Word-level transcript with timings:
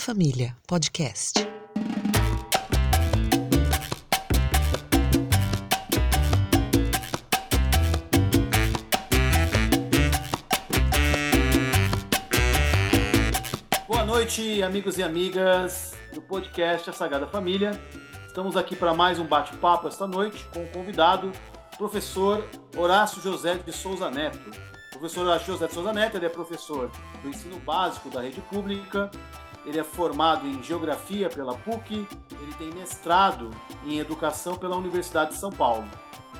Família, 0.00 0.56
podcast. 0.66 1.46
Boa 13.86 14.06
noite, 14.06 14.62
amigos 14.62 14.96
e 14.96 15.02
amigas 15.02 15.92
do 16.14 16.22
podcast 16.22 16.88
A 16.88 16.92
Sagrada 16.94 17.26
Família. 17.26 17.78
Estamos 18.26 18.56
aqui 18.56 18.74
para 18.74 18.94
mais 18.94 19.18
um 19.18 19.26
bate-papo 19.26 19.86
esta 19.86 20.06
noite 20.06 20.48
com 20.54 20.64
o 20.64 20.68
convidado, 20.68 21.30
professor 21.76 22.48
Horácio 22.74 23.20
José 23.20 23.56
de 23.58 23.70
Souza 23.70 24.10
Neto. 24.10 24.50
Professor 24.92 25.26
Horácio 25.26 25.52
José 25.52 25.66
de 25.66 25.74
Souza 25.74 25.92
Neto 25.92 26.16
ele 26.16 26.24
é 26.24 26.30
professor 26.30 26.90
do 27.22 27.28
ensino 27.28 27.60
básico 27.60 28.08
da 28.08 28.22
rede 28.22 28.40
pública, 28.40 29.10
ele 29.64 29.78
é 29.78 29.84
formado 29.84 30.46
em 30.46 30.62
Geografia 30.62 31.28
pela 31.28 31.56
PUC, 31.56 32.06
ele 32.40 32.54
tem 32.58 32.70
mestrado 32.72 33.50
em 33.84 33.98
Educação 33.98 34.56
pela 34.56 34.76
Universidade 34.76 35.32
de 35.32 35.36
São 35.36 35.50
Paulo. 35.50 35.88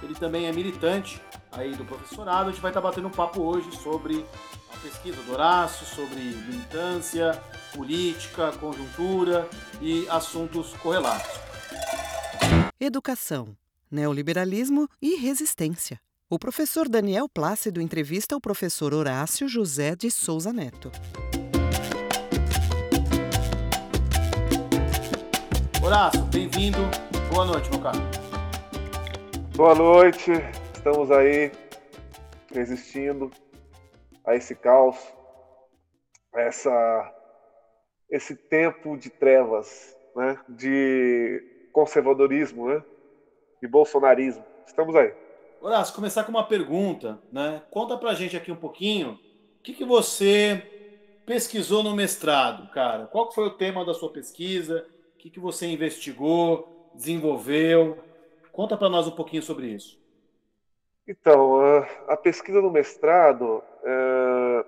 Ele 0.02 0.14
também 0.14 0.46
é 0.46 0.52
militante 0.52 1.20
aí 1.52 1.74
do 1.74 1.84
professorado. 1.84 2.48
A 2.48 2.52
gente 2.52 2.62
vai 2.62 2.70
estar 2.70 2.80
batendo 2.80 3.08
um 3.08 3.10
papo 3.10 3.42
hoje 3.42 3.70
sobre 3.76 4.24
a 4.72 4.76
pesquisa 4.78 5.20
do 5.22 5.32
Horácio, 5.32 5.86
sobre 5.86 6.18
militância, 6.18 7.40
política, 7.74 8.52
conjuntura 8.52 9.48
e 9.80 10.08
assuntos 10.08 10.72
correlatos. 10.74 11.38
Educação, 12.80 13.54
neoliberalismo 13.90 14.88
e 15.02 15.16
resistência. 15.16 16.00
O 16.30 16.38
professor 16.38 16.88
Daniel 16.88 17.28
Plácido 17.28 17.80
entrevista 17.80 18.36
o 18.36 18.40
professor 18.40 18.94
Horácio 18.94 19.48
José 19.48 19.94
de 19.96 20.10
Souza 20.10 20.52
Neto. 20.52 20.90
Horácio, 25.90 26.22
bem-vindo. 26.26 26.78
Boa 27.34 27.44
noite, 27.44 27.68
meu 27.68 27.80
caro. 27.80 27.98
Boa 29.56 29.74
noite, 29.74 30.30
estamos 30.72 31.10
aí 31.10 31.50
resistindo 32.54 33.28
a 34.24 34.36
esse 34.36 34.54
caos, 34.54 34.96
a 36.32 36.42
essa, 36.42 37.12
esse 38.08 38.36
tempo 38.36 38.96
de 38.96 39.10
trevas, 39.10 39.96
né? 40.14 40.38
de 40.48 41.42
conservadorismo, 41.72 42.68
né? 42.68 42.84
de 43.60 43.66
bolsonarismo. 43.66 44.44
Estamos 44.64 44.94
aí. 44.94 45.12
Horácio, 45.60 45.92
começar 45.92 46.22
com 46.22 46.30
uma 46.30 46.46
pergunta. 46.46 47.18
Né? 47.32 47.60
Conta 47.68 47.96
pra 47.96 48.14
gente 48.14 48.36
aqui 48.36 48.52
um 48.52 48.56
pouquinho 48.56 49.18
o 49.58 49.62
que, 49.64 49.72
que 49.72 49.84
você 49.84 50.62
pesquisou 51.26 51.82
no 51.82 51.96
mestrado, 51.96 52.70
cara. 52.70 53.08
Qual 53.08 53.32
foi 53.32 53.48
o 53.48 53.56
tema 53.56 53.84
da 53.84 53.92
sua 53.92 54.12
pesquisa? 54.12 54.86
O 55.20 55.22
que, 55.22 55.28
que 55.28 55.38
você 55.38 55.66
investigou, 55.66 56.90
desenvolveu? 56.94 57.98
Conta 58.50 58.74
para 58.74 58.88
nós 58.88 59.06
um 59.06 59.10
pouquinho 59.10 59.42
sobre 59.42 59.66
isso. 59.66 60.00
Então, 61.06 61.60
a, 62.08 62.16
pesquisa 62.16 62.58
no 62.62 62.70
mestrado, 62.70 63.62
é, 63.84 64.64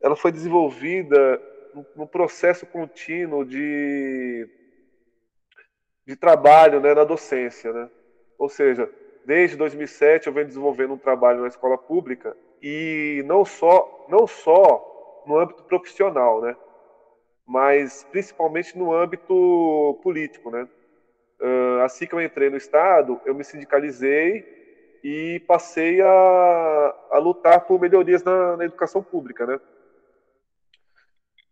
ela 0.00 0.16
foi 0.16 0.32
desenvolvida 0.32 1.40
no 1.94 2.04
processo 2.04 2.66
contínuo 2.66 3.44
de, 3.44 4.48
de 6.04 6.16
trabalho 6.16 6.80
né, 6.80 6.92
na 6.92 7.04
docência. 7.04 7.72
Né? 7.72 7.88
Ou 8.36 8.48
seja, 8.48 8.90
desde 9.24 9.56
2007 9.56 10.26
eu 10.26 10.32
venho 10.32 10.48
desenvolvendo 10.48 10.94
um 10.94 10.98
trabalho 10.98 11.42
na 11.42 11.48
escola 11.48 11.78
pública 11.78 12.36
e 12.60 13.22
não 13.24 13.44
só, 13.44 14.04
não 14.08 14.26
só 14.26 15.22
no 15.28 15.38
âmbito 15.38 15.62
profissional, 15.62 16.42
né? 16.42 16.56
Mas 17.46 18.04
principalmente 18.10 18.76
no 18.76 18.92
âmbito 18.92 19.98
político. 20.02 20.50
Né? 20.50 20.68
assim 21.84 22.06
que 22.06 22.14
eu 22.14 22.20
entrei 22.20 22.48
no 22.48 22.56
Estado, 22.56 23.20
eu 23.24 23.34
me 23.34 23.44
sindicalizei 23.44 24.56
e 25.02 25.40
passei 25.46 26.00
a, 26.00 26.94
a 27.12 27.18
lutar 27.18 27.60
por 27.66 27.80
melhorias 27.80 28.24
na, 28.24 28.56
na, 28.56 28.64
educação 28.64 29.02
pública, 29.02 29.46
né? 29.46 29.60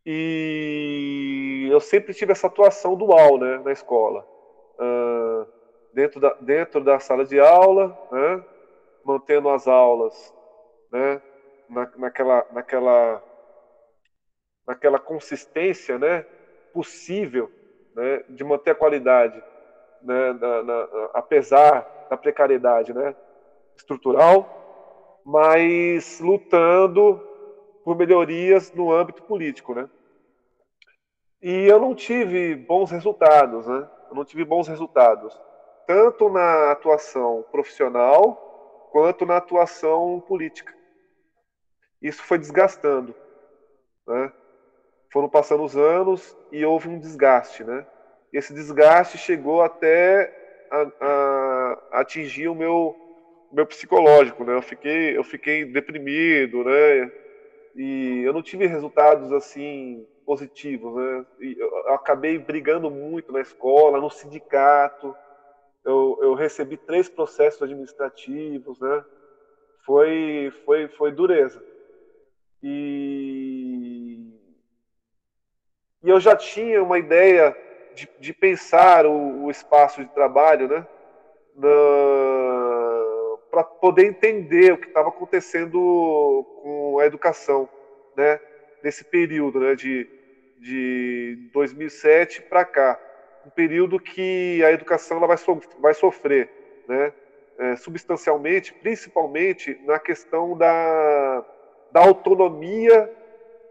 E 0.04 1.68
eu 1.70 1.80
sempre 1.80 2.12
tive 2.12 2.32
essa 2.32 2.48
atuação 2.48 2.96
dual, 2.96 3.38
né, 3.38 3.62
na 3.64 3.72
escola, 3.72 4.26
uh, 4.78 5.46
dentro 5.94 6.20
da 6.20 6.34
dentro 6.34 6.82
da 6.82 6.98
sala 6.98 7.24
de 7.24 7.38
aula, 7.38 7.96
né, 8.10 8.44
mantendo 9.04 9.48
as 9.48 9.68
aulas, 9.68 10.34
né, 10.92 11.22
na, 11.70 11.90
naquela 11.96 12.46
naquela 12.52 13.22
naquela 14.66 14.98
consistência, 14.98 15.98
né, 15.98 16.24
possível, 16.72 17.50
né, 17.94 18.24
de 18.28 18.42
manter 18.42 18.70
a 18.70 18.74
qualidade, 18.74 19.42
né, 20.02 20.32
na, 20.34 20.62
na, 20.62 20.88
apesar 21.14 22.06
da 22.10 22.16
precariedade, 22.16 22.92
né, 22.92 23.14
estrutural, 23.76 25.22
mas 25.24 26.20
lutando 26.20 27.20
por 27.84 27.96
melhorias 27.96 28.72
no 28.72 28.92
âmbito 28.92 29.22
político, 29.22 29.74
né? 29.74 29.88
E 31.42 31.66
eu 31.66 31.78
não 31.78 31.94
tive 31.94 32.54
bons 32.54 32.90
resultados, 32.90 33.66
né? 33.66 33.88
Eu 34.08 34.16
não 34.16 34.24
tive 34.24 34.44
bons 34.44 34.66
resultados, 34.66 35.38
tanto 35.86 36.30
na 36.30 36.70
atuação 36.70 37.44
profissional 37.50 38.88
quanto 38.90 39.26
na 39.26 39.36
atuação 39.36 40.22
política. 40.26 40.74
Isso 42.00 42.22
foi 42.22 42.38
desgastando, 42.38 43.14
né? 44.06 44.32
Foram 45.14 45.28
passando 45.28 45.62
os 45.62 45.76
anos 45.76 46.36
e 46.50 46.64
houve 46.64 46.88
um 46.88 46.98
desgaste, 46.98 47.62
né? 47.62 47.86
Esse 48.32 48.52
desgaste 48.52 49.16
chegou 49.16 49.62
até 49.62 50.66
a, 50.68 50.90
a, 51.00 52.00
atingir 52.00 52.48
o 52.48 52.54
meu 52.54 52.96
meu 53.52 53.64
psicológico, 53.64 54.42
né? 54.42 54.56
Eu 54.56 54.60
fiquei, 54.60 55.16
eu 55.16 55.22
fiquei 55.22 55.64
deprimido, 55.66 56.64
né? 56.64 57.12
E 57.76 58.22
eu 58.24 58.32
não 58.32 58.42
tive 58.42 58.66
resultados 58.66 59.32
assim 59.32 60.04
positivos, 60.26 60.96
né? 60.96 61.26
E 61.40 61.56
eu 61.60 61.94
acabei 61.94 62.36
brigando 62.36 62.90
muito 62.90 63.30
na 63.30 63.40
escola, 63.40 64.00
no 64.00 64.10
sindicato. 64.10 65.14
Eu, 65.84 66.18
eu 66.22 66.34
recebi 66.34 66.76
três 66.76 67.08
processos 67.08 67.62
administrativos, 67.62 68.80
né? 68.80 69.04
Foi, 69.86 70.52
foi, 70.64 70.88
foi 70.88 71.12
dureza. 71.12 71.62
E, 72.60 73.13
e 76.04 76.10
eu 76.10 76.20
já 76.20 76.36
tinha 76.36 76.82
uma 76.82 76.98
ideia 76.98 77.56
de, 77.94 78.06
de 78.20 78.32
pensar 78.34 79.06
o, 79.06 79.44
o 79.44 79.50
espaço 79.50 80.04
de 80.04 80.10
trabalho, 80.10 80.68
né? 80.68 80.86
Para 83.50 83.64
poder 83.64 84.04
entender 84.04 84.74
o 84.74 84.76
que 84.76 84.88
estava 84.88 85.08
acontecendo 85.08 85.78
com 86.62 86.98
a 87.00 87.06
educação, 87.06 87.66
né? 88.14 88.38
Nesse 88.82 89.02
período, 89.02 89.60
né? 89.60 89.74
De, 89.74 90.06
de 90.58 91.48
2007 91.54 92.42
para 92.42 92.66
cá, 92.66 93.00
um 93.46 93.50
período 93.50 93.98
que 93.98 94.62
a 94.62 94.72
educação 94.72 95.16
ela 95.16 95.26
vai, 95.26 95.38
so, 95.38 95.58
vai 95.80 95.94
sofrer, 95.94 96.50
né? 96.86 97.14
É, 97.56 97.76
substancialmente, 97.76 98.74
principalmente 98.74 99.80
na 99.86 99.98
questão 99.98 100.54
da, 100.54 101.44
da 101.90 102.00
autonomia 102.00 103.10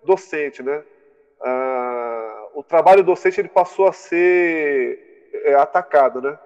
docente, 0.04 0.64
né? 0.64 0.84
Ah, 1.44 1.73
o 2.64 2.66
trabalho 2.66 3.04
docente 3.04 3.42
ele 3.42 3.50
passou 3.50 3.88
a 3.88 3.92
ser 3.92 5.30
é, 5.44 5.54
atacado, 5.56 6.22
né? 6.22 6.40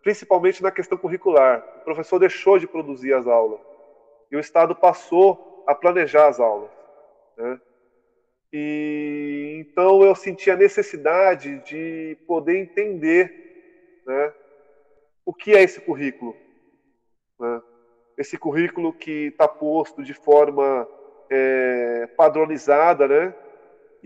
principalmente 0.00 0.62
na 0.62 0.70
questão 0.70 0.96
curricular. 0.96 1.58
O 1.80 1.84
professor 1.84 2.20
deixou 2.20 2.56
de 2.56 2.68
produzir 2.68 3.12
as 3.12 3.26
aulas 3.26 3.58
e 4.30 4.36
o 4.36 4.40
Estado 4.40 4.76
passou 4.76 5.64
a 5.66 5.74
planejar 5.74 6.28
as 6.28 6.38
aulas. 6.38 6.70
Né? 7.36 7.60
E 8.52 9.56
então 9.58 10.04
eu 10.04 10.14
senti 10.14 10.52
a 10.52 10.56
necessidade 10.56 11.58
de 11.64 12.16
poder 12.28 12.58
entender 12.58 14.04
né, 14.06 14.32
o 15.24 15.34
que 15.34 15.56
é 15.56 15.64
esse 15.64 15.80
currículo. 15.80 16.36
Né? 17.40 17.60
Esse 18.16 18.38
currículo 18.38 18.92
que 18.92 19.26
está 19.26 19.48
posto 19.48 20.04
de 20.04 20.14
forma 20.14 20.88
é, 21.28 22.06
padronizada, 22.16 23.08
né? 23.08 23.34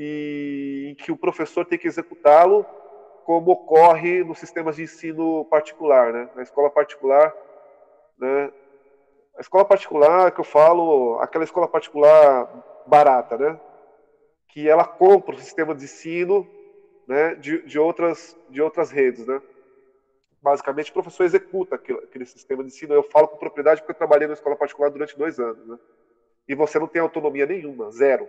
E 0.02 0.96
que 1.00 1.12
o 1.12 1.16
professor 1.16 1.66
tem 1.66 1.78
que 1.78 1.86
executá-lo 1.86 2.64
como 3.26 3.50
ocorre 3.50 4.24
nos 4.24 4.38
sistemas 4.38 4.76
de 4.76 4.84
ensino 4.84 5.44
particular, 5.44 6.10
né? 6.10 6.30
Na 6.34 6.42
escola 6.42 6.70
particular, 6.70 7.36
né? 8.18 8.50
A 9.36 9.42
escola 9.42 9.62
particular 9.62 10.32
que 10.32 10.40
eu 10.40 10.44
falo, 10.44 11.18
aquela 11.20 11.44
escola 11.44 11.68
particular 11.68 12.48
barata, 12.86 13.36
né? 13.36 13.60
Que 14.48 14.70
ela 14.70 14.86
compra 14.86 15.34
o 15.34 15.38
sistema 15.38 15.74
de 15.74 15.84
ensino, 15.84 16.48
né? 17.06 17.34
De, 17.34 17.60
de 17.66 17.78
outras 17.78 18.34
de 18.48 18.62
outras 18.62 18.90
redes, 18.90 19.26
né? 19.26 19.38
Basicamente, 20.40 20.90
o 20.90 20.94
professor 20.94 21.24
executa 21.24 21.74
aquele, 21.74 21.98
aquele 21.98 22.24
sistema 22.24 22.62
de 22.62 22.70
ensino. 22.70 22.94
Eu 22.94 23.02
falo 23.02 23.28
com 23.28 23.36
propriedade 23.36 23.82
porque 23.82 23.92
eu 23.92 23.98
trabalhei 23.98 24.26
na 24.26 24.32
escola 24.32 24.56
particular 24.56 24.90
durante 24.90 25.18
dois 25.18 25.38
anos, 25.38 25.66
né? 25.66 25.78
E 26.48 26.54
você 26.54 26.78
não 26.78 26.86
tem 26.86 27.02
autonomia 27.02 27.44
nenhuma, 27.44 27.90
zero, 27.90 28.26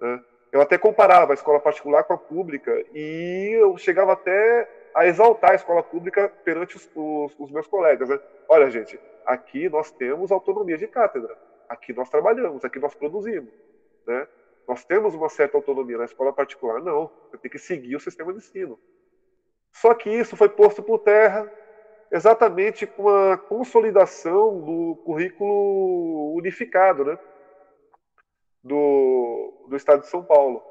né? 0.00 0.20
Eu 0.52 0.60
até 0.60 0.78
comparava 0.78 1.32
a 1.32 1.34
escola 1.34 1.60
particular 1.60 2.04
com 2.04 2.12
a 2.12 2.18
pública 2.18 2.84
e 2.94 3.50
eu 3.60 3.76
chegava 3.76 4.12
até 4.12 4.68
a 4.94 5.06
exaltar 5.06 5.52
a 5.52 5.54
escola 5.54 5.82
pública 5.82 6.28
perante 6.44 6.76
os, 6.76 6.90
os, 6.94 7.34
os 7.38 7.50
meus 7.50 7.66
colegas. 7.66 8.08
Né? 8.08 8.18
Olha, 8.48 8.70
gente, 8.70 8.98
aqui 9.24 9.68
nós 9.68 9.90
temos 9.90 10.32
autonomia 10.32 10.78
de 10.78 10.86
cátedra, 10.86 11.36
aqui 11.68 11.92
nós 11.92 12.08
trabalhamos, 12.08 12.64
aqui 12.64 12.78
nós 12.78 12.94
produzimos. 12.94 13.52
Né? 14.06 14.26
Nós 14.66 14.84
temos 14.84 15.14
uma 15.14 15.28
certa 15.28 15.56
autonomia 15.56 15.98
na 15.98 16.04
escola 16.04 16.32
particular, 16.32 16.80
não. 16.80 17.10
Você 17.30 17.38
tem 17.38 17.50
que 17.50 17.58
seguir 17.58 17.96
o 17.96 18.00
sistema 18.00 18.32
de 18.32 18.38
ensino. 18.38 18.78
Só 19.72 19.92
que 19.94 20.08
isso 20.08 20.36
foi 20.36 20.48
posto 20.48 20.82
por 20.82 21.00
terra 21.00 21.50
exatamente 22.10 22.86
com 22.86 23.08
a 23.08 23.36
consolidação 23.36 24.60
do 24.60 24.96
currículo 25.04 26.34
unificado, 26.34 27.04
né? 27.04 27.18
Do, 28.66 29.66
do 29.68 29.76
Estado 29.76 30.00
de 30.00 30.08
São 30.08 30.24
Paulo. 30.24 30.62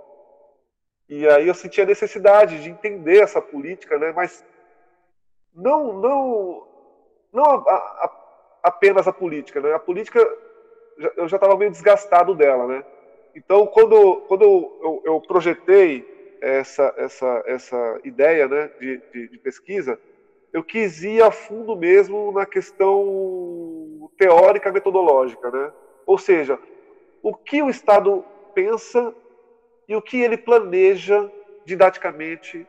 E 1.07 1.27
aí 1.27 1.47
eu 1.47 1.53
senti 1.53 1.81
a 1.81 1.85
necessidade 1.85 2.61
de 2.61 2.69
entender 2.69 3.21
essa 3.21 3.41
política, 3.41 3.97
né? 3.97 4.11
Mas 4.15 4.43
não, 5.53 5.93
não, 5.93 6.67
não 7.31 7.43
a, 7.43 7.75
a, 7.75 8.11
apenas 8.63 9.07
a 9.07 9.13
política, 9.13 9.61
né? 9.61 9.73
A 9.73 9.79
política 9.79 10.19
eu 11.17 11.27
já 11.27 11.37
estava 11.37 11.57
meio 11.57 11.71
desgastado 11.71 12.33
dela, 12.33 12.67
né? 12.67 12.83
Então, 13.35 13.67
quando, 13.67 14.21
quando 14.27 14.43
eu, 14.43 15.01
eu, 15.03 15.21
projetei 15.21 16.37
essa, 16.41 16.93
essa, 16.97 17.43
essa 17.45 17.99
ideia 18.03 18.47
né, 18.47 18.71
de, 18.79 19.01
de, 19.11 19.27
de, 19.27 19.37
pesquisa, 19.39 19.99
eu 20.53 20.63
quis 20.63 21.03
ir 21.03 21.21
a 21.21 21.31
fundo 21.31 21.75
mesmo 21.75 22.31
na 22.31 22.45
questão 22.45 24.09
teórica 24.17 24.71
metodológica. 24.71 25.51
Né? 25.51 25.71
Ou 26.05 26.17
seja, 26.17 26.57
o 27.25 27.33
que 27.33 27.59
o 27.59 27.71
Estado 27.71 28.23
pensa 28.53 29.11
e 29.87 29.95
o 29.95 30.01
que 30.01 30.21
ele 30.21 30.37
planeja 30.37 31.27
didaticamente 31.65 32.67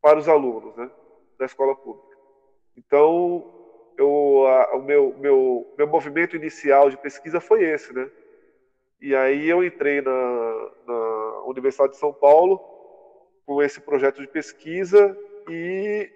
para 0.00 0.16
os 0.16 0.28
alunos 0.28 0.76
né, 0.76 0.88
da 1.36 1.46
escola 1.46 1.74
pública. 1.74 2.16
Então, 2.76 3.52
eu, 3.98 4.46
a, 4.46 4.76
o 4.76 4.82
meu, 4.82 5.16
meu, 5.18 5.74
meu 5.76 5.88
movimento 5.88 6.36
inicial 6.36 6.88
de 6.88 6.96
pesquisa 6.96 7.40
foi 7.40 7.64
esse, 7.64 7.92
né? 7.92 8.08
E 9.00 9.12
aí 9.12 9.48
eu 9.48 9.64
entrei 9.64 10.00
na, 10.00 10.70
na 10.86 11.42
Universidade 11.46 11.94
de 11.94 11.98
São 11.98 12.12
Paulo 12.12 12.60
com 13.44 13.60
esse 13.60 13.80
projeto 13.80 14.20
de 14.20 14.28
pesquisa 14.28 15.18
e 15.50 16.08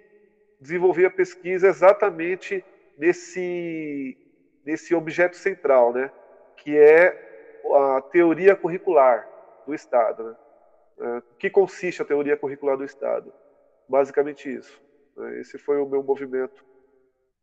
desenvolvi 0.61 1.05
a 1.05 1.11
pesquisa 1.11 1.67
exatamente 1.67 2.65
nesse, 2.97 4.17
nesse 4.65 4.95
objeto 4.95 5.37
central, 5.37 5.93
né? 5.93 6.13
Que 6.57 6.77
é 6.77 7.27
a 7.97 8.01
teoria 8.01 8.57
curricular 8.57 9.29
do 9.67 9.75
Estado. 9.75 10.25
Né? 10.25 10.37
É, 10.99 11.23
que 11.39 11.51
consiste 11.51 12.01
a 12.01 12.05
teoria 12.05 12.37
curricular 12.37 12.77
do 12.77 12.85
Estado? 12.85 13.33
Basicamente 13.89 14.53
isso. 14.53 14.83
Né? 15.17 15.41
Esse 15.41 15.59
foi 15.59 15.79
o 15.79 15.87
meu 15.87 16.03
movimento 16.03 16.65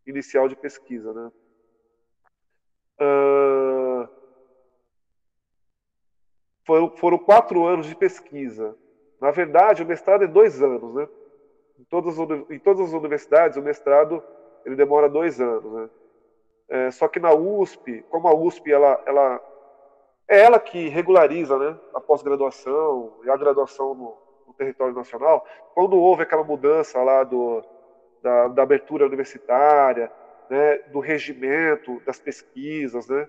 inicial 0.06 0.48
de 0.48 0.56
pesquisa. 0.56 1.14
Né? 1.14 1.32
Foram, 6.66 6.96
foram 6.98 7.18
quatro 7.18 7.66
anos 7.66 7.88
de 7.88 7.96
pesquisa. 7.96 8.76
Na 9.20 9.32
verdade, 9.32 9.84
o 9.84 9.86
mestrado 9.86 10.24
é 10.24 10.28
dois 10.28 10.62
anos, 10.62 10.94
né? 10.94 11.08
Em 11.80 11.84
todas, 11.86 12.18
em 12.50 12.60
todas 12.60 12.88
as 12.88 12.94
universidades, 12.94 13.58
o 13.58 13.62
mestrado 13.62 14.24
ele 14.66 14.76
demora 14.76 15.10
dois 15.10 15.42
anos, 15.42 15.72
né? 15.74 15.90
É, 16.70 16.92
só 16.92 17.08
que 17.08 17.20
na 17.20 17.34
USP, 17.34 18.04
como 18.10 18.28
a 18.28 18.34
USP 18.34 18.72
ela, 18.72 19.02
ela 19.06 19.42
é 20.28 20.42
ela 20.42 20.60
que 20.60 20.88
regulariza, 20.88 21.58
né, 21.58 21.78
a 21.94 22.00
pós-graduação 22.00 23.14
e 23.24 23.30
a 23.30 23.38
graduação 23.38 23.94
no, 23.94 24.18
no, 24.48 24.54
território 24.54 24.96
nacional. 24.96 25.46
Quando 25.74 25.98
houve 25.98 26.24
aquela 26.24 26.44
mudança 26.44 27.02
lá 27.04 27.24
do, 27.24 27.62
da, 28.22 28.48
da 28.48 28.64
abertura 28.64 29.06
universitária, 29.06 30.12
né, 30.50 30.78
do 30.92 31.00
regimento 31.00 32.02
das 32.06 32.20
pesquisas, 32.20 33.08
né, 33.08 33.28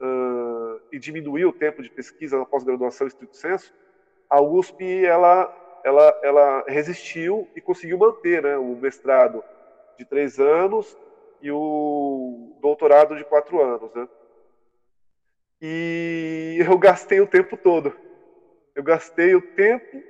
uh, 0.00 0.80
e 0.90 0.98
diminuir 0.98 1.44
o 1.44 1.52
tempo 1.52 1.82
de 1.82 1.90
pesquisa 1.90 2.38
na 2.38 2.46
pós-graduação 2.46 3.06
estrito 3.06 3.36
senso, 3.36 3.72
a 4.28 4.40
USP 4.40 5.04
ela, 5.04 5.80
ela, 5.84 6.20
ela 6.22 6.64
resistiu 6.66 7.48
e 7.54 7.60
conseguiu 7.60 7.98
manter 7.98 8.42
né, 8.42 8.56
o 8.56 8.76
mestrado 8.76 9.44
de 9.98 10.04
três 10.04 10.38
anos 10.38 10.96
e 11.42 11.50
o 11.50 12.56
doutorado 12.60 13.16
de 13.16 13.24
quatro 13.24 13.60
anos. 13.60 13.92
Né? 13.94 14.08
E 15.60 16.58
eu 16.66 16.78
gastei 16.78 17.20
o 17.20 17.26
tempo 17.26 17.56
todo. 17.56 17.96
Eu 18.74 18.82
gastei 18.82 19.34
o 19.34 19.42
tempo, 19.42 20.02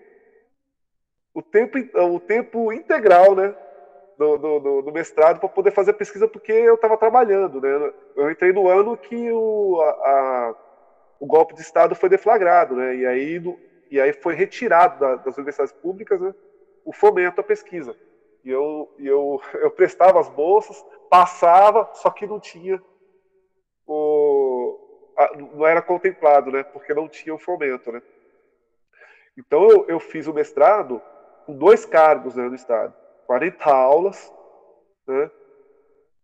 o 1.34 1.42
tempo, 1.42 1.78
o 1.78 2.20
tempo 2.20 2.72
integral, 2.72 3.34
né? 3.34 3.54
do, 4.20 4.36
do, 4.60 4.82
do 4.82 4.92
mestrado 4.92 5.40
para 5.40 5.48
poder 5.48 5.70
fazer 5.70 5.94
pesquisa 5.94 6.28
porque 6.28 6.52
eu 6.52 6.74
estava 6.74 6.96
trabalhando. 6.96 7.60
Né? 7.60 7.92
Eu 8.14 8.30
entrei 8.30 8.52
no 8.52 8.68
ano 8.68 8.96
que 8.96 9.32
o, 9.32 9.80
a, 9.80 9.90
a, 9.90 10.54
o 11.18 11.26
golpe 11.26 11.54
de 11.54 11.62
Estado 11.62 11.94
foi 11.94 12.08
deflagrado, 12.10 12.76
né? 12.76 12.96
e, 12.96 13.06
aí, 13.06 13.42
e 13.90 13.98
aí 13.98 14.12
foi 14.12 14.34
retirado 14.34 15.00
da, 15.00 15.16
das 15.16 15.36
universidades 15.36 15.72
públicas 15.72 16.20
né? 16.20 16.34
o 16.84 16.92
fomento 16.92 17.40
à 17.40 17.44
pesquisa. 17.44 17.96
E 18.44 18.50
eu, 18.50 18.92
eu, 18.98 19.40
eu 19.54 19.70
prestava 19.70 20.20
as 20.20 20.28
bolsas, 20.28 20.84
passava, 21.08 21.90
só 21.94 22.10
que 22.10 22.26
não 22.26 22.40
tinha 22.40 22.80
o, 23.86 24.78
a, 25.16 25.36
não 25.36 25.66
era 25.66 25.82
contemplado, 25.82 26.50
né? 26.50 26.62
Porque 26.62 26.94
não 26.94 27.08
tinha 27.08 27.34
o 27.34 27.38
fomento, 27.38 27.90
né? 27.90 28.00
Então 29.36 29.68
eu, 29.68 29.86
eu 29.88 30.00
fiz 30.00 30.26
o 30.26 30.34
mestrado 30.34 31.00
com 31.46 31.56
dois 31.56 31.84
cargos 31.84 32.36
né, 32.36 32.48
no 32.48 32.54
estado. 32.54 32.94
40 33.26 33.70
aulas, 33.70 34.32
né? 35.06 35.30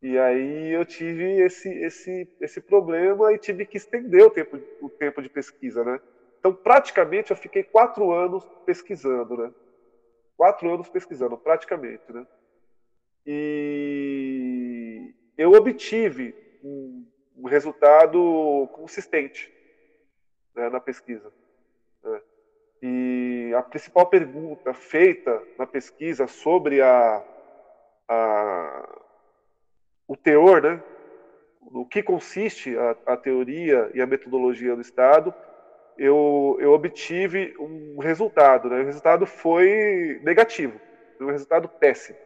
E 0.03 0.19
aí 0.19 0.71
eu 0.71 0.85
tive 0.85 1.41
esse, 1.41 1.69
esse, 1.69 2.29
esse 2.41 2.61
problema 2.61 3.33
e 3.33 3.39
tive 3.39 3.67
que 3.67 3.77
estender 3.77 4.25
o 4.25 4.31
tempo, 4.31 4.59
o 4.81 4.89
tempo 4.89 5.23
de 5.23 5.29
pesquisa, 5.29 5.83
né? 5.83 6.01
Então, 6.39 6.55
praticamente, 6.55 7.31
eu 7.31 7.37
fiquei 7.37 7.65
quatro 7.65 8.13
anos 8.13 8.45
pesquisando, 8.65 9.37
né? 9.37 9.51
Quatro 10.37 10.73
anos 10.73 10.89
pesquisando, 10.89 11.37
praticamente, 11.37 12.13
né? 12.13 12.27
E 13.27 15.15
eu 15.37 15.53
obtive 15.53 16.35
um, 16.63 17.07
um 17.37 17.47
resultado 17.47 18.69
consistente 18.73 19.53
né, 20.55 20.69
na 20.69 20.81
pesquisa. 20.81 21.33
Né? 22.05 22.21
E 22.83 23.55
a 23.55 23.63
principal 23.63 24.07
pergunta 24.07 24.73
feita 24.73 25.43
na 25.59 25.67
pesquisa 25.67 26.27
sobre 26.27 26.81
a, 26.81 27.25
a 28.09 29.03
o 30.09 30.17
teor, 30.17 30.63
né, 30.63 30.81
no 31.71 31.85
que 31.85 32.03
consiste 32.03 32.77
a, 32.79 32.97
a, 33.07 33.17
teoria 33.17 33.91
e 33.93 34.01
a 34.01 34.07
metodologia 34.07 34.75
do 34.75 34.81
Estado, 34.81 35.35
eu, 35.99 36.57
eu 36.61 36.73
obtive 36.73 37.55
um 37.59 37.99
resultado. 37.99 38.69
Né? 38.69 38.81
O 38.81 38.87
resultado 38.87 39.27
foi 39.27 40.21
negativo, 40.23 40.81
um 41.21 41.31
resultado 41.31 41.69
péssimo, 41.69 42.19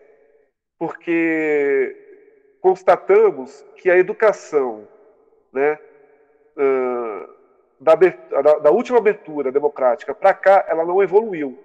porque 0.79 1.97
constatamos 2.61 3.65
que 3.77 3.91
a 3.91 3.97
educação 3.97 4.87
né, 5.53 5.79
uh, 6.57 7.29
da, 7.81 7.95
da, 7.95 8.59
da 8.59 8.71
última 8.71 8.99
abertura 8.99 9.51
democrática 9.51 10.15
para 10.15 10.35
cá, 10.35 10.67
ela 10.69 10.85
não 10.85 11.03
evoluiu. 11.03 11.59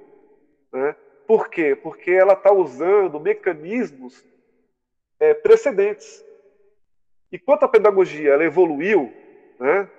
Né? 0.72 0.96
Por 1.28 1.50
quê? 1.50 1.76
Porque 1.76 2.12
ela 2.12 2.34
está 2.34 2.52
usando 2.52 3.20
mecanismos 3.20 4.24
é, 5.20 5.34
precedentes. 5.34 6.24
Enquanto 7.32 7.64
a 7.64 7.68
pedagogia 7.68 8.34
ela 8.34 8.44
evoluiu, 8.44 9.12
né, 9.60 9.90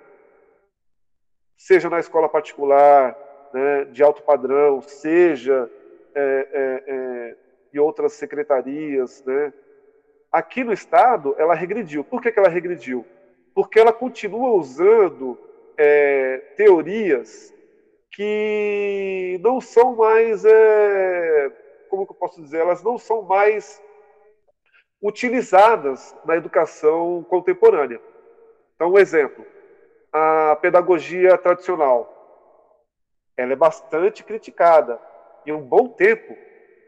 seja 1.57 1.89
na 1.89 1.99
escola 1.99 2.29
particular, 2.29 3.17
né, 3.53 3.85
de 3.85 4.03
alto 4.03 4.21
padrão, 4.21 4.81
seja 4.81 5.69
é, 6.15 6.47
é, 6.51 7.35
é, 7.73 7.81
outras 7.81 8.13
secretarias, 8.13 9.23
né, 9.25 9.53
aqui 10.31 10.63
no 10.63 10.73
Estado 10.73 11.35
ela 11.37 11.53
regrediu. 11.53 12.03
Por 12.03 12.21
que, 12.21 12.31
que 12.31 12.39
ela 12.39 12.49
regrediu? 12.49 13.05
Porque 13.53 13.79
ela 13.79 13.93
continua 13.93 14.51
usando 14.51 15.37
é, 15.77 16.37
teorias 16.55 17.53
que 18.11 19.39
não 19.43 19.61
são 19.61 19.95
mais, 19.95 20.43
é, 20.43 21.51
como 21.89 22.05
que 22.05 22.13
eu 22.13 22.17
posso 22.17 22.41
dizer, 22.41 22.57
elas 22.57 22.83
não 22.83 22.97
são 22.97 23.21
mais 23.21 23.81
utilizadas 25.01 26.15
na 26.25 26.35
educação 26.35 27.23
contemporânea. 27.29 28.01
Então, 28.75 28.91
um 28.91 28.97
exemplo, 28.97 29.45
a 30.51 30.55
pedagogia 30.55 31.37
tradicional, 31.37 32.13
ela 33.35 33.53
é 33.53 33.55
bastante 33.55 34.23
criticada, 34.23 34.99
e 35.45 35.51
um 35.51 35.61
bom 35.61 35.89
tempo 35.89 36.35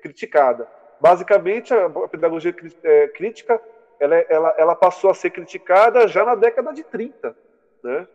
criticada. 0.02 0.68
Basicamente, 1.00 1.74
a 1.74 1.90
pedagogia 2.08 2.54
é, 2.84 3.08
crítica, 3.08 3.62
ela, 4.00 4.16
ela, 4.16 4.56
ela 4.58 4.76
passou 4.76 5.10
a 5.10 5.14
ser 5.14 5.30
criticada 5.30 6.08
já 6.08 6.26
na 6.26 6.36
década 6.36 6.74
de 6.74 6.84
30, 6.84 7.36
né? 7.84 8.08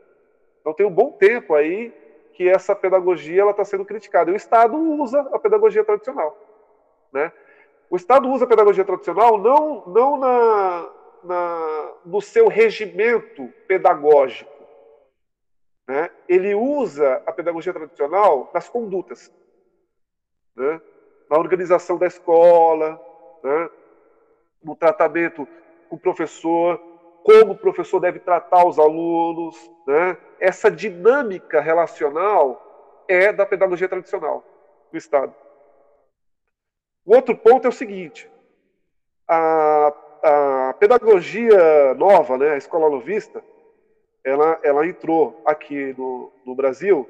Então 0.61 0.73
tem 0.73 0.87
um 0.87 0.91
bom 0.91 1.13
tempo 1.13 1.55
aí 1.55 1.93
que 2.33 2.49
essa 2.49 2.75
pedagogia 2.75 3.49
está 3.49 3.65
sendo 3.65 3.85
criticada. 3.85 4.31
E 4.31 4.35
o 4.35 4.37
Estado 4.37 4.77
usa 4.77 5.21
a 5.33 5.39
pedagogia 5.39 5.85
tradicional. 5.85 6.37
Né? 7.13 7.31
O 7.91 7.97
Estado 7.97 8.29
usa 8.29 8.45
a 8.45 8.49
pedagogia 8.49 8.85
tradicional 8.85 9.39
não, 9.39 9.85
não 9.87 10.17
na, 10.19 10.91
na, 11.23 11.93
no 12.05 12.21
seu 12.21 12.49
regimento 12.49 13.49
pedagógico. 13.69 14.54
Né? 15.87 16.11
Ele 16.29 16.55
usa 16.55 17.23
a 17.27 17.33
pedagogia 17.33 17.73
tradicional 17.73 18.51
nas 18.55 18.69
condutas, 18.69 19.33
né? 20.57 20.81
na 21.31 21.39
organização 21.39 21.99
da 21.99 22.07
escola, 22.07 23.01
né? 23.43 23.71
no 24.63 24.75
tratamento 24.75 25.47
com 25.89 25.97
o 25.97 26.01
professor, 26.01 26.81
como 27.23 27.53
o 27.53 27.59
professor 27.59 28.01
deve 28.01 28.19
tratar 28.19 28.67
os 28.67 28.79
alunos. 28.79 29.71
Né? 29.87 30.17
Essa 30.41 30.71
dinâmica 30.71 31.61
relacional 31.61 33.05
é 33.07 33.33
da 33.33 33.45
pedagogia 33.45 33.89
tradicional 33.89 34.43
do 34.91 34.97
Estado. 34.97 35.35
O 37.05 37.15
outro 37.15 37.37
ponto 37.37 37.67
é 37.67 37.69
o 37.69 37.73
seguinte: 37.73 38.31
a, 39.29 39.93
a 40.23 40.75
pedagogia 40.79 41.95
nova, 41.95 42.39
né, 42.39 42.53
a 42.53 42.57
escola 42.57 42.89
novista, 42.89 43.45
ela, 44.25 44.59
ela 44.63 44.87
entrou 44.87 45.43
aqui 45.45 45.95
no, 45.99 46.33
no 46.45 46.55
Brasil 46.55 47.09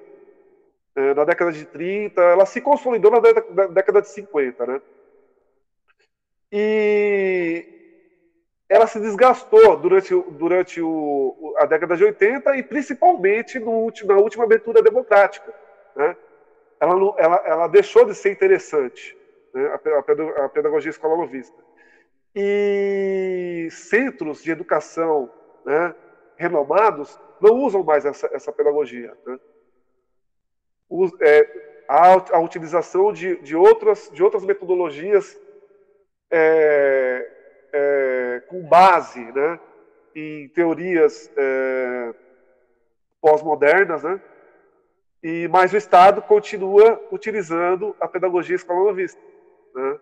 é, 0.96 1.14
na 1.14 1.24
década 1.24 1.52
de 1.52 1.64
30, 1.64 2.20
ela 2.20 2.46
se 2.46 2.60
consolidou 2.60 3.10
na 3.10 3.20
na 3.54 3.66
década 3.66 4.02
de 4.02 4.08
50, 4.08 4.66
né? 4.66 4.80
E 6.52 7.66
ela 8.68 8.86
se 8.86 9.00
desgastou 9.00 9.76
durante, 9.76 10.14
durante 10.14 10.80
o, 10.80 11.54
a 11.58 11.66
década 11.66 11.96
de 11.96 12.04
80 12.04 12.56
e 12.56 12.62
principalmente 12.62 13.58
no, 13.58 13.92
na 14.04 14.16
última 14.16 14.44
abertura 14.44 14.82
democrática. 14.82 15.52
Né? 15.96 16.16
Ela, 16.80 17.14
ela, 17.18 17.42
ela 17.44 17.68
deixou 17.68 18.04
de 18.04 18.14
ser 18.14 18.30
interessante 18.30 19.16
né, 19.52 19.78
a, 20.38 20.48
pedagogia 20.48 20.90
escola 20.90 21.16
novista. 21.16 21.56
E 22.34 23.68
centros 23.70 24.42
de 24.42 24.50
educação 24.50 25.30
né, 25.64 25.94
renomados 26.36 27.18
não 27.40 27.56
usam 27.56 27.82
mais 27.82 28.04
essa, 28.04 28.28
essa 28.32 28.52
pedagogia. 28.52 29.16
Né? 29.26 29.38
é, 31.20 31.82
a, 31.88 32.36
a, 32.36 32.40
utilização 32.40 33.12
de, 33.12 33.36
de, 33.36 33.56
outras, 33.56 34.10
de 34.12 34.22
outras 34.22 34.44
metodologias 34.44 35.38
é, 36.30 37.30
é, 37.72 38.42
com 38.48 38.62
base 38.66 39.20
né, 39.32 39.60
em 40.14 40.48
teorias 40.48 41.30
é, 41.36 42.14
pós-modernas, 43.20 44.02
né? 44.02 44.20
E, 45.22 45.48
mas 45.48 45.72
o 45.72 45.76
Estado 45.76 46.20
continua 46.20 47.00
utilizando 47.10 47.96
a 47.98 48.06
pedagogia 48.06 48.56
escola 48.56 48.84
novista 48.84 49.18
né? 49.74 49.98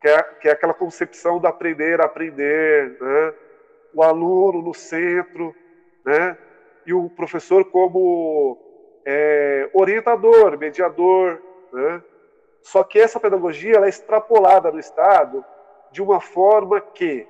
que, 0.00 0.08
é, 0.08 0.22
que 0.22 0.48
é 0.48 0.52
aquela 0.52 0.74
concepção 0.74 1.38
do 1.38 1.46
aprender 1.46 2.00
aprender, 2.00 2.96
né? 3.00 3.34
O 3.94 4.02
aluno 4.02 4.62
no 4.62 4.74
centro, 4.74 5.54
né? 6.04 6.36
e 6.86 6.92
o 6.92 7.10
professor 7.10 7.66
como 7.66 8.58
é, 9.04 9.68
orientador, 9.74 10.58
mediador. 10.58 11.40
Né? 11.72 12.02
Só 12.62 12.82
que 12.82 12.98
essa 12.98 13.20
pedagogia 13.20 13.76
ela 13.76 13.86
é 13.86 13.90
extrapolada 13.90 14.70
no 14.70 14.78
Estado 14.78 15.44
de 15.92 16.02
uma 16.02 16.20
forma 16.20 16.80
que 16.80 17.26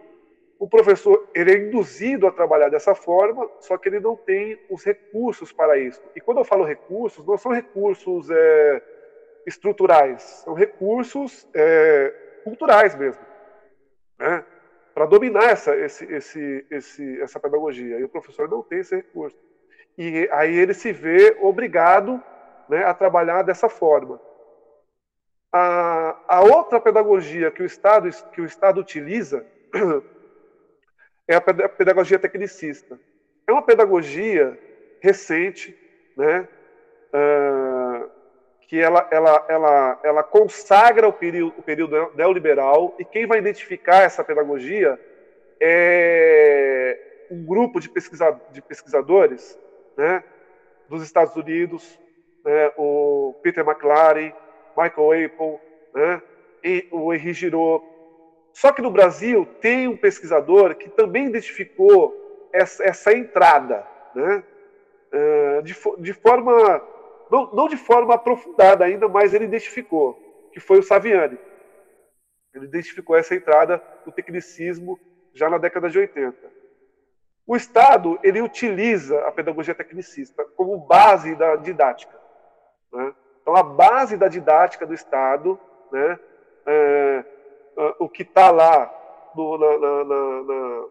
o 0.59 0.69
professor 0.69 1.29
ele 1.35 1.53
é 1.53 1.59
induzido 1.59 2.27
a 2.27 2.33
trabalhar 2.33 2.69
dessa 2.69 2.95
forma, 2.95 3.49
só 3.61 3.79
que 3.79 3.89
ele 3.89 4.01
não 4.01 4.17
tem 4.17 4.59
os 4.69 4.85
recursos 4.85 5.53
para 5.53 5.79
isso. 5.79 6.03
E 6.17 6.21
quando 6.21 6.39
eu 6.39 6.45
falo 6.45 6.65
recursos, 6.65 7.25
não 7.25 7.39
são 7.39 7.53
recursos 7.53 8.29
é, 8.31 8.83
estruturais, 9.47 10.23
são 10.45 10.55
recursos 10.55 11.49
é, 11.55 12.41
culturais 12.45 12.97
mesmo, 12.97 13.23
né? 14.19 14.45
Para 14.99 15.07
dominar 15.07 15.45
essa, 15.45 15.77
esse, 15.77 16.05
esse, 16.13 16.67
esse, 16.69 17.21
essa 17.21 17.39
pedagogia. 17.39 18.01
E 18.01 18.03
o 18.03 18.09
professor 18.09 18.49
não 18.49 18.65
tem 18.65 18.81
esse 18.81 18.97
recurso. 18.97 19.39
E 19.97 20.29
aí 20.33 20.57
ele 20.57 20.75
se 20.75 20.91
vê 20.91 21.37
obrigado 21.41 22.21
né, 22.69 22.83
a 22.83 22.93
trabalhar 22.93 23.43
dessa 23.43 23.69
forma. 23.69 24.21
A, 25.53 26.19
a 26.27 26.41
outra 26.41 26.81
pedagogia 26.81 27.49
que 27.49 27.63
o 27.63 27.65
Estado, 27.65 28.11
que 28.33 28.41
o 28.41 28.45
Estado 28.45 28.81
utiliza 28.81 29.47
é 31.29 31.37
a 31.37 31.41
pedagogia 31.41 32.19
tecnicista. 32.19 32.99
É 33.47 33.53
uma 33.53 33.63
pedagogia 33.63 34.59
recente, 35.01 35.79
né, 36.17 36.49
uh, 37.15 37.78
que 38.69 38.79
ela, 38.79 39.09
ela, 39.11 39.47
ela, 39.49 40.01
ela 40.05 40.23
consagra 40.23 41.09
o 41.09 41.13
período, 41.13 41.55
o 41.59 41.63
período 41.63 42.13
neoliberal 42.15 42.95
e 42.99 43.05
quem 43.05 43.27
vai 43.27 43.39
identificar 43.39 44.03
essa 44.03 44.23
pedagogia 44.23 45.01
é 45.59 47.27
um 47.31 47.45
grupo 47.47 47.81
de, 47.81 47.89
pesquisa, 47.89 48.39
de 48.53 48.61
pesquisadores 48.61 49.59
né, 49.97 50.23
dos 50.87 51.03
Estados 51.03 51.35
Unidos, 51.35 51.99
né, 52.45 52.71
o 52.77 53.35
Peter 53.43 53.67
McLaren, 53.67 54.35
Michael 54.77 55.27
Apple, 55.27 55.59
né, 55.95 56.23
e 56.63 56.87
o 56.93 57.13
Henri 57.15 57.33
Giraud. 57.33 57.83
Só 58.53 58.71
que 58.71 58.83
no 58.83 58.91
Brasil 58.91 59.47
tem 59.63 59.89
um 59.89 59.97
pesquisador 59.97 60.75
que 60.75 60.91
também 60.91 61.27
identificou 61.27 62.49
essa, 62.53 62.85
essa 62.85 63.13
entrada, 63.15 63.87
né, 64.15 64.45
eh, 65.11 65.63
de, 65.63 65.75
de 66.01 66.13
forma 66.13 66.83
não, 67.31 67.53
não 67.53 67.69
de 67.69 67.77
forma 67.77 68.15
aprofundada 68.15 68.85
ainda, 68.85 69.09
mas 69.09 69.35
ele 69.35 69.45
identificou, 69.45 70.19
que 70.53 70.61
foi 70.61 70.79
o 70.79 70.83
Saviani. 70.83 71.39
Ele 72.55 72.67
identificou 72.67 73.17
essa 73.17 73.35
entrada 73.35 73.83
do 74.05 74.13
tecnicismo 74.13 74.99
já 75.35 75.49
na 75.49 75.59
década 75.59 75.89
de 75.89 75.99
80. 75.99 76.37
O 77.47 77.57
Estado 77.57 78.19
ele 78.23 78.43
utiliza 78.43 79.21
a 79.27 79.33
pedagogia 79.33 79.75
tecnicista 79.75 80.45
como 80.57 80.77
base 80.77 81.35
da 81.35 81.57
didática. 81.57 82.15
Né? 82.93 83.15
Então, 83.41 83.57
a 83.57 83.63
base 83.63 84.17
da 84.17 84.29
didática 84.29 84.87
do 84.87 84.93
Estado, 84.93 85.59
né, 85.91 86.19
é, 86.67 87.25
é, 87.79 87.95
o 87.99 88.09
que 88.09 88.23
está 88.23 88.51
lá 88.51 88.95
no, 89.35 89.57
na, 89.57 89.79
na, 89.79 90.85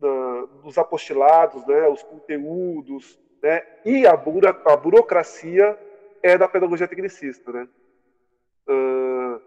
na, 0.00 0.46
nos 0.62 0.78
apostilados, 0.78 1.66
né, 1.66 1.88
os 1.88 2.02
conteúdos, 2.04 3.18
né? 3.44 3.62
E 3.84 4.06
a, 4.06 4.12
a 4.12 4.76
burocracia 4.76 5.78
é 6.22 6.38
da 6.38 6.48
pedagogia 6.48 6.88
tecnicista. 6.88 7.52
Né? 7.52 7.68
Uh, 8.66 9.38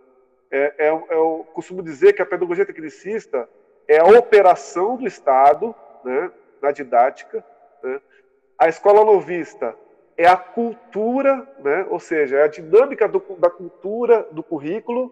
é, 0.51 0.73
é, 0.77 0.87
é, 0.87 1.15
eu 1.15 1.47
costumo 1.51 1.81
dizer 1.81 2.13
que 2.13 2.21
a 2.21 2.25
pedagogia 2.25 2.63
tecnicista 2.63 3.49
é 3.87 3.97
a 3.97 4.05
operação 4.05 4.97
do 4.97 5.07
Estado 5.07 5.73
né, 6.05 6.31
na 6.61 6.71
didática. 6.71 7.43
Né? 7.81 7.99
A 8.59 8.69
escola 8.69 9.03
novista 9.03 9.75
é 10.15 10.27
a 10.27 10.37
cultura, 10.37 11.47
né, 11.57 11.87
ou 11.89 11.99
seja, 11.99 12.37
é 12.37 12.43
a 12.43 12.47
dinâmica 12.47 13.07
do, 13.07 13.19
da 13.39 13.49
cultura 13.49 14.27
do 14.31 14.43
currículo, 14.43 15.11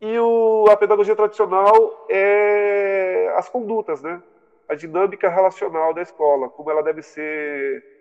e 0.00 0.18
o, 0.18 0.64
a 0.70 0.76
pedagogia 0.78 1.14
tradicional 1.14 2.06
é 2.08 3.34
as 3.36 3.50
condutas, 3.50 4.00
né? 4.00 4.22
a 4.66 4.74
dinâmica 4.74 5.28
relacional 5.28 5.92
da 5.92 6.00
escola, 6.00 6.48
como 6.48 6.70
ela 6.70 6.82
deve 6.82 7.02
ser 7.02 7.97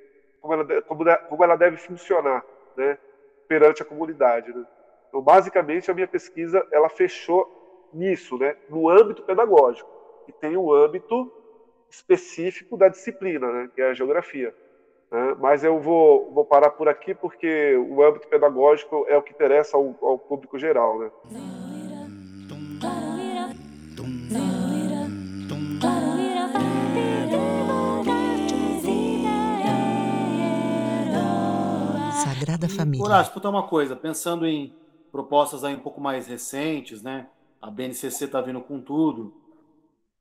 como 0.47 0.53
ela, 0.53 0.81
como, 0.83 1.03
como 1.29 1.43
ela 1.43 1.55
deve 1.55 1.77
funcionar 1.77 2.43
né, 2.75 2.97
perante 3.47 3.81
a 3.81 3.85
comunidade. 3.85 4.53
Né? 4.53 4.65
Então, 5.09 5.21
basicamente, 5.21 5.91
a 5.91 5.93
minha 5.93 6.07
pesquisa 6.07 6.65
ela 6.71 6.89
fechou 6.89 7.89
nisso, 7.93 8.37
né, 8.37 8.55
no 8.69 8.89
âmbito 8.89 9.23
pedagógico, 9.23 9.89
e 10.27 10.31
tem 10.31 10.55
o 10.55 10.67
um 10.67 10.73
âmbito 10.73 11.31
específico 11.89 12.77
da 12.77 12.87
disciplina, 12.87 13.51
né, 13.51 13.69
que 13.73 13.81
é 13.81 13.89
a 13.89 13.93
geografia. 13.93 14.53
Né? 15.11 15.35
Mas 15.39 15.63
eu 15.63 15.79
vou, 15.79 16.31
vou 16.31 16.45
parar 16.45 16.71
por 16.71 16.87
aqui 16.87 17.13
porque 17.13 17.75
o 17.75 18.03
âmbito 18.03 18.27
pedagógico 18.27 19.05
é 19.07 19.17
o 19.17 19.21
que 19.21 19.31
interessa 19.31 19.77
ao, 19.77 19.95
ao 20.01 20.19
público 20.19 20.59
geral. 20.59 20.99
Né? 20.99 21.11
Sagrada 32.23 32.67
Família. 32.67 33.05
Horácio, 33.05 33.33
botar 33.33 33.49
uma 33.49 33.67
coisa, 33.67 33.95
pensando 33.95 34.45
em 34.45 34.73
propostas 35.11 35.63
aí 35.63 35.75
um 35.75 35.79
pouco 35.79 36.01
mais 36.01 36.27
recentes, 36.27 37.01
né? 37.01 37.27
A 37.61 37.69
BNCC 37.69 38.25
está 38.25 38.41
vindo 38.41 38.61
com 38.61 38.79
tudo. 38.79 39.33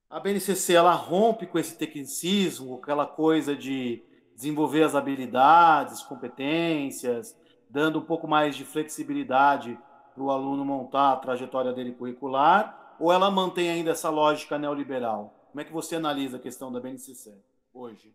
A 0.09 0.21
BNCC 0.21 0.75
ela 0.75 0.93
rompe 0.93 1.47
com 1.47 1.59
esse 1.59 1.77
tecnicismo, 1.77 2.79
aquela 2.83 3.07
coisa 3.07 3.57
de 3.57 4.03
desenvolver 4.35 4.83
as 4.83 4.95
habilidades, 4.95 6.03
competências, 6.03 7.37
dando 7.69 7.99
um 7.99 8.03
pouco 8.03 8.29
mais 8.29 8.55
de 8.55 8.65
flexibilidade 8.65 9.79
para 10.15 10.23
o 10.23 10.31
aluno 10.31 10.65
montar 10.65 11.13
a 11.13 11.17
trajetória 11.17 11.73
dele 11.73 11.93
curricular, 11.93 12.97
ou 12.99 13.13
ela 13.13 13.31
mantém 13.31 13.71
ainda 13.71 13.91
essa 13.91 14.09
lógica 14.09 14.59
neoliberal? 14.59 15.35
Como 15.51 15.61
é 15.61 15.65
que 15.65 15.73
você 15.73 15.97
analisa 15.97 16.37
a 16.37 16.41
questão 16.41 16.71
da 16.71 16.81
BNCC 16.81 17.35
hoje? 17.75 18.15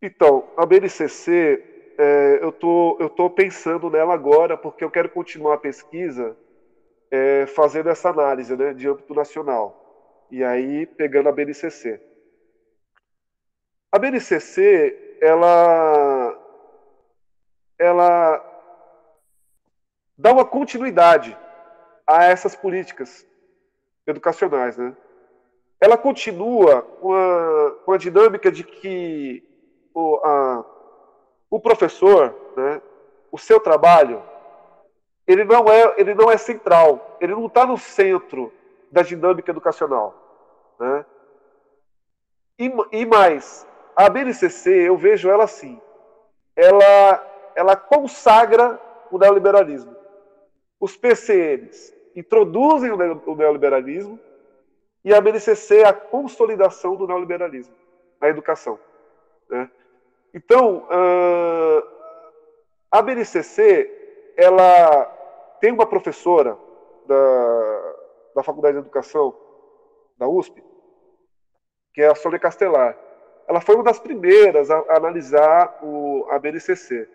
Então, 0.00 0.44
a 0.56 0.64
BNCC 0.64 1.77
é, 1.98 2.38
eu 2.40 2.52
tô, 2.52 2.96
tô 3.16 3.28
pensando 3.28 3.90
nela 3.90 4.14
agora 4.14 4.56
porque 4.56 4.84
eu 4.84 4.90
quero 4.90 5.08
continuar 5.08 5.54
a 5.54 5.58
pesquisa 5.58 6.36
é, 7.10 7.44
fazendo 7.46 7.88
essa 7.88 8.10
análise 8.10 8.56
né, 8.56 8.72
de 8.72 8.88
âmbito 8.88 9.12
nacional. 9.12 10.26
E 10.30 10.44
aí 10.44 10.86
pegando 10.86 11.28
a 11.28 11.32
BNCC. 11.32 12.00
A 13.90 13.98
BNCC, 13.98 15.18
ela, 15.20 16.38
ela 17.76 18.44
dá 20.16 20.32
uma 20.32 20.44
continuidade 20.44 21.36
a 22.06 22.24
essas 22.24 22.54
políticas 22.54 23.26
educacionais, 24.06 24.76
né? 24.76 24.96
Ela 25.80 25.96
continua 25.96 26.82
com 26.82 27.12
a, 27.12 27.70
com 27.84 27.92
a 27.92 27.98
dinâmica 27.98 28.52
de 28.52 28.62
que 28.62 29.42
o, 29.94 30.16
a, 30.24 30.77
o 31.50 31.60
professor, 31.60 32.34
né, 32.56 32.82
o 33.30 33.38
seu 33.38 33.60
trabalho, 33.60 34.22
ele 35.26 35.44
não 35.44 35.68
é, 35.70 35.94
ele 35.98 36.14
não 36.14 36.30
é 36.30 36.36
central, 36.36 37.16
ele 37.20 37.34
não 37.34 37.46
está 37.46 37.66
no 37.66 37.76
centro 37.76 38.52
da 38.90 39.02
dinâmica 39.02 39.50
educacional. 39.50 40.14
Né? 40.78 41.04
E, 42.58 42.72
e 42.92 43.06
mais, 43.06 43.66
a 43.94 44.08
BNCC, 44.08 44.70
eu 44.70 44.96
vejo 44.96 45.28
ela 45.30 45.44
assim, 45.44 45.80
ela, 46.56 47.52
ela 47.54 47.76
consagra 47.76 48.80
o 49.10 49.18
neoliberalismo. 49.18 49.94
Os 50.80 50.96
PCNs 50.96 51.94
introduzem 52.14 52.90
o 52.90 53.34
neoliberalismo 53.34 54.18
e 55.04 55.14
a 55.14 55.20
BNCC 55.20 55.80
é 55.80 55.86
a 55.86 55.92
consolidação 55.92 56.96
do 56.96 57.06
neoliberalismo 57.06 57.74
na 58.20 58.28
educação. 58.28 58.78
Né? 59.48 59.70
Então, 60.38 60.86
uh, 60.86 61.82
a 62.92 63.02
BNCC, 63.02 64.32
ela 64.36 65.04
tem 65.60 65.72
uma 65.72 65.84
professora 65.84 66.56
da, 67.08 67.94
da 68.36 68.42
Faculdade 68.44 68.74
de 68.74 68.82
Educação 68.82 69.36
da 70.16 70.28
USP, 70.28 70.62
que 71.92 72.02
é 72.02 72.06
a 72.06 72.14
Sônia 72.14 72.38
Castelar. 72.38 72.96
Ela 73.48 73.60
foi 73.60 73.74
uma 73.74 73.82
das 73.82 73.98
primeiras 73.98 74.70
a, 74.70 74.78
a 74.78 74.96
analisar 74.98 75.76
o, 75.82 76.24
a 76.30 76.38
BNCC. 76.38 77.08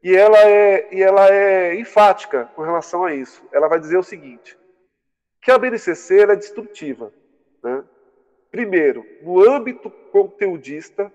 E 0.00 0.14
ela, 0.14 0.38
é, 0.38 0.94
e 0.94 1.02
ela 1.02 1.34
é 1.34 1.74
enfática 1.74 2.48
com 2.54 2.62
relação 2.62 3.04
a 3.04 3.12
isso. 3.12 3.44
Ela 3.50 3.66
vai 3.66 3.80
dizer 3.80 3.98
o 3.98 4.04
seguinte, 4.04 4.56
que 5.40 5.50
a 5.50 5.58
BNCC 5.58 6.20
é 6.20 6.36
destrutiva. 6.36 7.12
Né? 7.60 7.82
Primeiro, 8.52 9.04
no 9.20 9.50
âmbito 9.50 9.90
conteudista, 10.12 11.12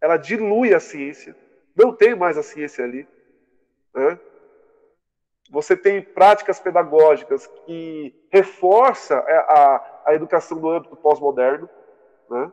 ela 0.00 0.16
dilui 0.16 0.74
a 0.74 0.80
ciência, 0.80 1.36
não 1.76 1.94
tem 1.94 2.14
mais 2.14 2.38
a 2.38 2.42
ciência 2.42 2.84
ali. 2.84 3.06
Né? 3.94 4.18
Você 5.50 5.76
tem 5.76 6.00
práticas 6.00 6.60
pedagógicas 6.60 7.46
que 7.66 8.14
reforça 8.30 9.18
a, 9.18 10.02
a 10.06 10.14
educação 10.14 10.58
no 10.58 10.70
âmbito 10.70 10.96
pós-moderno, 10.96 11.68
né? 12.28 12.52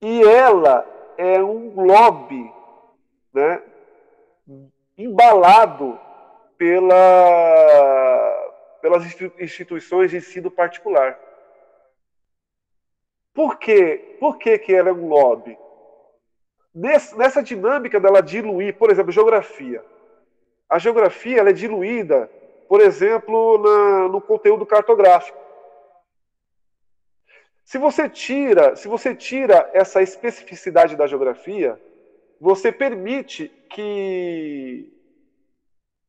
e 0.00 0.22
ela 0.22 0.86
é 1.18 1.42
um 1.42 1.74
lobby 1.74 2.52
né, 3.32 3.62
embalado 4.96 5.98
pela, 6.56 6.96
pelas 8.80 9.04
instituições 9.38 10.10
de 10.10 10.18
ensino 10.18 10.50
particular. 10.50 11.18
Por 13.34 13.58
quê? 13.58 14.16
Por 14.18 14.38
que, 14.38 14.58
que 14.58 14.74
ela 14.74 14.88
é 14.88 14.92
um 14.92 15.08
lobby? 15.08 15.58
Nessa 16.76 17.42
dinâmica 17.42 17.98
dela 17.98 18.20
diluir, 18.20 18.76
por 18.76 18.90
exemplo, 18.90 19.10
geografia. 19.10 19.82
A 20.68 20.78
geografia 20.78 21.40
ela 21.40 21.48
é 21.48 21.54
diluída, 21.54 22.30
por 22.68 22.82
exemplo, 22.82 23.58
na, 23.58 24.08
no 24.08 24.20
conteúdo 24.20 24.66
cartográfico. 24.66 25.38
Se 27.64 27.78
você 27.78 28.08
tira, 28.08 28.76
se 28.76 28.88
você 28.88 29.14
tira 29.14 29.70
essa 29.72 30.02
especificidade 30.02 30.96
da 30.96 31.06
geografia, 31.06 31.80
você 32.38 32.70
permite 32.70 33.48
que, 33.70 34.92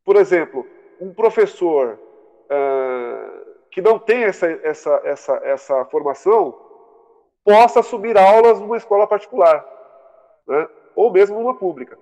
por 0.03 0.17
exemplo, 0.17 0.67
um 0.99 1.13
professor 1.13 1.97
uh, 1.97 3.55
que 3.71 3.81
não 3.81 3.97
tem 3.97 4.23
essa, 4.23 4.47
essa, 4.47 5.01
essa, 5.05 5.35
essa 5.43 5.85
formação 5.85 6.53
possa 7.43 7.79
assumir 7.79 8.17
aulas 8.17 8.59
numa 8.59 8.75
escola 8.75 9.07
particular 9.07 9.76
né? 10.47 10.67
ou 10.95 11.11
mesmo 11.11 11.39
uma 11.39 11.55
pública. 11.57 11.97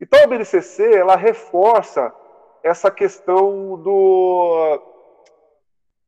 Então 0.00 0.22
a 0.22 0.26
BNCC 0.26 0.94
ela 0.94 1.16
reforça 1.16 2.14
essa 2.62 2.90
questão 2.90 3.76
do, 3.80 4.80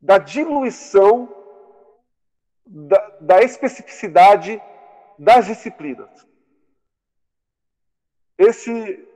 da 0.00 0.18
diluição 0.18 1.28
da, 2.64 3.16
da 3.20 3.42
especificidade 3.42 4.62
das 5.18 5.46
disciplinas. 5.46 6.08
Esse, 8.38 9.06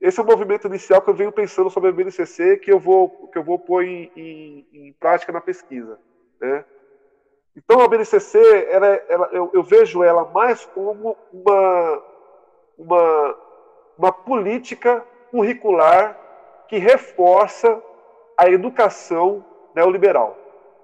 esse 0.00 0.18
é 0.18 0.22
o 0.22 0.26
movimento 0.26 0.66
inicial 0.66 1.00
que 1.00 1.10
eu 1.10 1.14
venho 1.14 1.30
pensando 1.30 1.70
sobre 1.70 1.90
a 1.90 1.92
BNCC 1.92 2.56
que 2.56 2.72
eu 2.72 2.80
vou, 2.80 3.28
que 3.28 3.38
eu 3.38 3.44
vou 3.44 3.58
pôr 3.58 3.84
em, 3.84 4.10
em, 4.16 4.66
em 4.72 4.92
prática 4.94 5.30
na 5.32 5.40
pesquisa. 5.40 6.00
Né? 6.40 6.64
Então 7.56 7.80
a 7.80 7.88
BNCC, 7.88 8.68
ela, 8.70 8.86
ela, 9.08 9.28
eu, 9.32 9.50
eu, 9.52 9.62
vejo 9.62 10.02
ela 10.02 10.24
mais 10.24 10.64
como 10.66 11.16
uma, 11.32 12.02
uma, 12.76 13.36
uma 13.96 14.12
política 14.12 15.04
curricular 15.30 16.18
que 16.68 16.78
reforça 16.78 17.80
a 18.36 18.48
educação 18.48 19.44
neoliberal. 19.74 20.36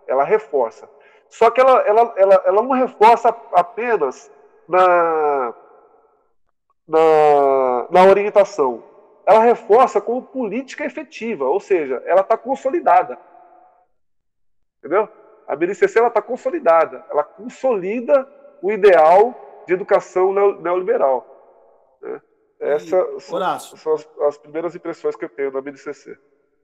Ela 0.07 0.23
reforça. 0.23 0.89
Só 1.29 1.51
que 1.51 1.61
ela, 1.61 1.81
ela, 1.81 2.15
ela, 2.17 2.43
ela 2.45 2.63
não 2.63 2.71
reforça 2.71 3.35
apenas 3.53 4.31
na, 4.69 5.55
na, 6.87 7.87
na 7.91 8.05
orientação. 8.05 8.83
Ela 9.27 9.41
reforça 9.41 10.01
como 10.01 10.23
política 10.23 10.85
efetiva, 10.85 11.45
ou 11.45 11.61
seja, 11.61 12.03
ela 12.07 12.21
está 12.21 12.37
consolidada. 12.37 13.19
Entendeu? 14.79 15.09
A 15.51 15.57
BNCC 15.57 15.99
está 15.99 16.23
consolidada, 16.23 17.05
ela 17.11 17.25
consolida 17.25 18.25
o 18.63 18.71
ideal 18.71 19.65
de 19.67 19.75
educação 19.75 20.33
neoliberal. 20.61 21.27
Né? 22.01 22.23
Essas 22.61 23.25
são, 23.25 23.77
são 23.77 23.95
as, 23.95 24.09
as, 24.29 24.39
primeiras 24.39 24.77
impressões 24.77 25.17
que 25.17 25.25
eu 25.25 25.29
tenho 25.29 25.51
da 25.51 25.61
BNCC. 25.61 26.17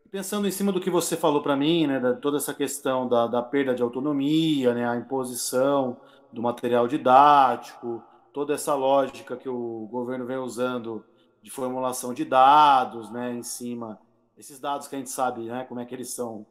Pensando 0.09 0.47
em 0.47 0.53
cima 0.53 0.71
do 0.71 0.81
que 0.81 0.89
você 0.89 1.17
falou 1.17 1.43
para 1.43 1.57
mim, 1.57 1.89
né, 1.89 1.99
da, 1.99 2.15
toda 2.15 2.37
essa 2.37 2.55
questão 2.55 3.09
da, 3.09 3.27
da, 3.27 3.43
perda 3.43 3.75
de 3.75 3.83
autonomia, 3.83 4.73
né, 4.73 4.89
a 4.89 4.95
imposição 4.95 6.01
do 6.33 6.41
material 6.41 6.87
didático, 6.87 8.01
toda 8.33 8.55
essa 8.55 8.73
lógica 8.77 9.37
que 9.37 9.49
o 9.49 9.89
governo 9.91 10.27
vem 10.27 10.37
usando 10.37 11.05
de 11.43 11.51
formulação 11.51 12.15
de 12.15 12.25
dados, 12.25 13.11
né, 13.11 13.33
em 13.33 13.43
cima, 13.43 13.99
esses 14.39 14.61
dados 14.61 14.87
que 14.87 14.95
a 14.95 14.99
gente 14.99 15.11
sabe, 15.11 15.41
né, 15.47 15.65
como 15.65 15.81
é 15.81 15.85
que 15.85 15.93
eles 15.93 16.11
são 16.11 16.47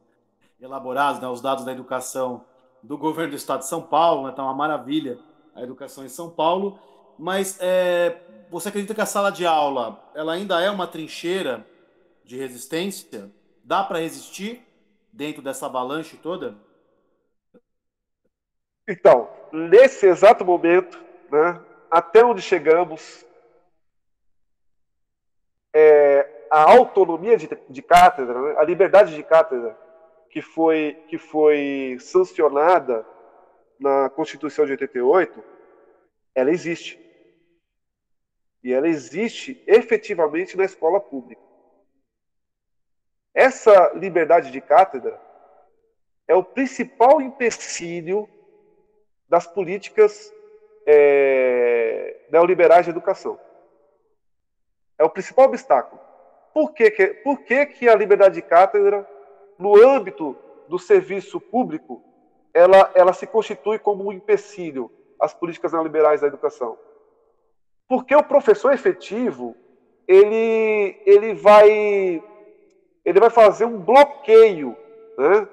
elaborados, 0.60 1.22
né, 1.22 1.28
os 1.28 1.42
dados 1.42 1.66
da 1.66 1.72
educação 1.72 2.46
do 2.82 2.98
governo 2.98 3.32
do 3.32 3.38
estado 3.38 3.60
de 3.60 3.68
São 3.68 3.82
Paulo, 3.82 4.30
está 4.30 4.42
né, 4.42 4.48
uma 4.48 4.56
maravilha 4.56 5.20
a 5.56 5.64
educação 5.64 6.04
em 6.04 6.10
São 6.10 6.30
Paulo, 6.30 6.78
mas 7.18 7.58
é, 7.62 8.22
você 8.50 8.70
acredita 8.70 8.94
que 8.94 9.02
a 9.02 9.06
sala 9.06 9.32
de 9.32 9.46
aula 9.46 10.04
ela 10.14 10.34
ainda 10.34 10.62
é 10.62 10.70
uma 10.70 10.86
trincheira 10.86 11.66
de 12.24 12.38
resistência? 12.38 13.32
Dá 13.64 13.84
para 13.84 14.00
resistir 14.00 14.62
dentro 15.12 15.42
dessa 15.42 15.66
avalanche 15.66 16.18
toda? 16.18 16.56
Então, 18.88 19.30
nesse 19.52 20.06
exato 20.06 20.44
momento, 20.44 21.02
né, 21.32 21.60
até 21.90 22.24
onde 22.24 22.42
chegamos, 22.42 23.26
é, 25.74 26.48
a 26.52 26.72
autonomia 26.72 27.38
de, 27.38 27.50
de 27.70 27.82
cátedra, 27.82 28.40
né, 28.42 28.56
a 28.58 28.64
liberdade 28.64 29.16
de 29.16 29.24
cátedra, 29.24 29.78
que 30.36 30.42
foi, 30.42 31.02
que 31.08 31.18
foi 31.18 31.96
sancionada 31.98 33.08
na 33.80 34.10
Constituição 34.10 34.66
de 34.66 34.74
88, 34.74 35.42
ela 36.36 36.52
existe. 36.52 37.00
E 38.62 38.74
ela 38.74 38.86
existe 38.86 39.64
efetivamente 39.66 40.58
na 40.58 40.66
escola 40.66 41.00
pública. 41.00 41.42
Essa 43.34 43.94
liberdade 43.94 44.52
de 44.52 44.60
cátedra 44.60 45.18
é 46.28 46.36
o 46.36 46.44
principal 46.44 47.22
empecilho 47.22 48.28
das 49.30 49.48
políticas 49.48 50.34
é, 50.86 52.26
neoliberais 52.30 52.84
de 52.84 52.92
educação. 52.92 53.40
É 55.00 55.04
o 55.06 55.10
principal 55.10 55.46
obstáculo. 55.46 56.02
Por 56.54 56.74
que, 56.74 56.92
que, 56.92 57.08
por 57.24 57.40
que, 57.44 57.66
que 57.68 57.88
a 57.88 57.96
liberdade 57.96 58.36
de 58.36 58.42
cátedra 58.42 59.15
no 59.58 59.76
âmbito 59.76 60.36
do 60.68 60.78
serviço 60.78 61.40
público, 61.40 62.02
ela, 62.54 62.92
ela 62.96 63.14
se 63.14 63.28
constitui 63.28 63.78
como 63.78 64.06
um 64.06 64.12
empecilho 64.12 64.92
às 65.20 65.34
políticas 65.34 65.74
neoliberais 65.74 66.22
da 66.22 66.28
educação. 66.28 66.78
Porque 67.88 68.16
o 68.16 68.24
professor 68.24 68.74
efetivo, 68.74 69.56
ele, 70.08 71.00
ele, 71.06 71.34
vai, 71.34 72.24
ele 73.04 73.20
vai 73.20 73.30
fazer 73.30 73.66
um 73.66 73.80
bloqueio 73.80 74.76
né, 75.18 75.48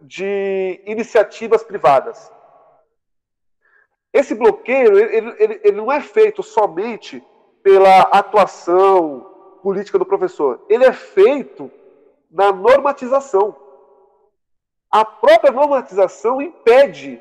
de 0.00 0.80
iniciativas 0.86 1.62
privadas. 1.62 2.32
Esse 4.12 4.34
bloqueio 4.34 4.98
ele, 4.98 5.34
ele, 5.38 5.60
ele 5.62 5.76
não 5.76 5.92
é 5.92 6.00
feito 6.00 6.42
somente 6.42 7.22
pela 7.62 8.00
atuação 8.02 9.26
política 9.62 9.98
do 9.98 10.06
professor, 10.06 10.64
ele 10.68 10.84
é 10.84 10.92
feito 10.92 11.70
na 12.30 12.52
normatização. 12.52 13.56
A 14.90 15.04
própria 15.04 15.52
normatização 15.52 16.40
impede 16.40 17.20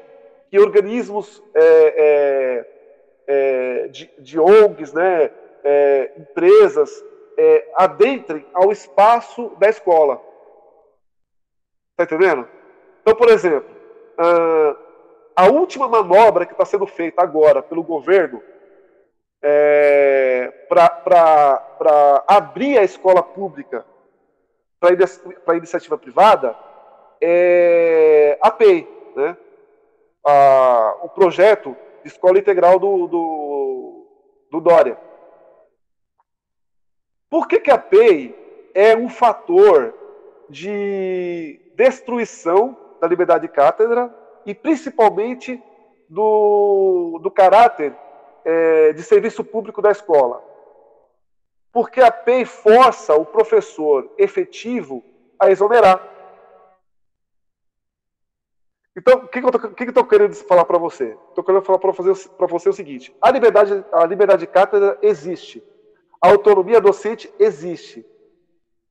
que 0.50 0.60
organismos 0.60 1.44
é, 1.54 1.64
é, 1.98 2.66
é, 3.28 3.88
de, 3.88 4.10
de, 4.20 4.40
ONGs, 4.40 4.94
né, 4.94 5.32
é, 5.64 6.14
empresas, 6.18 7.04
é, 7.38 7.72
adentrem 7.76 8.46
ao 8.54 8.72
espaço 8.72 9.50
da 9.60 9.70
escola. 9.70 10.22
Está 11.92 12.04
entendendo? 12.04 12.48
Então, 13.02 13.16
por 13.16 13.30
exemplo, 13.30 13.70
a 15.36 15.48
última 15.48 15.88
manobra 15.88 16.46
que 16.46 16.54
está 16.54 16.66
sendo 16.66 16.86
feita 16.86 17.22
agora 17.22 17.62
pelo 17.62 17.84
governo 17.84 18.42
é, 19.42 20.66
para 20.68 22.24
abrir 22.28 22.78
a 22.78 22.84
escola 22.84 23.24
pública 23.24 23.86
para 24.80 25.54
a 25.54 25.58
iniciativa 25.58 25.98
privada 25.98 26.56
é 27.22 28.38
a 28.42 28.50
PEI, 28.50 28.88
né? 29.16 29.38
A, 30.26 30.96
o 31.04 31.10
projeto 31.10 31.76
de 32.04 32.10
escola 32.10 32.40
integral 32.40 32.80
do, 32.80 33.08
do, 33.08 34.08
do 34.52 34.62
Dória. 34.62 34.98
Por 37.30 37.48
que, 37.48 37.60
que 37.60 37.72
a 37.72 37.78
PEI 37.78 38.36
é 38.74 38.96
um 38.96 39.10
fator 39.10 39.94
de 40.50 41.60
destruição 41.76 42.76
da 43.00 43.08
liberdade 43.08 43.48
de 43.48 43.54
cátedra 43.54 44.14
e 44.46 44.56
principalmente 44.56 45.62
do, 46.08 47.20
do 47.22 47.30
caráter 47.30 47.96
é, 48.44 48.94
de 48.94 49.04
serviço 49.04 49.44
público 49.44 49.82
da 49.82 49.92
escola? 49.92 50.49
Porque 51.72 52.02
a 52.02 52.12
PEI 52.12 52.46
força 52.46 53.14
o 53.14 53.26
professor 53.26 54.12
efetivo 54.18 55.04
a 55.40 55.50
exonerar. 55.52 56.08
Então, 58.98 59.20
o 59.20 59.28
que, 59.28 59.40
que 59.40 59.46
eu 59.46 59.50
estou 59.50 60.04
que 60.04 60.10
querendo 60.10 60.36
falar 60.36 60.66
para 60.66 60.78
você? 60.78 61.18
Estou 61.30 61.44
querendo 61.44 61.64
falar 61.64 61.80
para 61.80 62.48
você 62.48 62.70
o 62.70 62.74
seguinte: 62.74 63.16
a 63.22 63.32
liberdade, 63.32 63.86
a 63.94 64.06
liberdade 64.06 64.42
de 64.42 64.48
cátedra 64.48 64.98
existe, 65.02 65.64
a 66.22 66.30
autonomia 66.30 66.82
docente 66.82 67.34
existe, 67.40 68.06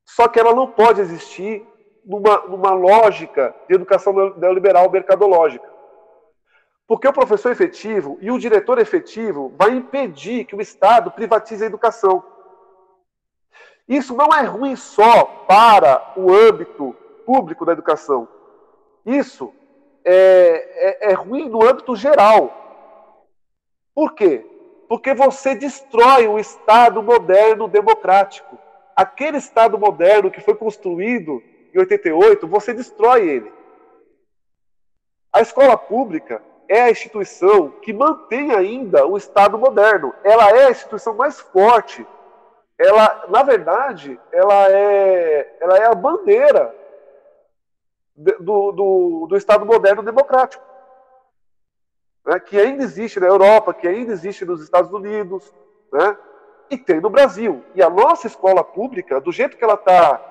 só 0.07 0.27
que 0.27 0.41
ela 0.41 0.55
não 0.55 0.71
pode 0.71 1.01
existir 1.01 1.67
numa, 2.05 2.39
numa 2.47 2.73
lógica 2.73 3.55
de 3.69 3.75
educação 3.75 4.15
neoliberal 4.37 4.91
mercadológica. 4.91 5.69
Porque 6.87 7.07
o 7.07 7.13
professor 7.13 7.53
efetivo 7.53 8.17
e 8.23 8.31
o 8.31 8.39
diretor 8.39 8.79
efetivo 8.79 9.53
vai 9.59 9.73
impedir 9.73 10.47
que 10.47 10.57
o 10.57 10.61
Estado 10.63 11.11
privatize 11.11 11.63
a 11.63 11.67
educação. 11.67 12.25
Isso 13.89 14.15
não 14.15 14.27
é 14.27 14.43
ruim 14.43 14.77
só 14.77 15.25
para 15.25 16.13
o 16.17 16.31
âmbito 16.31 16.95
público 17.25 17.65
da 17.65 17.73
educação. 17.73 18.29
Isso 19.07 19.53
é, 20.05 21.07
é, 21.07 21.13
é 21.13 21.15
ruim 21.15 21.49
no 21.49 21.67
âmbito 21.67 21.97
geral. 21.97 22.55
Por 23.95 24.15
quê? 24.15 24.45
Porque 24.89 25.15
você 25.15 25.55
destrói 25.55 26.29
o 26.29 26.39
Estado 26.39 27.03
moderno 27.03 27.67
democrático. 27.67 28.59
Aquele 28.95 29.39
Estado 29.39 29.79
moderno 29.79 30.31
que 30.31 30.41
foi 30.41 30.55
construído 30.55 31.43
em 31.75 31.79
88, 31.79 32.47
você 32.47 32.75
destrói 32.75 33.29
ele. 33.29 33.53
A 35.33 35.41
escola 35.41 35.77
pública 35.77 36.43
é 36.69 36.83
a 36.83 36.91
instituição 36.91 37.71
que 37.83 37.93
mantém 37.93 38.53
ainda 38.53 39.07
o 39.07 39.17
Estado 39.17 39.59
moderno. 39.59 40.15
Ela 40.23 40.51
é 40.51 40.67
a 40.67 40.71
instituição 40.71 41.15
mais 41.15 41.41
forte 41.41 42.07
ela, 42.79 43.25
na 43.29 43.43
verdade, 43.43 44.21
ela 44.31 44.71
é, 44.71 45.57
ela 45.61 45.77
é 45.77 45.87
a 45.87 45.95
bandeira 45.95 46.75
do, 48.17 48.73
do, 48.73 49.27
do 49.29 49.37
Estado 49.37 49.67
moderno 49.67 50.03
democrático, 50.03 50.65
né, 52.25 52.39
que 52.39 52.59
ainda 52.59 52.85
existe 52.85 53.19
na 53.19 53.27
Europa, 53.27 53.75
que 53.75 53.89
ainda 53.89 54.13
existe 54.13 54.45
nos 54.45 54.63
Estados 54.63 54.93
Unidos, 54.93 55.53
né, 55.93 56.17
e 56.71 56.79
tem 56.79 57.01
no 57.01 57.11
Brasil. 57.11 57.65
E 57.75 57.83
a 57.83 57.91
nossa 57.91 58.29
escola 58.29 58.63
pública, 58.63 59.21
do 59.21 59.33
jeito 59.33 59.57
que 59.57 59.65
ela 59.65 59.75
está 59.75 60.25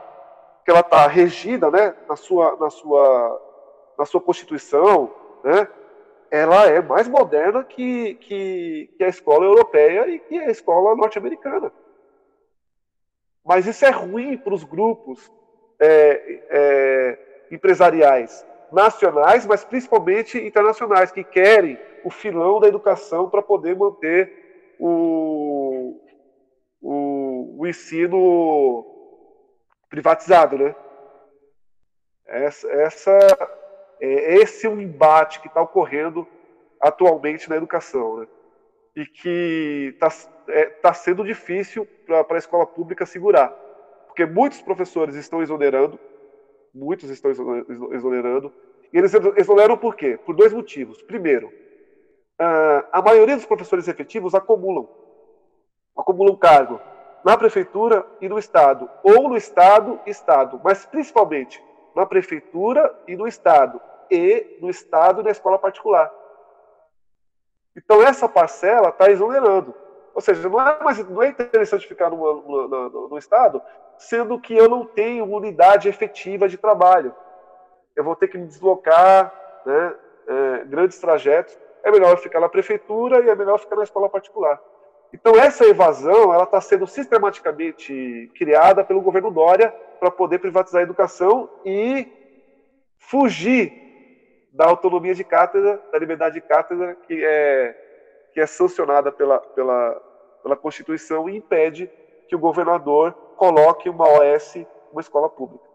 que 0.64 0.72
ela 0.72 0.82
está 0.82 1.08
regida, 1.08 1.72
né, 1.72 1.96
na 2.10 2.16
sua 2.16 2.58
na 2.58 2.70
sua 2.70 3.42
na 3.98 4.06
sua 4.06 4.22
constituição, 4.22 5.12
né, 5.44 5.68
ela 6.30 6.66
é 6.68 6.82
mais 6.82 7.08
moderna 7.08 7.64
que, 7.64 8.16
que, 8.16 8.90
que 8.98 9.04
a 9.04 9.08
escola 9.08 9.46
europeia 9.46 10.08
e 10.08 10.20
que 10.20 10.38
a 10.38 10.52
escola 10.52 10.96
norte-americana. 10.96 11.72
Mas 13.48 13.66
isso 13.66 13.86
é 13.86 13.90
ruim 13.90 14.38
para 14.38 14.54
os 14.54 14.66
grupos 14.66 15.32
é, 15.80 16.42
é, 16.50 17.20
empresariais 17.50 18.46
nacionais, 18.70 19.46
mas 19.46 19.64
principalmente 19.64 20.38
internacionais, 20.38 21.14
que 21.14 21.24
querem 21.24 21.80
o 22.04 22.10
filão 22.10 22.60
da 22.60 22.68
educação 22.68 23.30
para 23.30 23.42
poder 23.42 23.74
manter 23.78 24.76
o, 24.78 25.98
o, 26.82 27.62
o, 27.62 27.68
ensino 27.68 28.86
privatizado, 29.90 30.58
né? 30.58 30.76
Essa, 32.26 32.68
essa, 32.70 33.50
é, 34.02 34.36
esse 34.40 34.68
é 34.68 34.70
um 34.70 34.82
embate 34.82 35.40
que 35.40 35.48
está 35.48 35.62
ocorrendo 35.62 36.28
atualmente 36.82 37.50
na 37.50 37.56
educação, 37.56 38.18
né? 38.18 38.28
E 38.94 39.06
que 39.06 39.94
está 39.94 40.10
é, 40.50 40.66
tá 40.66 40.94
sendo 40.94 41.24
difícil 41.24 41.88
para 42.06 42.36
a 42.36 42.38
escola 42.38 42.66
pública 42.66 43.06
segurar. 43.06 43.50
Porque 44.08 44.26
muitos 44.26 44.62
professores 44.62 45.16
estão 45.16 45.42
exonerando, 45.42 46.00
muitos 46.74 47.10
estão 47.10 47.32
exonerando, 47.92 48.54
e 48.92 48.98
eles 48.98 49.12
exoneram 49.36 49.78
por 49.78 49.96
quê? 49.96 50.18
Por 50.18 50.36
dois 50.36 50.54
motivos. 50.54 51.02
Primeiro, 51.02 51.52
a 52.92 53.02
maioria 53.02 53.36
dos 53.36 53.46
professores 53.46 53.88
efetivos 53.88 54.34
acumulam, 54.34 54.88
acumulam 55.96 56.36
cargo 56.36 56.80
na 57.24 57.38
prefeitura 57.38 58.06
e 58.22 58.30
no 58.30 58.40
estado, 58.40 58.90
ou 59.04 59.28
no 59.28 59.36
estado 59.36 60.00
e 60.06 60.10
estado, 60.10 60.62
mas 60.64 60.86
principalmente 60.86 61.62
na 61.96 62.06
prefeitura 62.06 62.96
e 63.08 63.16
no 63.16 63.28
estado, 63.28 63.82
e 64.10 64.58
no 64.62 64.70
estado 64.70 65.22
e 65.22 65.24
na 65.24 65.32
escola 65.32 65.60
particular. 65.60 66.12
Então 67.76 68.02
essa 68.02 68.30
parcela 68.30 68.90
está 68.90 69.10
exonerando. 69.12 69.76
Ou 70.18 70.22
seja, 70.22 70.50
não 70.50 70.60
é, 70.60 70.84
mais, 70.84 71.08
não 71.08 71.22
é 71.22 71.28
interessante 71.28 71.88
ficar 71.88 72.10
numa, 72.10 72.34
numa, 72.34 72.90
no 72.90 73.20
Estado, 73.20 73.62
sendo 74.00 74.42
que 74.42 74.58
eu 74.58 74.68
não 74.68 74.84
tenho 74.84 75.24
unidade 75.24 75.88
efetiva 75.88 76.50
de 76.50 76.58
trabalho. 76.58 77.14
Eu 77.96 78.04
vou 78.04 78.16
ter 78.16 78.28
que 78.28 78.36
me 78.36 78.48
deslocar 78.48 79.32
né, 79.64 79.96
é, 80.28 80.66
grandes 80.66 80.98
trajetos. 80.98 81.56
É 81.84 81.92
melhor 81.92 82.10
eu 82.10 82.18
ficar 82.18 82.40
na 82.40 82.50
prefeitura 82.50 83.24
e 83.24 83.30
é 83.30 83.36
melhor 83.36 83.60
ficar 83.60 83.76
na 83.76 83.84
escola 83.84 84.10
particular. 84.10 84.60
Então, 85.14 85.36
essa 85.36 85.66
evasão 85.66 86.34
ela 86.34 86.46
está 86.46 86.60
sendo 86.62 86.88
sistematicamente 86.88 88.32
criada 88.36 88.84
pelo 88.84 89.02
governo 89.02 89.30
Dória 89.30 89.70
para 90.00 90.10
poder 90.10 90.40
privatizar 90.40 90.80
a 90.80 90.84
educação 90.84 91.48
e 91.64 92.12
fugir 92.98 94.50
da 94.52 94.66
autonomia 94.66 95.14
de 95.14 95.24
cátedra, 95.24 95.80
da 95.92 96.00
liberdade 96.00 96.42
de 96.42 96.42
cátedra, 96.42 96.96
que 96.96 97.24
é, 97.24 97.84
que 98.34 98.42
é 98.42 98.48
sancionada 98.48 99.12
pela, 99.12 99.40
pela, 99.40 100.07
pela 100.48 100.56
Constituição 100.56 101.30
e 101.30 101.36
impede 101.36 101.92
que 102.30 102.36
o 102.36 102.40
governador 102.40 103.12
coloque 103.36 103.90
uma 103.90 104.08
OS, 104.08 104.66
uma 104.92 105.02
escola 105.02 105.30
pública. 105.30 105.68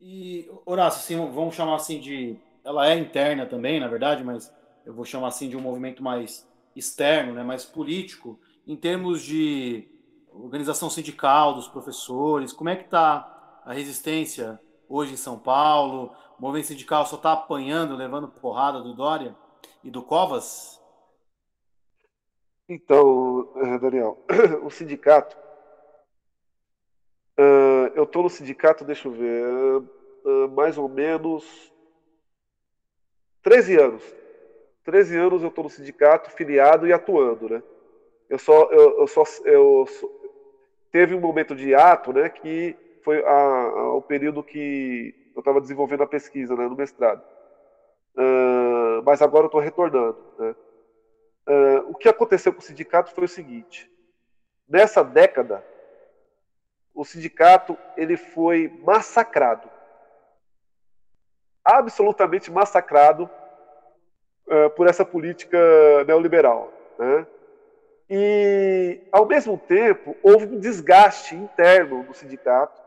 E, 0.00 0.50
Horácio, 0.64 1.00
assim, 1.00 1.30
vamos 1.30 1.54
chamar 1.54 1.76
assim 1.76 2.00
de. 2.00 2.38
Ela 2.64 2.88
é 2.88 2.96
interna 2.96 3.44
também, 3.44 3.78
na 3.78 3.86
verdade, 3.86 4.24
mas 4.24 4.52
eu 4.84 4.94
vou 4.94 5.04
chamar 5.04 5.28
assim 5.28 5.48
de 5.48 5.56
um 5.56 5.60
movimento 5.60 6.02
mais 6.02 6.48
externo, 6.74 7.34
né, 7.34 7.42
mais 7.42 7.64
político, 7.64 8.38
em 8.66 8.76
termos 8.76 9.22
de 9.22 9.88
organização 10.32 10.88
sindical 10.88 11.54
dos 11.54 11.68
professores. 11.68 12.52
Como 12.52 12.70
é 12.70 12.76
que 12.76 12.84
está 12.84 13.60
a 13.64 13.72
resistência 13.72 14.60
hoje 14.88 15.12
em 15.12 15.16
São 15.16 15.38
Paulo? 15.38 16.12
O 16.38 16.42
movimento 16.42 16.68
sindical 16.68 17.06
só 17.06 17.16
está 17.16 17.32
apanhando, 17.32 17.96
levando 17.96 18.28
porrada 18.28 18.80
do 18.80 18.94
Dória? 18.94 19.34
E 19.82 19.90
do 19.90 20.02
Covas? 20.02 20.80
Então, 22.68 23.52
eh, 23.56 23.78
Daniel, 23.78 24.18
o 24.62 24.70
sindicato. 24.70 25.36
Uh, 27.38 27.92
eu 27.94 28.04
estou 28.04 28.22
no 28.22 28.30
sindicato, 28.30 28.84
deixa 28.84 29.08
eu 29.08 29.12
ver, 29.12 29.44
uh, 29.46 30.48
mais 30.54 30.78
ou 30.78 30.88
menos 30.88 31.72
13 33.42 33.78
anos. 33.78 34.02
13 34.84 35.16
anos 35.18 35.42
eu 35.42 35.48
estou 35.48 35.64
no 35.64 35.70
sindicato, 35.70 36.30
filiado 36.30 36.86
e 36.86 36.92
atuando, 36.92 37.48
né? 37.48 37.62
Eu 38.28 38.38
só, 38.38 38.70
eu, 38.72 39.00
eu 39.00 39.06
só, 39.06 39.22
eu, 39.44 39.86
teve 40.90 41.14
um 41.14 41.20
momento 41.20 41.54
de 41.54 41.74
ato, 41.74 42.12
né, 42.12 42.28
que 42.28 42.76
foi 43.04 43.22
a, 43.24 43.30
a, 43.30 43.94
o 43.94 44.02
período 44.02 44.42
que 44.42 45.14
eu 45.34 45.40
estava 45.40 45.60
desenvolvendo 45.60 46.02
a 46.02 46.06
pesquisa, 46.06 46.56
né, 46.56 46.66
no 46.66 46.74
mestrado. 46.74 47.22
Uh, 48.16 48.65
mas 49.06 49.22
agora 49.22 49.44
eu 49.44 49.46
estou 49.46 49.60
retornando. 49.60 50.18
Né? 50.36 50.54
Uh, 51.48 51.90
o 51.90 51.94
que 51.94 52.08
aconteceu 52.08 52.52
com 52.52 52.58
o 52.58 52.62
sindicato 52.62 53.12
foi 53.12 53.24
o 53.24 53.28
seguinte: 53.28 53.88
nessa 54.68 55.04
década, 55.04 55.64
o 56.92 57.04
sindicato 57.04 57.78
ele 57.96 58.16
foi 58.16 58.68
massacrado, 58.82 59.70
absolutamente 61.64 62.50
massacrado 62.50 63.30
uh, 64.48 64.70
por 64.70 64.88
essa 64.88 65.04
política 65.04 65.56
neoliberal. 66.04 66.72
Né? 66.98 67.26
E, 68.10 69.06
ao 69.12 69.24
mesmo 69.24 69.56
tempo, 69.56 70.16
houve 70.20 70.46
um 70.46 70.58
desgaste 70.58 71.36
interno 71.36 72.02
no 72.02 72.12
sindicato 72.12 72.82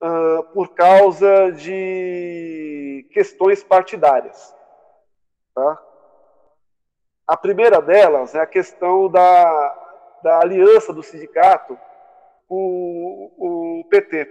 uh, 0.00 0.44
por 0.54 0.74
causa 0.74 1.50
de 1.50 3.08
questões 3.12 3.64
partidárias. 3.64 4.56
Tá? 5.58 5.82
A 7.26 7.36
primeira 7.36 7.82
delas 7.82 8.32
é 8.32 8.40
a 8.40 8.46
questão 8.46 9.10
da, 9.10 10.18
da 10.22 10.40
aliança 10.40 10.92
do 10.92 11.02
sindicato 11.02 11.76
com 12.46 13.32
o, 13.36 13.84
PT. 13.90 14.30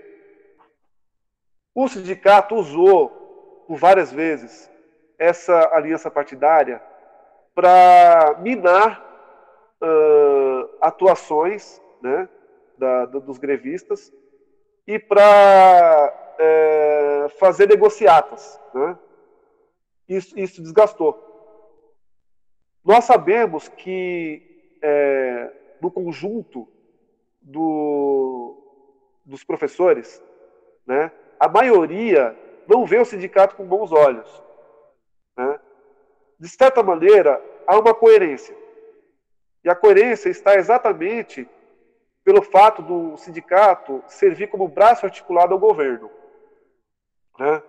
O 1.76 1.86
sindicato 1.90 2.56
usou, 2.56 3.10
por 3.68 3.78
várias 3.78 4.10
vezes, 4.10 4.72
essa 5.20 5.76
aliança 5.76 6.10
partidária 6.10 6.82
para 7.54 8.38
minar 8.40 9.04
uh, 9.84 10.78
atuações 10.80 11.82
né, 12.02 12.30
da, 12.78 13.06
dos 13.06 13.38
grevistas 13.38 14.14
e 14.88 14.98
para 14.98 16.36
é, 16.40 17.28
fazer 17.38 17.68
negociatas. 17.68 18.60
Né? 18.74 18.98
Isso, 20.08 20.38
isso 20.40 20.62
desgastou. 20.62 21.24
Nós 22.84 23.04
sabemos 23.04 23.68
que 23.68 24.78
é, 24.82 25.52
no 25.82 25.92
conjunto 25.92 26.68
do, 27.42 28.58
dos 29.26 29.44
professores, 29.44 30.24
né, 30.86 31.12
a 31.40 31.50
maioria 31.50 32.36
não 32.68 32.86
vê 32.86 32.98
o 32.98 33.06
sindicato 33.06 33.56
com 33.56 33.66
bons 33.66 33.92
olhos. 33.92 34.44
Né? 35.36 35.60
De 36.40 36.48
certa 36.48 36.82
maneira, 36.82 37.42
há 37.66 37.78
uma 37.78 37.94
coerência. 37.94 38.56
E 39.64 39.70
a 39.70 39.76
coerência 39.76 40.30
está 40.30 40.56
exatamente 40.56 41.48
pelo 42.24 42.42
fato 42.42 42.82
do 42.82 43.18
sindicato 43.18 44.04
servir 44.08 44.48
como 44.48 44.68
braço 44.68 45.06
articulado 45.06 45.54
ao 45.54 45.60
governo. 45.60 46.12
Né? 47.40 47.64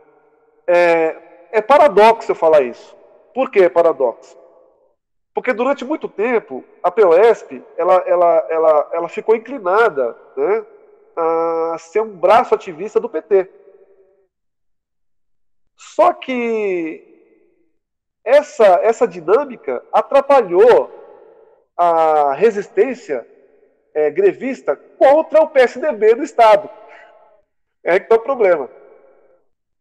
É, 0.67 1.28
é 1.53 1.61
paradoxo 1.61 2.31
eu 2.31 2.37
falar 2.37 2.63
isso. 2.63 2.97
Por 3.35 3.51
que 3.51 3.61
é 3.61 3.69
paradoxo? 3.69 4.37
Porque 5.35 5.53
durante 5.53 5.85
muito 5.85 6.09
tempo 6.09 6.65
a 6.83 6.91
POSP 6.91 7.63
ela, 7.77 7.95
ela, 8.07 8.47
ela, 8.51 8.91
ela 8.93 9.09
ficou 9.09 9.37
inclinada 9.37 10.17
né, 10.37 10.67
a 11.17 11.77
ser 11.79 12.01
um 12.01 12.17
braço 12.17 12.55
ativista 12.55 12.99
do 12.99 13.09
PT. 13.09 13.49
Só 15.77 16.13
que 16.13 17.05
essa, 18.25 18.67
essa 18.83 19.07
dinâmica 19.07 19.83
atrapalhou 19.93 20.91
a 21.77 22.33
resistência 22.35 23.25
é, 23.95 24.11
grevista 24.11 24.77
contra 24.77 25.41
o 25.41 25.49
PSDB 25.49 26.17
do 26.17 26.25
Estado. 26.25 26.69
É 27.85 27.99
que 27.99 28.07
está 28.07 28.17
o 28.17 28.21
problema. 28.21 28.69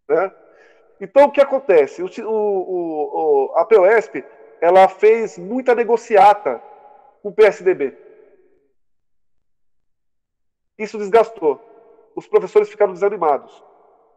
Né? 0.07 0.31
Então, 0.99 1.25
o 1.25 1.31
que 1.31 1.41
acontece? 1.41 2.01
O, 2.01 2.07
o, 2.07 3.51
o, 3.51 3.55
a 3.55 3.65
POSP 3.65 4.23
ela 4.59 4.87
fez 4.87 5.37
muita 5.37 5.75
negociata 5.75 6.61
com 7.21 7.29
o 7.29 7.33
PSDB. 7.33 7.95
Isso 10.77 10.97
desgastou. 10.97 11.61
Os 12.15 12.27
professores 12.27 12.69
ficaram 12.69 12.93
desanimados. 12.93 13.63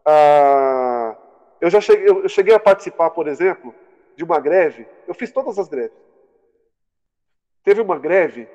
Ah, 0.07 1.17
eu 1.61 1.69
já 1.69 1.81
cheguei, 1.81 2.09
eu 2.09 2.29
cheguei 2.29 2.55
a 2.55 2.61
participar, 2.61 3.11
por 3.11 3.29
exemplo, 3.29 3.75
de 4.17 4.25
uma 4.25 4.41
greve. 4.41 4.87
Eu 5.07 5.15
fiz 5.15 5.31
todas 5.31 5.59
as 5.59 5.69
greves. 5.69 5.97
Teve 7.63 7.81
uma 7.81 7.99
greve 7.99 8.49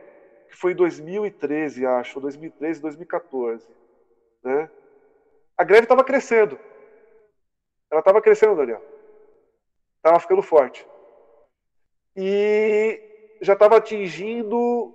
que 0.49 0.55
foi 0.55 0.71
em 0.71 0.75
2013, 0.75 1.85
acho, 1.85 2.19
2013, 2.19 2.81
2014. 2.81 3.67
Né? 4.43 4.69
A 5.57 5.63
greve 5.63 5.83
estava 5.83 6.03
crescendo. 6.03 6.57
Ela 7.95 8.01
estava 8.01 8.21
crescendo, 8.21 8.57
Daniel. 8.57 8.83
Estava 9.95 10.19
ficando 10.19 10.41
forte. 10.41 10.85
E 12.13 13.01
já 13.39 13.53
estava 13.53 13.77
atingindo 13.77 14.93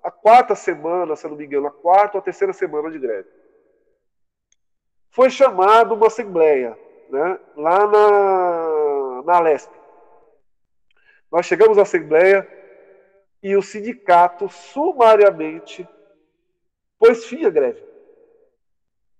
a 0.00 0.12
quarta 0.12 0.54
semana, 0.54 1.16
se 1.16 1.26
não 1.26 1.34
me 1.34 1.44
engano, 1.44 1.66
a 1.66 1.72
quarta 1.72 2.16
ou 2.16 2.20
a 2.20 2.24
terceira 2.24 2.52
semana 2.52 2.88
de 2.88 3.00
greve. 3.00 3.28
Foi 5.10 5.28
chamado 5.28 5.96
uma 5.96 6.06
assembleia, 6.06 6.78
né, 7.10 7.40
lá 7.56 7.84
na, 7.84 9.22
na 9.24 9.36
Alesp. 9.38 9.72
Nós 11.32 11.46
chegamos 11.46 11.78
à 11.78 11.82
assembleia, 11.82 12.48
e 13.42 13.56
o 13.56 13.62
sindicato 13.62 14.48
sumariamente 14.48 15.88
pôs 16.96 17.26
fim 17.26 17.44
à 17.44 17.50
greve. 17.50 17.82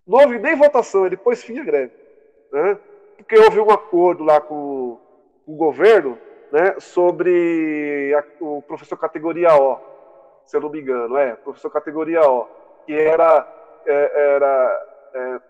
Não 0.07 0.21
houve 0.21 0.39
nem 0.39 0.55
votação, 0.55 1.05
ele 1.05 1.17
pôs 1.17 1.43
fim 1.43 1.59
à 1.59 1.65
greve. 1.65 1.93
Né? 2.53 2.79
Porque 3.17 3.39
houve 3.39 3.61
um 3.61 3.71
acordo 3.71 4.25
lá 4.25 4.41
com 4.41 4.99
o 5.47 5.57
governo 5.57 6.19
né, 6.53 6.79
sobre 6.79 8.15
a, 8.15 8.25
o 8.41 8.63
professor 8.63 8.97
categoria 8.97 9.55
O, 9.55 9.79
se 10.45 10.57
eu 10.57 10.61
não 10.61 10.71
me 10.71 10.81
engano, 10.81 11.17
é, 11.17 11.35
professor 11.37 11.71
categoria 11.71 12.23
O, 12.23 12.47
que 12.85 12.93
era, 12.93 13.47
é, 13.87 14.35
era 14.35 14.87
é, 15.15 15.41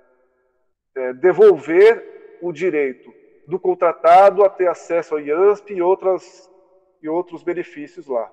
é, 0.96 1.12
devolver 1.14 2.38
o 2.40 2.52
direito 2.52 3.12
do 3.46 3.58
contratado 3.58 4.44
a 4.44 4.48
ter 4.48 4.68
acesso 4.68 5.14
ao 5.14 5.20
IANSP 5.20 5.74
e, 5.74 5.82
outras, 5.82 6.50
e 7.02 7.08
outros 7.08 7.42
benefícios 7.42 8.08
lá. 8.08 8.30